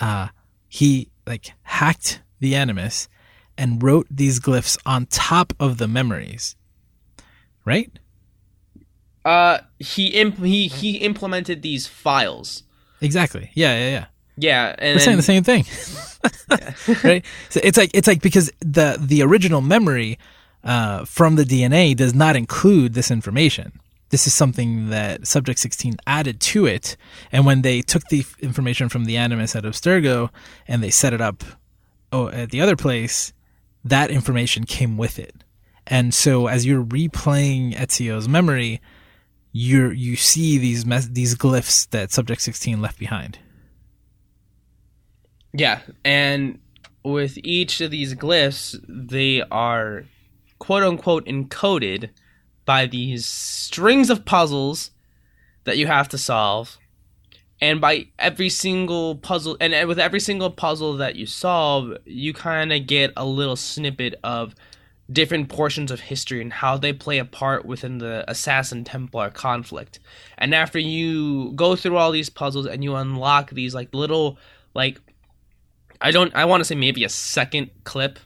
uh, 0.00 0.28
he 0.68 1.08
like 1.26 1.52
hacked 1.62 2.20
the 2.40 2.54
Animus 2.54 3.08
and 3.56 3.82
wrote 3.82 4.06
these 4.10 4.38
glyphs 4.38 4.76
on 4.84 5.06
top 5.06 5.52
of 5.58 5.78
the 5.78 5.88
memories, 5.88 6.56
right? 7.64 7.90
Uh, 9.28 9.60
he 9.78 10.06
imp- 10.06 10.42
he 10.42 10.68
he 10.68 10.96
implemented 10.96 11.60
these 11.60 11.86
files. 11.86 12.62
Exactly. 13.02 13.50
Yeah, 13.52 13.78
yeah, 13.78 13.90
yeah. 13.90 14.06
Yeah, 14.38 14.74
and 14.78 14.94
We're 14.96 15.00
saying 15.00 15.16
the 15.18 15.22
same 15.22 15.44
thing, 15.44 15.66
right? 17.04 17.22
So 17.50 17.60
it's 17.62 17.76
like 17.76 17.90
it's 17.92 18.08
like 18.08 18.22
because 18.22 18.50
the 18.60 18.96
the 18.98 19.20
original 19.22 19.60
memory 19.60 20.18
uh, 20.64 21.04
from 21.04 21.36
the 21.36 21.44
DNA 21.44 21.94
does 21.94 22.14
not 22.14 22.36
include 22.36 22.94
this 22.94 23.10
information. 23.10 23.72
This 24.08 24.26
is 24.26 24.32
something 24.32 24.88
that 24.88 25.26
Subject 25.26 25.58
16 25.58 25.96
added 26.06 26.40
to 26.40 26.64
it, 26.64 26.96
and 27.30 27.44
when 27.44 27.60
they 27.60 27.82
took 27.82 28.04
the 28.04 28.24
information 28.40 28.88
from 28.88 29.04
the 29.04 29.18
Animus 29.18 29.54
at 29.54 29.64
Abstergo 29.64 30.30
and 30.66 30.82
they 30.82 30.90
set 30.90 31.12
it 31.12 31.20
up 31.20 31.44
oh, 32.12 32.28
at 32.28 32.50
the 32.50 32.62
other 32.62 32.76
place, 32.76 33.34
that 33.84 34.10
information 34.10 34.64
came 34.64 34.96
with 34.96 35.18
it. 35.18 35.44
And 35.86 36.14
so 36.14 36.46
as 36.46 36.64
you're 36.64 36.82
replaying 36.82 37.74
Ezio's 37.74 38.26
memory, 38.26 38.80
you 39.58 39.90
you 39.90 40.14
see 40.14 40.56
these 40.56 40.86
mes- 40.86 41.08
these 41.08 41.34
glyphs 41.34 41.90
that 41.90 42.12
Subject 42.12 42.40
16 42.40 42.80
left 42.80 42.98
behind. 42.98 43.40
Yeah, 45.52 45.80
and 46.04 46.60
with 47.02 47.38
each 47.42 47.80
of 47.80 47.90
these 47.90 48.14
glyphs, 48.14 48.78
they 48.88 49.42
are 49.50 50.04
quote 50.60 50.84
unquote 50.84 51.26
encoded 51.26 52.10
by 52.64 52.86
these 52.86 53.26
strings 53.26 54.10
of 54.10 54.24
puzzles 54.24 54.92
that 55.64 55.76
you 55.76 55.88
have 55.88 56.08
to 56.10 56.18
solve. 56.18 56.78
And 57.60 57.80
by 57.80 58.06
every 58.20 58.50
single 58.50 59.16
puzzle, 59.16 59.56
and 59.60 59.88
with 59.88 59.98
every 59.98 60.20
single 60.20 60.50
puzzle 60.50 60.96
that 60.98 61.16
you 61.16 61.26
solve, 61.26 61.96
you 62.04 62.32
kind 62.32 62.72
of 62.72 62.86
get 62.86 63.12
a 63.16 63.24
little 63.24 63.56
snippet 63.56 64.14
of 64.22 64.54
different 65.10 65.48
portions 65.48 65.90
of 65.90 66.00
history 66.00 66.40
and 66.40 66.52
how 66.52 66.76
they 66.76 66.92
play 66.92 67.18
a 67.18 67.24
part 67.24 67.64
within 67.64 67.98
the 67.98 68.24
Assassin 68.28 68.84
Templar 68.84 69.30
conflict. 69.30 70.00
And 70.36 70.54
after 70.54 70.78
you 70.78 71.52
go 71.54 71.76
through 71.76 71.96
all 71.96 72.12
these 72.12 72.30
puzzles 72.30 72.66
and 72.66 72.84
you 72.84 72.94
unlock 72.94 73.50
these 73.50 73.74
like 73.74 73.94
little 73.94 74.38
like 74.74 75.00
I 76.00 76.10
don't. 76.10 76.34
I 76.34 76.44
want 76.44 76.60
to 76.60 76.64
say 76.64 76.74
maybe 76.74 77.04
a 77.04 77.08
second 77.08 77.70
clip 77.84 78.18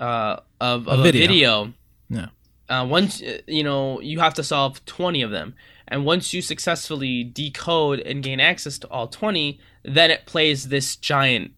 uh, 0.00 0.40
of, 0.60 0.88
of 0.88 1.00
a 1.00 1.02
video. 1.02 1.20
video. 1.26 1.74
Yeah. 2.08 2.26
Uh, 2.68 2.86
once 2.86 3.22
you 3.46 3.62
know, 3.62 4.00
you 4.00 4.18
have 4.20 4.34
to 4.34 4.42
solve 4.42 4.84
twenty 4.84 5.22
of 5.22 5.30
them, 5.30 5.54
and 5.86 6.04
once 6.04 6.32
you 6.32 6.42
successfully 6.42 7.22
decode 7.22 8.00
and 8.00 8.22
gain 8.22 8.40
access 8.40 8.78
to 8.80 8.88
all 8.88 9.06
twenty, 9.06 9.60
then 9.84 10.10
it 10.10 10.26
plays 10.26 10.68
this 10.68 10.96
giant 10.96 11.52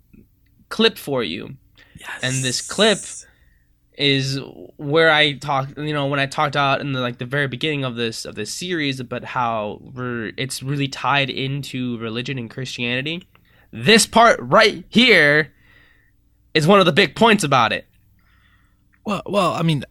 clip 0.68 0.98
for 0.98 1.22
you. 1.22 1.56
Yes. 1.98 2.20
And 2.22 2.44
this 2.44 2.60
clip 2.60 2.98
is 3.96 4.38
where 4.76 5.10
I 5.10 5.34
talked, 5.34 5.76
you 5.78 5.92
know, 5.92 6.06
when 6.06 6.20
I 6.20 6.26
talked 6.26 6.56
out 6.56 6.80
in 6.80 6.92
the 6.92 7.00
like 7.00 7.18
the 7.18 7.24
very 7.24 7.48
beginning 7.48 7.84
of 7.84 7.96
this 7.96 8.24
of 8.24 8.34
this 8.34 8.52
series 8.52 9.00
about 9.00 9.24
how 9.24 9.80
we're, 9.80 10.32
it's 10.36 10.62
really 10.62 10.88
tied 10.88 11.30
into 11.30 11.98
religion 11.98 12.38
and 12.38 12.50
Christianity. 12.50 13.26
This 13.72 14.06
part 14.06 14.38
right 14.40 14.84
here 14.88 15.52
is 16.54 16.66
one 16.66 16.78
of 16.80 16.86
the 16.86 16.92
big 16.92 17.14
points 17.16 17.44
about 17.44 17.72
it. 17.72 17.86
Well, 19.04 19.22
well, 19.26 19.52
I 19.52 19.62
mean, 19.62 19.84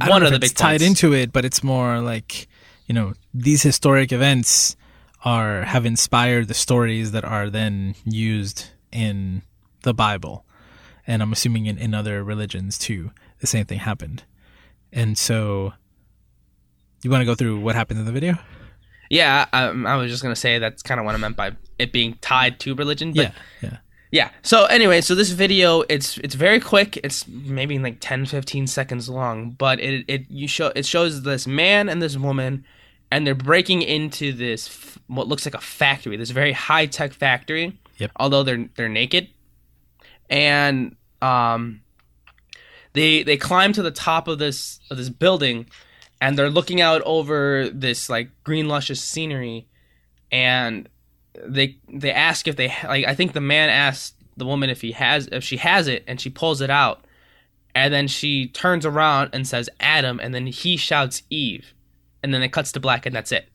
I 0.00 0.08
One 0.08 0.22
of 0.22 0.30
the 0.30 0.36
it's 0.36 0.50
big 0.50 0.56
tied 0.56 0.80
points. 0.80 1.02
into 1.02 1.14
it, 1.14 1.32
but 1.32 1.44
it's 1.44 1.62
more 1.62 2.00
like 2.00 2.48
you 2.86 2.94
know 2.94 3.14
these 3.34 3.62
historic 3.62 4.12
events 4.12 4.76
are 5.24 5.62
have 5.62 5.86
inspired 5.86 6.48
the 6.48 6.54
stories 6.54 7.12
that 7.12 7.24
are 7.24 7.50
then 7.50 7.94
used 8.04 8.70
in 8.90 9.42
the 9.82 9.94
Bible, 9.94 10.44
and 11.06 11.22
I'm 11.22 11.32
assuming 11.32 11.66
in, 11.66 11.78
in 11.78 11.94
other 11.94 12.22
religions 12.22 12.78
too. 12.78 13.10
The 13.42 13.46
same 13.48 13.66
thing 13.66 13.80
happened, 13.80 14.22
and 14.92 15.18
so 15.18 15.74
you 17.02 17.10
want 17.10 17.20
to 17.20 17.26
go 17.26 17.34
through 17.34 17.58
what 17.60 17.74
happened 17.74 17.98
in 17.98 18.06
the 18.06 18.12
video? 18.12 18.38
Yeah, 19.10 19.46
I, 19.52 19.64
I 19.64 19.96
was 19.96 20.10
just 20.10 20.22
gonna 20.22 20.34
say 20.36 20.58
that's 20.58 20.82
kind 20.82 20.98
of 20.98 21.04
what 21.04 21.14
I 21.14 21.18
meant 21.18 21.36
by 21.36 21.52
it 21.78 21.92
being 21.92 22.14
tied 22.22 22.58
to 22.60 22.74
religion. 22.74 23.12
But 23.12 23.22
yeah, 23.22 23.32
yeah. 23.60 23.76
Yeah. 24.12 24.30
So 24.42 24.66
anyway, 24.66 25.00
so 25.00 25.14
this 25.14 25.30
video 25.30 25.82
it's 25.88 26.18
it's 26.18 26.34
very 26.34 26.60
quick. 26.60 26.98
It's 26.98 27.26
maybe 27.26 27.78
like 27.78 27.96
10 28.00 28.26
15 28.26 28.66
seconds 28.66 29.08
long, 29.08 29.50
but 29.50 29.80
it 29.80 30.04
it 30.06 30.30
you 30.30 30.46
show 30.46 30.70
it 30.76 30.86
shows 30.86 31.22
this 31.22 31.46
man 31.46 31.88
and 31.88 32.00
this 32.00 32.16
woman 32.16 32.64
and 33.10 33.26
they're 33.26 33.34
breaking 33.34 33.82
into 33.82 34.32
this 34.32 34.68
f- 34.68 34.98
what 35.06 35.28
looks 35.28 35.44
like 35.44 35.54
a 35.54 35.60
factory, 35.60 36.16
this 36.16 36.30
very 36.30 36.52
high-tech 36.52 37.12
factory. 37.12 37.78
Yep. 37.98 38.12
Although 38.16 38.42
they're 38.44 38.68
they're 38.76 38.88
naked. 38.88 39.28
And 40.30 40.96
um 41.20 41.81
they 42.92 43.22
they 43.22 43.36
climb 43.36 43.72
to 43.72 43.82
the 43.82 43.90
top 43.90 44.28
of 44.28 44.38
this 44.38 44.80
of 44.90 44.96
this 44.96 45.08
building 45.08 45.66
and 46.20 46.38
they're 46.38 46.50
looking 46.50 46.80
out 46.80 47.02
over 47.02 47.68
this 47.68 48.08
like 48.08 48.30
green 48.44 48.68
luscious 48.68 49.02
scenery 49.02 49.66
and 50.30 50.88
they 51.46 51.78
they 51.88 52.12
ask 52.12 52.46
if 52.46 52.56
they 52.56 52.68
like 52.84 53.06
I 53.06 53.14
think 53.14 53.32
the 53.32 53.40
man 53.40 53.68
asks 53.68 54.14
the 54.36 54.46
woman 54.46 54.70
if 54.70 54.80
he 54.80 54.92
has 54.92 55.28
if 55.32 55.44
she 55.44 55.56
has 55.58 55.88
it 55.88 56.04
and 56.06 56.20
she 56.20 56.30
pulls 56.30 56.60
it 56.60 56.70
out 56.70 57.04
and 57.74 57.92
then 57.92 58.06
she 58.08 58.48
turns 58.48 58.84
around 58.84 59.30
and 59.32 59.46
says 59.46 59.68
Adam 59.80 60.20
and 60.20 60.34
then 60.34 60.46
he 60.46 60.76
shouts 60.76 61.22
Eve 61.30 61.74
and 62.22 62.32
then 62.32 62.42
it 62.42 62.52
cuts 62.52 62.72
to 62.72 62.80
black 62.80 63.06
and 63.06 63.14
that's 63.14 63.32
it. 63.32 63.48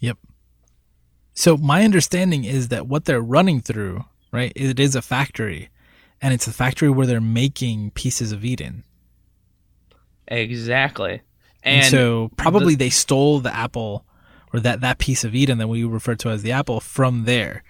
Yep. 0.00 0.18
So 1.34 1.56
my 1.56 1.84
understanding 1.84 2.44
is 2.44 2.68
that 2.68 2.86
what 2.86 3.04
they're 3.04 3.20
running 3.20 3.60
through, 3.60 4.04
right? 4.32 4.52
It 4.54 4.78
is 4.80 4.94
a 4.94 5.02
factory, 5.02 5.68
and 6.22 6.34
it's 6.34 6.46
the 6.46 6.52
factory 6.52 6.90
where 6.90 7.06
they're 7.06 7.20
making 7.20 7.90
pieces 7.92 8.32
of 8.32 8.44
Eden. 8.44 8.84
Exactly. 10.28 11.22
And, 11.62 11.82
And, 11.82 11.90
so 11.90 12.30
probably 12.36 12.74
they 12.74 12.90
stole 12.90 13.40
the 13.40 13.54
apple 13.54 14.04
or 14.52 14.60
that, 14.60 14.80
that 14.80 14.98
piece 14.98 15.24
of 15.24 15.34
Eden 15.34 15.58
that 15.58 15.68
we 15.68 15.84
refer 15.84 16.14
to 16.16 16.30
as 16.30 16.42
the 16.42 16.52
apple 16.52 16.80
from 16.80 17.24
there. 17.24 17.62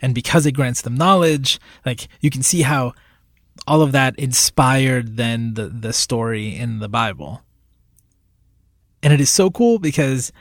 And 0.00 0.14
because 0.14 0.46
it 0.46 0.52
grants 0.52 0.82
them 0.82 0.94
knowledge, 0.96 1.58
like 1.84 2.08
you 2.20 2.30
can 2.30 2.42
see 2.42 2.62
how 2.62 2.94
all 3.66 3.82
of 3.82 3.92
that 3.92 4.18
inspired 4.18 5.16
then 5.16 5.54
the, 5.54 5.68
the 5.68 5.92
story 5.92 6.54
in 6.54 6.78
the 6.78 6.88
Bible. 6.88 7.42
And 9.02 9.12
it 9.12 9.20
is 9.20 9.30
so 9.30 9.50
cool 9.50 9.78
because 9.78 10.32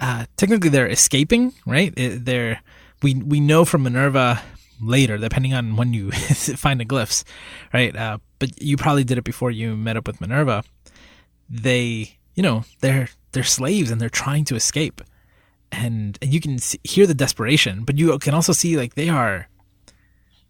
uh, 0.00 0.26
technically 0.36 0.70
they're 0.70 0.88
escaping, 0.88 1.52
right? 1.66 1.92
It- 1.96 2.24
they're 2.24 2.60
we 3.02 3.14
we 3.14 3.40
know 3.40 3.66
from 3.66 3.82
Minerva 3.82 4.42
later, 4.80 5.18
depending 5.18 5.54
on 5.54 5.76
when 5.76 5.94
you 5.94 6.10
find 6.12 6.80
the 6.80 6.84
glyphs, 6.84 7.24
right? 7.72 7.94
Uh, 7.94 8.18
but 8.38 8.60
you 8.60 8.76
probably 8.76 9.04
did 9.04 9.18
it 9.18 9.24
before 9.24 9.50
you 9.50 9.76
met 9.76 9.96
up 9.96 10.06
with 10.06 10.20
Minerva. 10.20 10.64
They, 11.48 12.18
you 12.34 12.42
know, 12.42 12.64
they're 12.80 13.08
they're 13.32 13.44
slaves 13.44 13.90
and 13.90 14.00
they're 14.00 14.08
trying 14.08 14.44
to 14.46 14.56
escape, 14.56 15.00
and 15.70 16.18
and 16.20 16.32
you 16.32 16.40
can 16.40 16.58
see, 16.58 16.80
hear 16.84 17.06
the 17.06 17.14
desperation, 17.14 17.84
but 17.84 17.98
you 17.98 18.18
can 18.18 18.34
also 18.34 18.52
see 18.52 18.76
like 18.76 18.94
they 18.94 19.08
are. 19.08 19.48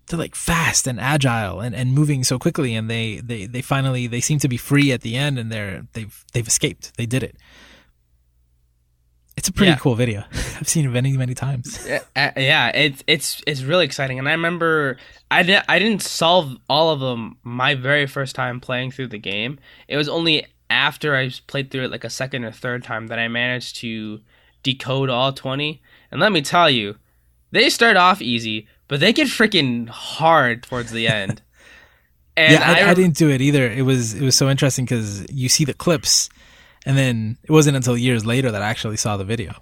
They're 0.09 0.19
like 0.19 0.37
fast 0.37 0.87
and 0.87 1.01
agile 1.01 1.59
and, 1.59 1.75
and 1.75 1.93
moving 1.93 2.23
so 2.23 2.39
quickly, 2.39 2.77
and 2.77 2.89
they, 2.89 3.17
they, 3.17 3.47
they 3.47 3.61
finally 3.61 4.07
they 4.07 4.21
seem 4.21 4.39
to 4.39 4.47
be 4.47 4.57
free 4.57 4.93
at 4.93 5.01
the 5.01 5.17
end, 5.17 5.37
and 5.37 5.51
they're 5.51 5.87
they've 5.95 6.25
they've 6.33 6.47
escaped. 6.47 6.97
They 6.97 7.07
did 7.07 7.25
it, 7.25 7.37
It's 9.47 9.51
a 9.51 9.53
pretty 9.53 9.71
Yeah. 9.71 9.79
cool 9.79 9.95
video. 9.95 10.25
I've 10.33 10.69
seen 10.69 10.87
it 10.87 10.89
many, 10.89 11.17
many 11.17 11.33
times. 11.35 11.87
Uh, 11.97 12.01
uh, 12.17 12.31
yeah, 12.37 12.69
it's 12.69 13.05
it's 13.07 13.43
it's 13.47 13.63
really 13.63 13.85
exciting, 13.85 14.19
and 14.19 14.29
I 14.29 14.33
remember 14.33 14.97
I 15.31 15.43
didn't 15.43 15.67
I 15.69 15.79
didn't 15.79 16.03
solve 16.03 16.57
all 16.69 16.91
of 16.91 16.99
them 16.99 17.37
my 17.45 17.75
very 17.75 18.07
first 18.07 18.35
time 18.35 18.59
playing 18.59 18.91
through 18.91 19.09
the 19.09 19.19
game. 19.19 19.59
It 19.87 19.97
was 19.97 20.09
only 20.09 20.47
after 20.69 21.15
I 21.15 21.31
played 21.47 21.71
through 21.71 21.85
it 21.85 21.91
like 21.91 22.05
a 22.05 22.11
second 22.11 22.45
or 22.45 22.51
third 22.51 22.83
time 22.83 23.07
that 23.09 23.19
I 23.19 23.29
managed 23.29 23.77
to 23.77 24.21
decode 24.63 25.11
all 25.11 25.33
twenty. 25.33 25.81
And 26.11 26.21
let 26.21 26.33
me 26.33 26.41
tell 26.43 26.69
you, 26.69 26.97
they 27.53 27.69
start 27.69 27.97
off 27.97 28.21
easy, 28.21 28.67
but 28.89 28.99
they 28.99 29.13
get 29.13 29.29
freaking 29.29 29.89
hard 29.89 30.63
towards 30.65 30.91
the 30.91 31.07
end. 31.07 31.43
And 32.39 32.53
yeah, 32.53 32.71
I, 32.71 32.81
I, 32.81 32.91
I, 32.91 32.95
didn't 32.95 33.17
do 33.17 33.31
it 33.31 33.41
either. 33.41 33.67
It 33.67 33.81
was 33.81 34.13
it 34.13 34.23
was 34.23 34.37
so 34.37 34.51
interesting 34.51 34.85
because 34.85 35.25
you 35.33 35.49
see 35.49 35.65
the 35.65 35.73
clips, 35.73 36.29
and 36.87 36.97
then 36.97 37.37
it 37.43 37.51
wasn't 37.51 37.77
until 37.77 37.97
years 37.97 38.25
later 38.25 38.51
that 38.53 38.63
I 38.63 38.69
actually 38.69 38.97
saw 38.97 39.17
the 39.17 39.25
video. 39.25 39.53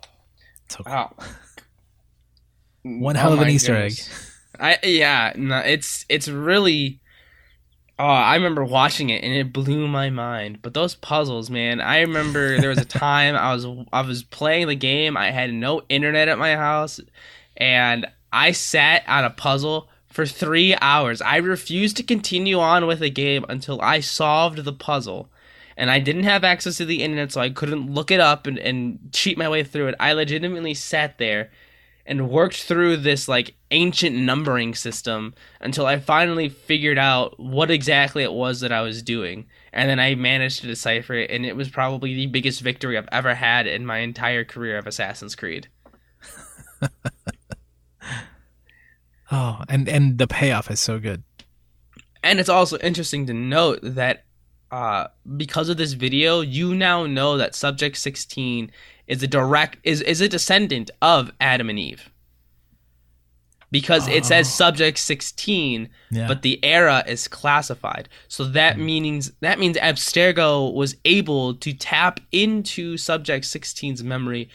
So 0.68 0.82
Wow. 0.86 1.14
One 2.82 3.16
Oh 3.16 3.20
hell 3.20 3.32
of 3.32 3.40
an 3.40 3.48
Easter 3.48 3.72
goodness. 3.72 4.30
I 4.60 4.78
yeah, 4.84 5.32
no, 5.36 5.58
it's 5.58 6.04
it's 6.08 6.28
really. 6.28 7.00
Oh, 7.98 8.04
I 8.04 8.34
remember 8.34 8.64
watching 8.64 9.10
it 9.10 9.22
and 9.22 9.32
it 9.32 9.52
blew 9.52 9.86
my 9.88 10.10
mind. 10.10 10.58
But 10.62 10.74
those 10.74 10.96
puzzles, 10.96 11.48
man, 11.48 11.80
I 11.80 12.00
remember 12.00 12.60
there 12.60 12.68
was 12.68 12.78
a 12.78 12.84
time 12.84 13.36
I 13.36 13.54
was 13.54 13.66
I 13.92 14.02
was 14.02 14.22
playing 14.22 14.68
the 14.68 14.74
game. 14.76 15.16
I 15.16 15.30
had 15.30 15.52
no 15.52 15.82
internet 15.88 16.28
at 16.28 16.38
my 16.38 16.56
house, 16.56 17.00
and 17.56 18.06
I 18.32 18.52
sat 18.52 19.02
on 19.08 19.24
a 19.24 19.30
puzzle 19.30 19.88
for 20.08 20.26
three 20.26 20.76
hours. 20.80 21.22
I 21.22 21.36
refused 21.38 21.96
to 21.96 22.02
continue 22.02 22.60
on 22.60 22.86
with 22.86 23.00
the 23.00 23.10
game 23.10 23.46
until 23.48 23.80
I 23.80 24.00
solved 24.00 24.58
the 24.58 24.72
puzzle. 24.72 25.30
And 25.76 25.90
I 25.90 25.98
didn't 25.98 26.24
have 26.24 26.44
access 26.44 26.76
to 26.76 26.84
the 26.84 27.02
internet, 27.02 27.32
so 27.32 27.40
I 27.40 27.50
couldn't 27.50 27.92
look 27.92 28.10
it 28.10 28.20
up 28.20 28.46
and, 28.46 28.58
and 28.58 28.98
cheat 29.12 29.36
my 29.36 29.48
way 29.48 29.64
through 29.64 29.88
it. 29.88 29.96
I 29.98 30.12
legitimately 30.12 30.74
sat 30.74 31.18
there 31.18 31.50
and 32.06 32.28
worked 32.28 32.62
through 32.62 32.98
this 32.98 33.28
like 33.28 33.54
ancient 33.70 34.14
numbering 34.14 34.74
system 34.74 35.34
until 35.60 35.86
I 35.86 35.98
finally 35.98 36.48
figured 36.48 36.98
out 36.98 37.38
what 37.40 37.70
exactly 37.70 38.22
it 38.22 38.32
was 38.32 38.60
that 38.60 38.72
I 38.72 38.82
was 38.82 39.02
doing. 39.02 39.46
And 39.72 39.88
then 39.88 39.98
I 39.98 40.14
managed 40.14 40.60
to 40.60 40.66
decipher 40.66 41.14
it, 41.14 41.30
and 41.30 41.44
it 41.44 41.56
was 41.56 41.68
probably 41.68 42.14
the 42.14 42.26
biggest 42.26 42.60
victory 42.60 42.96
I've 42.96 43.08
ever 43.10 43.34
had 43.34 43.66
in 43.66 43.86
my 43.86 43.98
entire 43.98 44.44
career 44.44 44.78
of 44.78 44.86
Assassin's 44.86 45.34
Creed. 45.34 45.68
oh, 49.32 49.62
and 49.68 49.88
and 49.88 50.18
the 50.18 50.28
payoff 50.28 50.70
is 50.70 50.78
so 50.78 50.98
good. 50.98 51.24
And 52.22 52.38
it's 52.38 52.48
also 52.48 52.78
interesting 52.78 53.26
to 53.26 53.34
note 53.34 53.80
that 53.82 54.24
uh, 54.74 55.06
because 55.36 55.68
of 55.68 55.76
this 55.76 55.92
video, 55.92 56.40
you 56.40 56.74
now 56.74 57.06
know 57.06 57.36
that 57.36 57.54
Subject 57.54 57.96
16 57.96 58.72
is 59.06 59.22
a 59.22 59.28
direct 59.28 59.78
is 59.84 60.00
is 60.00 60.20
a 60.20 60.28
descendant 60.28 60.90
of 61.00 61.30
Adam 61.40 61.70
and 61.70 61.78
Eve. 61.78 62.10
Because 63.70 64.08
it 64.08 64.24
says 64.24 64.52
Subject 64.52 64.98
16, 64.98 65.88
Yeah. 66.10 66.26
but 66.28 66.42
the 66.42 66.58
era 66.64 67.04
is 67.06 67.28
classified. 67.28 68.08
So 68.26 68.44
that 68.46 68.78
means 68.78 69.30
that 69.40 69.60
means 69.60 69.76
Abstergo 69.76 70.72
was 70.74 70.96
able 71.04 71.54
to 71.54 71.72
tap 71.72 72.18
into 72.32 72.96
Subject 72.96 73.44
16's 73.44 74.02
memory 74.02 74.48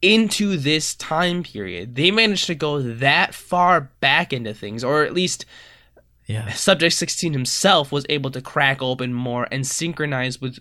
into 0.00 0.56
this 0.56 0.94
time 0.94 1.42
period. 1.42 1.96
They 1.96 2.10
managed 2.10 2.46
to 2.46 2.54
go 2.54 2.80
that 2.80 3.34
far 3.34 3.90
back 4.00 4.32
into 4.32 4.54
things, 4.54 4.82
or 4.82 5.04
at 5.04 5.12
least 5.12 5.44
yeah. 6.26 6.52
Subject 6.52 6.94
16 6.94 7.32
himself 7.32 7.90
was 7.92 8.04
able 8.08 8.30
to 8.32 8.40
crack 8.42 8.82
open 8.82 9.12
more 9.12 9.46
and 9.50 9.66
synchronize 9.66 10.40
with 10.40 10.58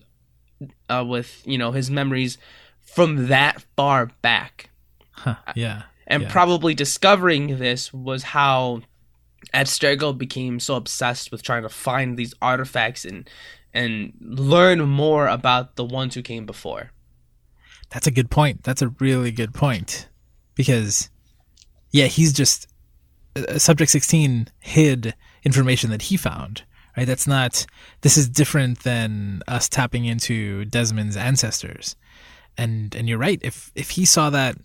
uh, 0.90 1.04
with 1.08 1.42
you 1.46 1.58
know 1.58 1.72
his 1.72 1.90
memories 1.92 2.38
from 2.82 3.28
that 3.28 3.64
far 3.76 4.12
back. 4.22 4.70
Huh. 5.12 5.36
Yeah. 5.56 5.84
And 6.08 6.24
Yeah. 6.24 6.32
probably 6.32 6.74
discovering 6.76 7.58
this 7.58 7.92
was 7.92 8.24
how 8.24 8.82
Abstergo 9.54 10.16
became 10.18 10.60
so 10.60 10.76
obsessed 10.76 11.32
with 11.32 11.42
trying 11.42 11.64
to 11.64 11.70
find 11.70 12.16
these 12.18 12.34
artifacts 12.42 13.06
and 13.06 13.30
and 13.74 14.14
learn 14.22 14.80
more 14.88 15.28
about 15.28 15.76
the 15.76 15.84
ones 15.86 16.16
who 16.16 16.22
came 16.22 16.46
before. 16.46 16.92
That's 17.90 18.08
a 18.08 18.12
good 18.12 18.30
point. 18.32 18.64
That's 18.64 18.82
a 18.82 18.90
really 19.00 19.32
good 19.32 19.54
point. 19.54 20.08
Because, 20.56 21.10
yeah, 21.92 22.06
he's 22.06 22.32
just. 22.34 22.68
Uh, 23.36 23.58
Subject 23.60 23.92
16 23.92 24.48
hid 24.60 25.14
information 25.46 25.92
that 25.92 26.04
he 26.04 26.18
found, 26.18 26.64
right? 26.98 27.08
That's 27.08 27.28
not. 27.28 27.66
This 28.02 28.18
is 28.18 28.28
different 28.28 28.80
than 28.84 29.42
us 29.48 29.70
tapping 29.70 30.06
into 30.06 30.66
Desmond's 30.66 31.16
ancestors. 31.16 31.96
And 32.58 32.96
and 32.96 33.08
you're 33.08 33.18
right. 33.18 33.40
If 33.42 33.72
if 33.76 33.92
he 33.92 34.06
saw 34.06 34.30
that. 34.32 34.58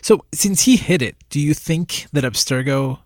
So, 0.00 0.24
since 0.32 0.62
he 0.62 0.76
hid 0.76 1.02
it, 1.02 1.16
do 1.28 1.40
you 1.40 1.54
think 1.54 2.06
that 2.12 2.24
Abstergo. 2.24 3.00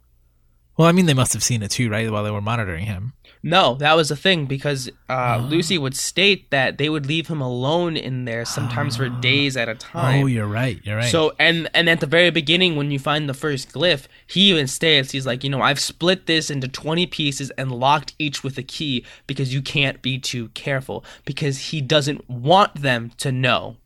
Well, 0.77 0.89
I 0.89 0.93
mean, 0.93 1.07
they 1.07 1.15
must 1.15 1.33
have 1.33 1.43
seen 1.43 1.63
it 1.63 1.71
too, 1.71 1.89
right? 1.89 2.11
While 2.11 2.25
they 2.25 2.31
were 2.31 2.43
monitoring 2.43 2.85
him. 2.85 3.15
No, 3.47 3.77
that 3.77 3.95
was 3.95 4.09
the 4.09 4.17
thing 4.17 4.47
because 4.47 4.91
uh, 5.09 5.41
Lucy 5.41 5.79
would 5.79 5.95
state 5.95 6.51
that 6.51 6.79
they 6.79 6.89
would 6.89 7.07
leave 7.07 7.29
him 7.29 7.41
alone 7.41 7.97
in 7.97 8.25
there 8.25 8.45
sometimes 8.45 8.97
for 8.97 9.09
days 9.09 9.57
at 9.57 9.69
a 9.69 9.77
time. 9.77 10.25
Oh, 10.25 10.27
you're 10.27 10.49
right. 10.49 10.81
You're 10.83 10.97
right. 10.97 11.09
So 11.09 11.33
and 11.39 11.71
and 11.73 11.89
at 11.89 12.01
the 12.01 12.09
very 12.09 12.31
beginning 12.31 12.75
when 12.75 12.91
you 12.91 12.99
find 12.99 13.29
the 13.29 13.35
first 13.35 13.73
glyph, 13.73 14.09
he 14.27 14.51
even 14.51 14.67
states 14.67 15.13
he's 15.13 15.27
like, 15.27 15.45
you 15.45 15.51
know, 15.51 15.63
I've 15.63 15.79
split 15.79 16.27
this 16.27 16.51
into 16.51 16.67
20 16.67 17.07
pieces 17.07 17.51
and 17.51 17.71
locked 17.71 18.15
each 18.19 18.43
with 18.43 18.59
a 18.59 18.65
key 18.65 19.07
because 19.29 19.55
you 19.55 19.63
can't 19.63 20.03
be 20.03 20.19
too 20.19 20.49
careful 20.49 21.05
because 21.25 21.71
he 21.71 21.81
doesn't 21.81 22.29
want 22.29 22.75
them 22.75 23.13
to 23.19 23.31
know. 23.31 23.77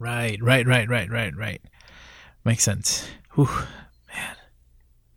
right, 0.00 0.42
right, 0.42 0.66
right, 0.66 0.88
right, 0.88 1.08
right, 1.08 1.36
right. 1.36 1.62
Makes 2.44 2.64
sense. 2.64 3.08
Whew. 3.36 3.48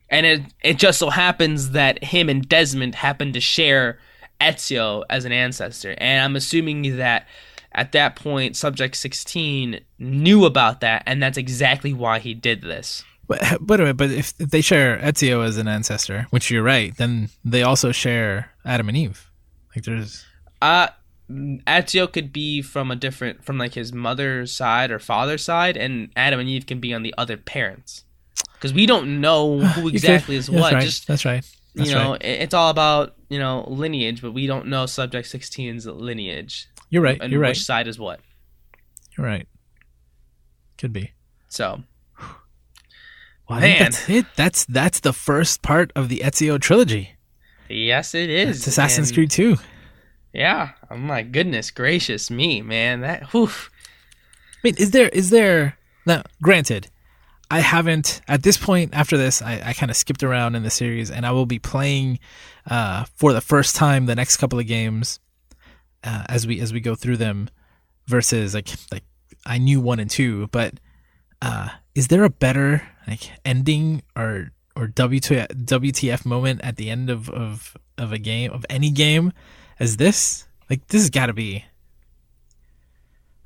And 0.10 0.26
it 0.26 0.42
it 0.64 0.78
just 0.78 1.00
so 1.00 1.10
happens 1.10 1.72
that 1.72 2.04
him 2.04 2.30
and 2.30 2.48
Desmond 2.48 2.96
happen 2.96 3.34
to 3.34 3.40
share 3.40 4.00
Ezio 4.40 5.04
as 5.10 5.26
an 5.26 5.32
ancestor. 5.32 5.96
And 5.98 6.24
I'm 6.24 6.36
assuming 6.36 6.98
that 6.98 7.28
at 7.72 7.92
that 7.92 8.16
point 8.16 8.56
Subject 8.56 8.96
16 8.96 9.80
knew 10.00 10.46
about 10.46 10.82
that 10.82 11.04
and 11.06 11.22
that's 11.22 11.38
exactly 11.38 11.94
why 11.94 12.20
he 12.20 12.34
did 12.34 12.62
this. 12.62 13.04
But 13.28 13.58
but 13.60 13.80
anyway, 13.80 13.94
but 13.94 14.12
if, 14.12 14.34
if 14.40 14.50
they 14.50 14.62
share 14.62 14.98
Ezio 15.00 15.44
as 15.44 15.58
an 15.58 15.68
ancestor, 15.68 16.28
which 16.30 16.52
you're 16.52 16.64
right, 16.64 16.96
then 16.96 17.30
they 17.44 17.64
also 17.64 17.92
share 17.92 18.52
Adam 18.64 18.88
and 18.88 18.98
Eve. 18.98 19.32
Like 19.76 19.86
there's 19.86 20.26
Uh 20.62 20.88
Ezio 21.30 22.12
could 22.12 22.32
be 22.32 22.62
from 22.62 22.92
a 22.92 22.96
different 22.96 23.44
from 23.44 23.58
like 23.58 23.74
his 23.74 23.92
mother's 23.92 24.52
side 24.52 24.92
or 24.92 25.00
father's 25.00 25.44
side 25.44 25.76
and 25.76 26.10
Adam 26.16 26.40
and 26.40 26.50
Eve 26.50 26.68
can 26.68 26.80
be 26.80 26.94
on 26.94 27.04
the 27.04 27.14
other 27.18 27.36
parents. 27.36 28.05
Cuz 28.60 28.74
we 28.74 28.86
don't 28.86 29.20
know 29.22 29.60
who 29.76 29.88
exactly 29.90 30.36
is 30.36 30.48
that's 30.48 30.60
what. 30.62 30.74
Right, 30.74 30.84
Just 30.84 31.08
that's 31.08 31.26
right. 31.26 31.46
That's 31.76 31.90
you 31.90 31.96
know, 31.96 32.12
right. 32.12 32.22
it's 32.24 32.54
all 32.54 32.70
about, 32.70 33.16
you 33.30 33.38
know, 33.38 33.66
lineage, 33.68 34.22
but 34.22 34.32
we 34.32 34.48
don't 34.48 34.68
know 34.68 34.86
subject 34.86 35.28
16's 35.28 35.86
lineage 35.86 36.68
You're 36.90 37.02
right. 37.02 37.20
and 37.22 37.32
You're 37.32 37.42
right. 37.42 37.50
which 37.50 37.64
side 37.64 37.88
is 37.88 38.00
what. 38.00 38.22
You're 39.18 39.28
right. 39.28 39.46
Could 40.78 40.94
be. 40.94 41.12
So, 41.50 41.84
Well, 43.50 43.60
Man. 43.60 43.80
that's 43.80 44.10
it. 44.10 44.26
That's 44.36 44.66
that's 44.66 45.00
the 45.02 45.14
first 45.14 45.62
part 45.62 45.92
of 45.96 46.10
the 46.10 46.22
Ezio 46.24 46.60
trilogy. 46.60 47.12
yes 47.70 48.16
it 48.16 48.30
is. 48.30 48.58
It's 48.58 48.68
Assassin's 48.68 49.10
And- 49.10 49.16
Creed 49.16 49.32
2. 49.32 49.58
Yeah. 50.34 50.72
Oh 50.90 50.98
my 50.98 51.22
goodness 51.24 51.72
gracious 51.72 52.30
me, 52.32 52.62
man. 52.62 53.02
That 53.02 53.32
whew. 53.32 53.48
I 53.48 54.60
mean, 54.64 54.76
is 54.78 54.92
there 54.92 55.10
is 55.10 55.30
there 55.30 55.78
now? 56.06 56.24
Granted, 56.42 56.90
I 57.50 57.60
haven't 57.60 58.22
at 58.28 58.44
this 58.44 58.58
point. 58.58 58.94
After 58.94 59.18
this, 59.18 59.42
I, 59.42 59.62
I 59.64 59.74
kind 59.74 59.90
of 59.90 59.98
skipped 59.98 60.24
around 60.24 60.56
in 60.56 60.64
the 60.64 60.70
series, 60.70 61.12
and 61.12 61.26
I 61.26 61.32
will 61.32 61.46
be 61.46 61.60
playing 61.60 62.20
uh, 62.70 63.06
for 63.16 63.34
the 63.34 63.42
first 63.42 63.76
time 63.76 64.06
the 64.06 64.16
next 64.16 64.38
couple 64.38 64.60
of 64.60 64.68
games 64.68 65.20
uh, 66.04 66.24
as 66.28 66.48
we 66.48 66.60
as 66.60 66.74
we 66.74 66.80
go 66.80 66.96
through 66.96 67.18
them. 67.18 67.50
Versus 68.08 68.54
like 68.54 68.70
like 68.92 69.04
I 69.46 69.58
knew 69.58 69.82
one 69.82 70.00
and 70.00 70.10
two, 70.10 70.48
but 70.48 70.76
uh, 71.42 71.70
is 71.96 72.08
there 72.08 72.24
a 72.24 72.30
better 72.30 72.88
like 73.08 73.32
ending 73.44 74.04
or 74.16 74.52
or 74.76 74.88
WTF, 74.88 75.48
WTF 75.66 76.26
moment 76.26 76.62
at 76.64 76.76
the 76.76 76.90
end 76.90 77.10
of, 77.10 77.30
of 77.30 77.76
of 77.98 78.12
a 78.12 78.18
game 78.18 78.52
of 78.52 78.66
any 78.70 78.92
game 78.92 79.34
as 79.80 79.98
this? 79.98 80.48
Like 80.70 80.88
this 80.88 81.02
has 81.02 81.10
got 81.10 81.28
to 81.28 81.34
be. 81.34 81.66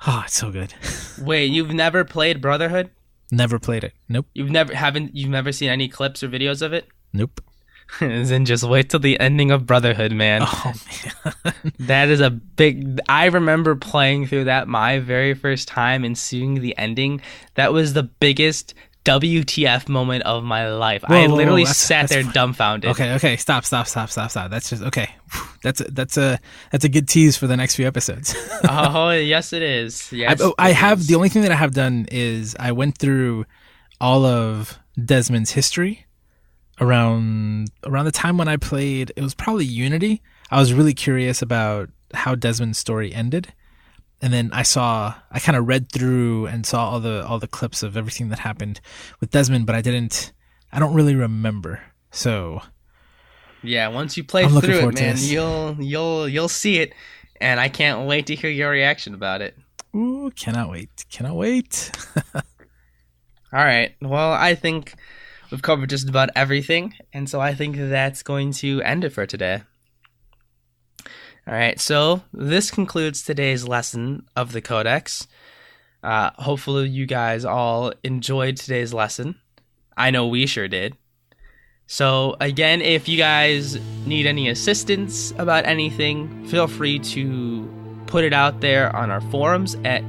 Oh, 0.07 0.21
it's 0.23 0.37
so 0.37 0.49
good. 0.49 0.73
Wait, 1.21 1.51
you've 1.51 1.73
never 1.73 2.05
played 2.05 2.39
Brotherhood? 2.39 2.89
Never 3.31 3.59
played 3.59 3.83
it. 3.83 3.93
Nope. 4.07 4.27
You've 4.33 4.49
never 4.49 4.73
haven't 4.75 5.15
you've 5.15 5.29
never 5.29 5.51
seen 5.51 5.69
any 5.69 5.87
clips 5.87 6.23
or 6.23 6.29
videos 6.29 6.61
of 6.61 6.73
it? 6.73 6.87
Nope. 7.13 7.41
then 7.99 8.45
just 8.45 8.63
wait 8.63 8.89
till 8.89 8.99
the 8.99 9.19
ending 9.19 9.51
of 9.51 9.65
Brotherhood, 9.65 10.11
man. 10.11 10.41
Oh 10.43 10.73
man. 11.25 11.53
That 11.79 12.09
is 12.09 12.21
a 12.21 12.29
big. 12.29 12.99
I 13.09 13.25
remember 13.25 13.75
playing 13.75 14.27
through 14.27 14.45
that 14.45 14.67
my 14.67 14.99
very 14.99 15.33
first 15.33 15.67
time 15.67 16.03
and 16.03 16.17
seeing 16.17 16.61
the 16.61 16.77
ending. 16.77 17.21
That 17.55 17.73
was 17.73 17.93
the 17.93 18.03
biggest 18.03 18.73
WTF 19.09 19.89
moment 19.89 20.23
of 20.23 20.43
my 20.43 20.71
life. 20.71 21.03
Whoa, 21.07 21.15
I 21.15 21.25
literally 21.25 21.63
whoa, 21.63 21.71
sat 21.71 22.09
that's 22.09 22.13
there 22.13 22.31
dumbfounded. 22.31 22.91
Okay, 22.91 23.13
okay, 23.15 23.37
stop, 23.37 23.65
stop, 23.65 23.87
stop, 23.87 24.09
stop, 24.09 24.29
stop. 24.29 24.51
That's 24.51 24.69
just 24.69 24.83
okay. 24.83 25.09
That's 25.61 25.81
a, 25.81 25.91
that's 25.91 26.15
a 26.15 26.39
that's 26.71 26.85
a 26.85 26.89
good 26.89 27.09
tease 27.09 27.35
for 27.35 27.45
the 27.45 27.57
next 27.57 27.75
few 27.75 27.85
episodes. 27.85 28.33
oh, 28.69 29.09
yes, 29.11 29.51
it 29.51 29.61
is. 29.61 30.07
I, 30.13 30.15
Yes, 30.15 30.41
oh, 30.41 30.55
I 30.57 30.71
have 30.71 31.01
is. 31.01 31.07
the 31.07 31.15
only 31.15 31.27
thing 31.27 31.41
that 31.41 31.51
I 31.51 31.55
have 31.55 31.73
done 31.73 32.07
is 32.09 32.55
I 32.57 32.71
went 32.71 32.97
through 32.97 33.45
all 33.99 34.23
of 34.23 34.79
Desmond's 34.97 35.51
history 35.51 36.05
around 36.79 37.71
around 37.85 38.05
the 38.05 38.13
time 38.13 38.37
when 38.37 38.47
I 38.47 38.55
played. 38.55 39.11
It 39.17 39.21
was 39.21 39.33
probably 39.33 39.65
Unity. 39.65 40.21
I 40.49 40.61
was 40.61 40.71
really 40.73 40.93
curious 40.93 41.41
about 41.41 41.89
how 42.13 42.35
Desmond's 42.35 42.77
story 42.77 43.13
ended, 43.13 43.53
and 44.21 44.33
then 44.33 44.49
I 44.53 44.63
saw 44.63 45.13
I 45.31 45.39
kind 45.39 45.57
of 45.57 45.67
read 45.67 45.91
through 45.91 46.47
and 46.47 46.65
saw 46.65 46.89
all 46.89 46.99
the 46.99 47.25
all 47.25 47.39
the 47.39 47.47
clips 47.47 47.83
of 47.83 47.95
everything 47.95 48.29
that 48.29 48.39
happened 48.39 48.81
with 49.19 49.31
Desmond, 49.31 49.65
but 49.65 49.75
I 49.75 49.81
didn't. 49.81 50.33
I 50.71 50.79
don't 50.79 50.93
really 50.93 51.15
remember. 51.15 51.81
So 52.11 52.61
Yeah, 53.63 53.87
once 53.87 54.17
you 54.17 54.23
play 54.23 54.43
I'm 54.43 54.59
through 54.61 54.89
it, 54.89 54.99
man, 54.99 55.15
you'll 55.19 55.75
you'll 55.79 56.27
you'll 56.27 56.49
see 56.49 56.77
it, 56.79 56.93
and 57.39 57.59
I 57.59 57.69
can't 57.69 58.07
wait 58.07 58.27
to 58.27 58.35
hear 58.35 58.49
your 58.49 58.71
reaction 58.71 59.13
about 59.13 59.41
it. 59.41 59.57
Ooh, 59.95 60.31
cannot 60.35 60.69
wait. 60.69 61.05
Cannot 61.09 61.35
wait. 61.35 61.91
All 62.35 62.43
right. 63.65 63.95
Well, 64.01 64.31
I 64.33 64.53
think 64.53 64.93
we've 65.49 65.61
covered 65.61 65.89
just 65.89 66.07
about 66.07 66.29
everything, 66.35 66.93
and 67.13 67.27
so 67.27 67.39
I 67.39 67.55
think 67.55 67.75
that's 67.77 68.21
going 68.21 68.51
to 68.53 68.81
end 68.83 69.03
it 69.03 69.09
for 69.11 69.25
today. 69.25 69.63
All 71.49 71.55
right. 71.55 71.79
So 71.79 72.21
this 72.31 72.69
concludes 72.69 73.23
today's 73.23 73.67
lesson 73.67 74.27
of 74.35 74.51
the 74.51 74.61
Codex. 74.61 75.27
Uh, 76.03 76.29
hopefully, 76.35 76.87
you 76.87 77.07
guys 77.07 77.43
all 77.43 77.91
enjoyed 78.03 78.55
today's 78.55 78.93
lesson. 78.93 79.33
I 79.97 80.11
know 80.11 80.27
we 80.27 80.45
sure 80.45 80.67
did. 80.67 80.95
So, 81.87 82.35
again, 82.39 82.83
if 82.83 83.09
you 83.09 83.17
guys 83.17 83.79
need 84.05 84.27
any 84.27 84.47
assistance 84.47 85.31
about 85.39 85.65
anything, 85.65 86.45
feel 86.45 86.67
free 86.67 86.99
to 86.99 87.67
put 88.05 88.23
it 88.23 88.31
out 88.31 88.61
there 88.61 88.95
on 88.95 89.09
our 89.09 89.21
forums 89.21 89.75
at 89.83 90.03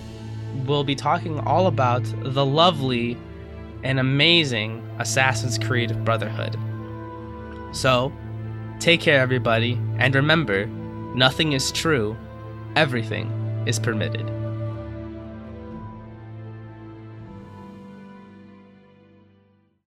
we'll 0.66 0.84
be 0.84 0.94
talking 0.94 1.38
all 1.40 1.66
about 1.66 2.02
the 2.22 2.44
lovely 2.44 3.16
and 3.84 4.00
amazing 4.00 4.82
Assassin's 4.98 5.58
Creed 5.58 6.04
Brotherhood. 6.04 6.56
So, 7.72 8.12
take 8.80 9.00
care, 9.00 9.20
everybody, 9.20 9.78
and 9.98 10.14
remember 10.14 10.66
nothing 11.14 11.52
is 11.52 11.70
true, 11.72 12.16
everything 12.74 13.28
is 13.66 13.78
permitted. 13.78 14.37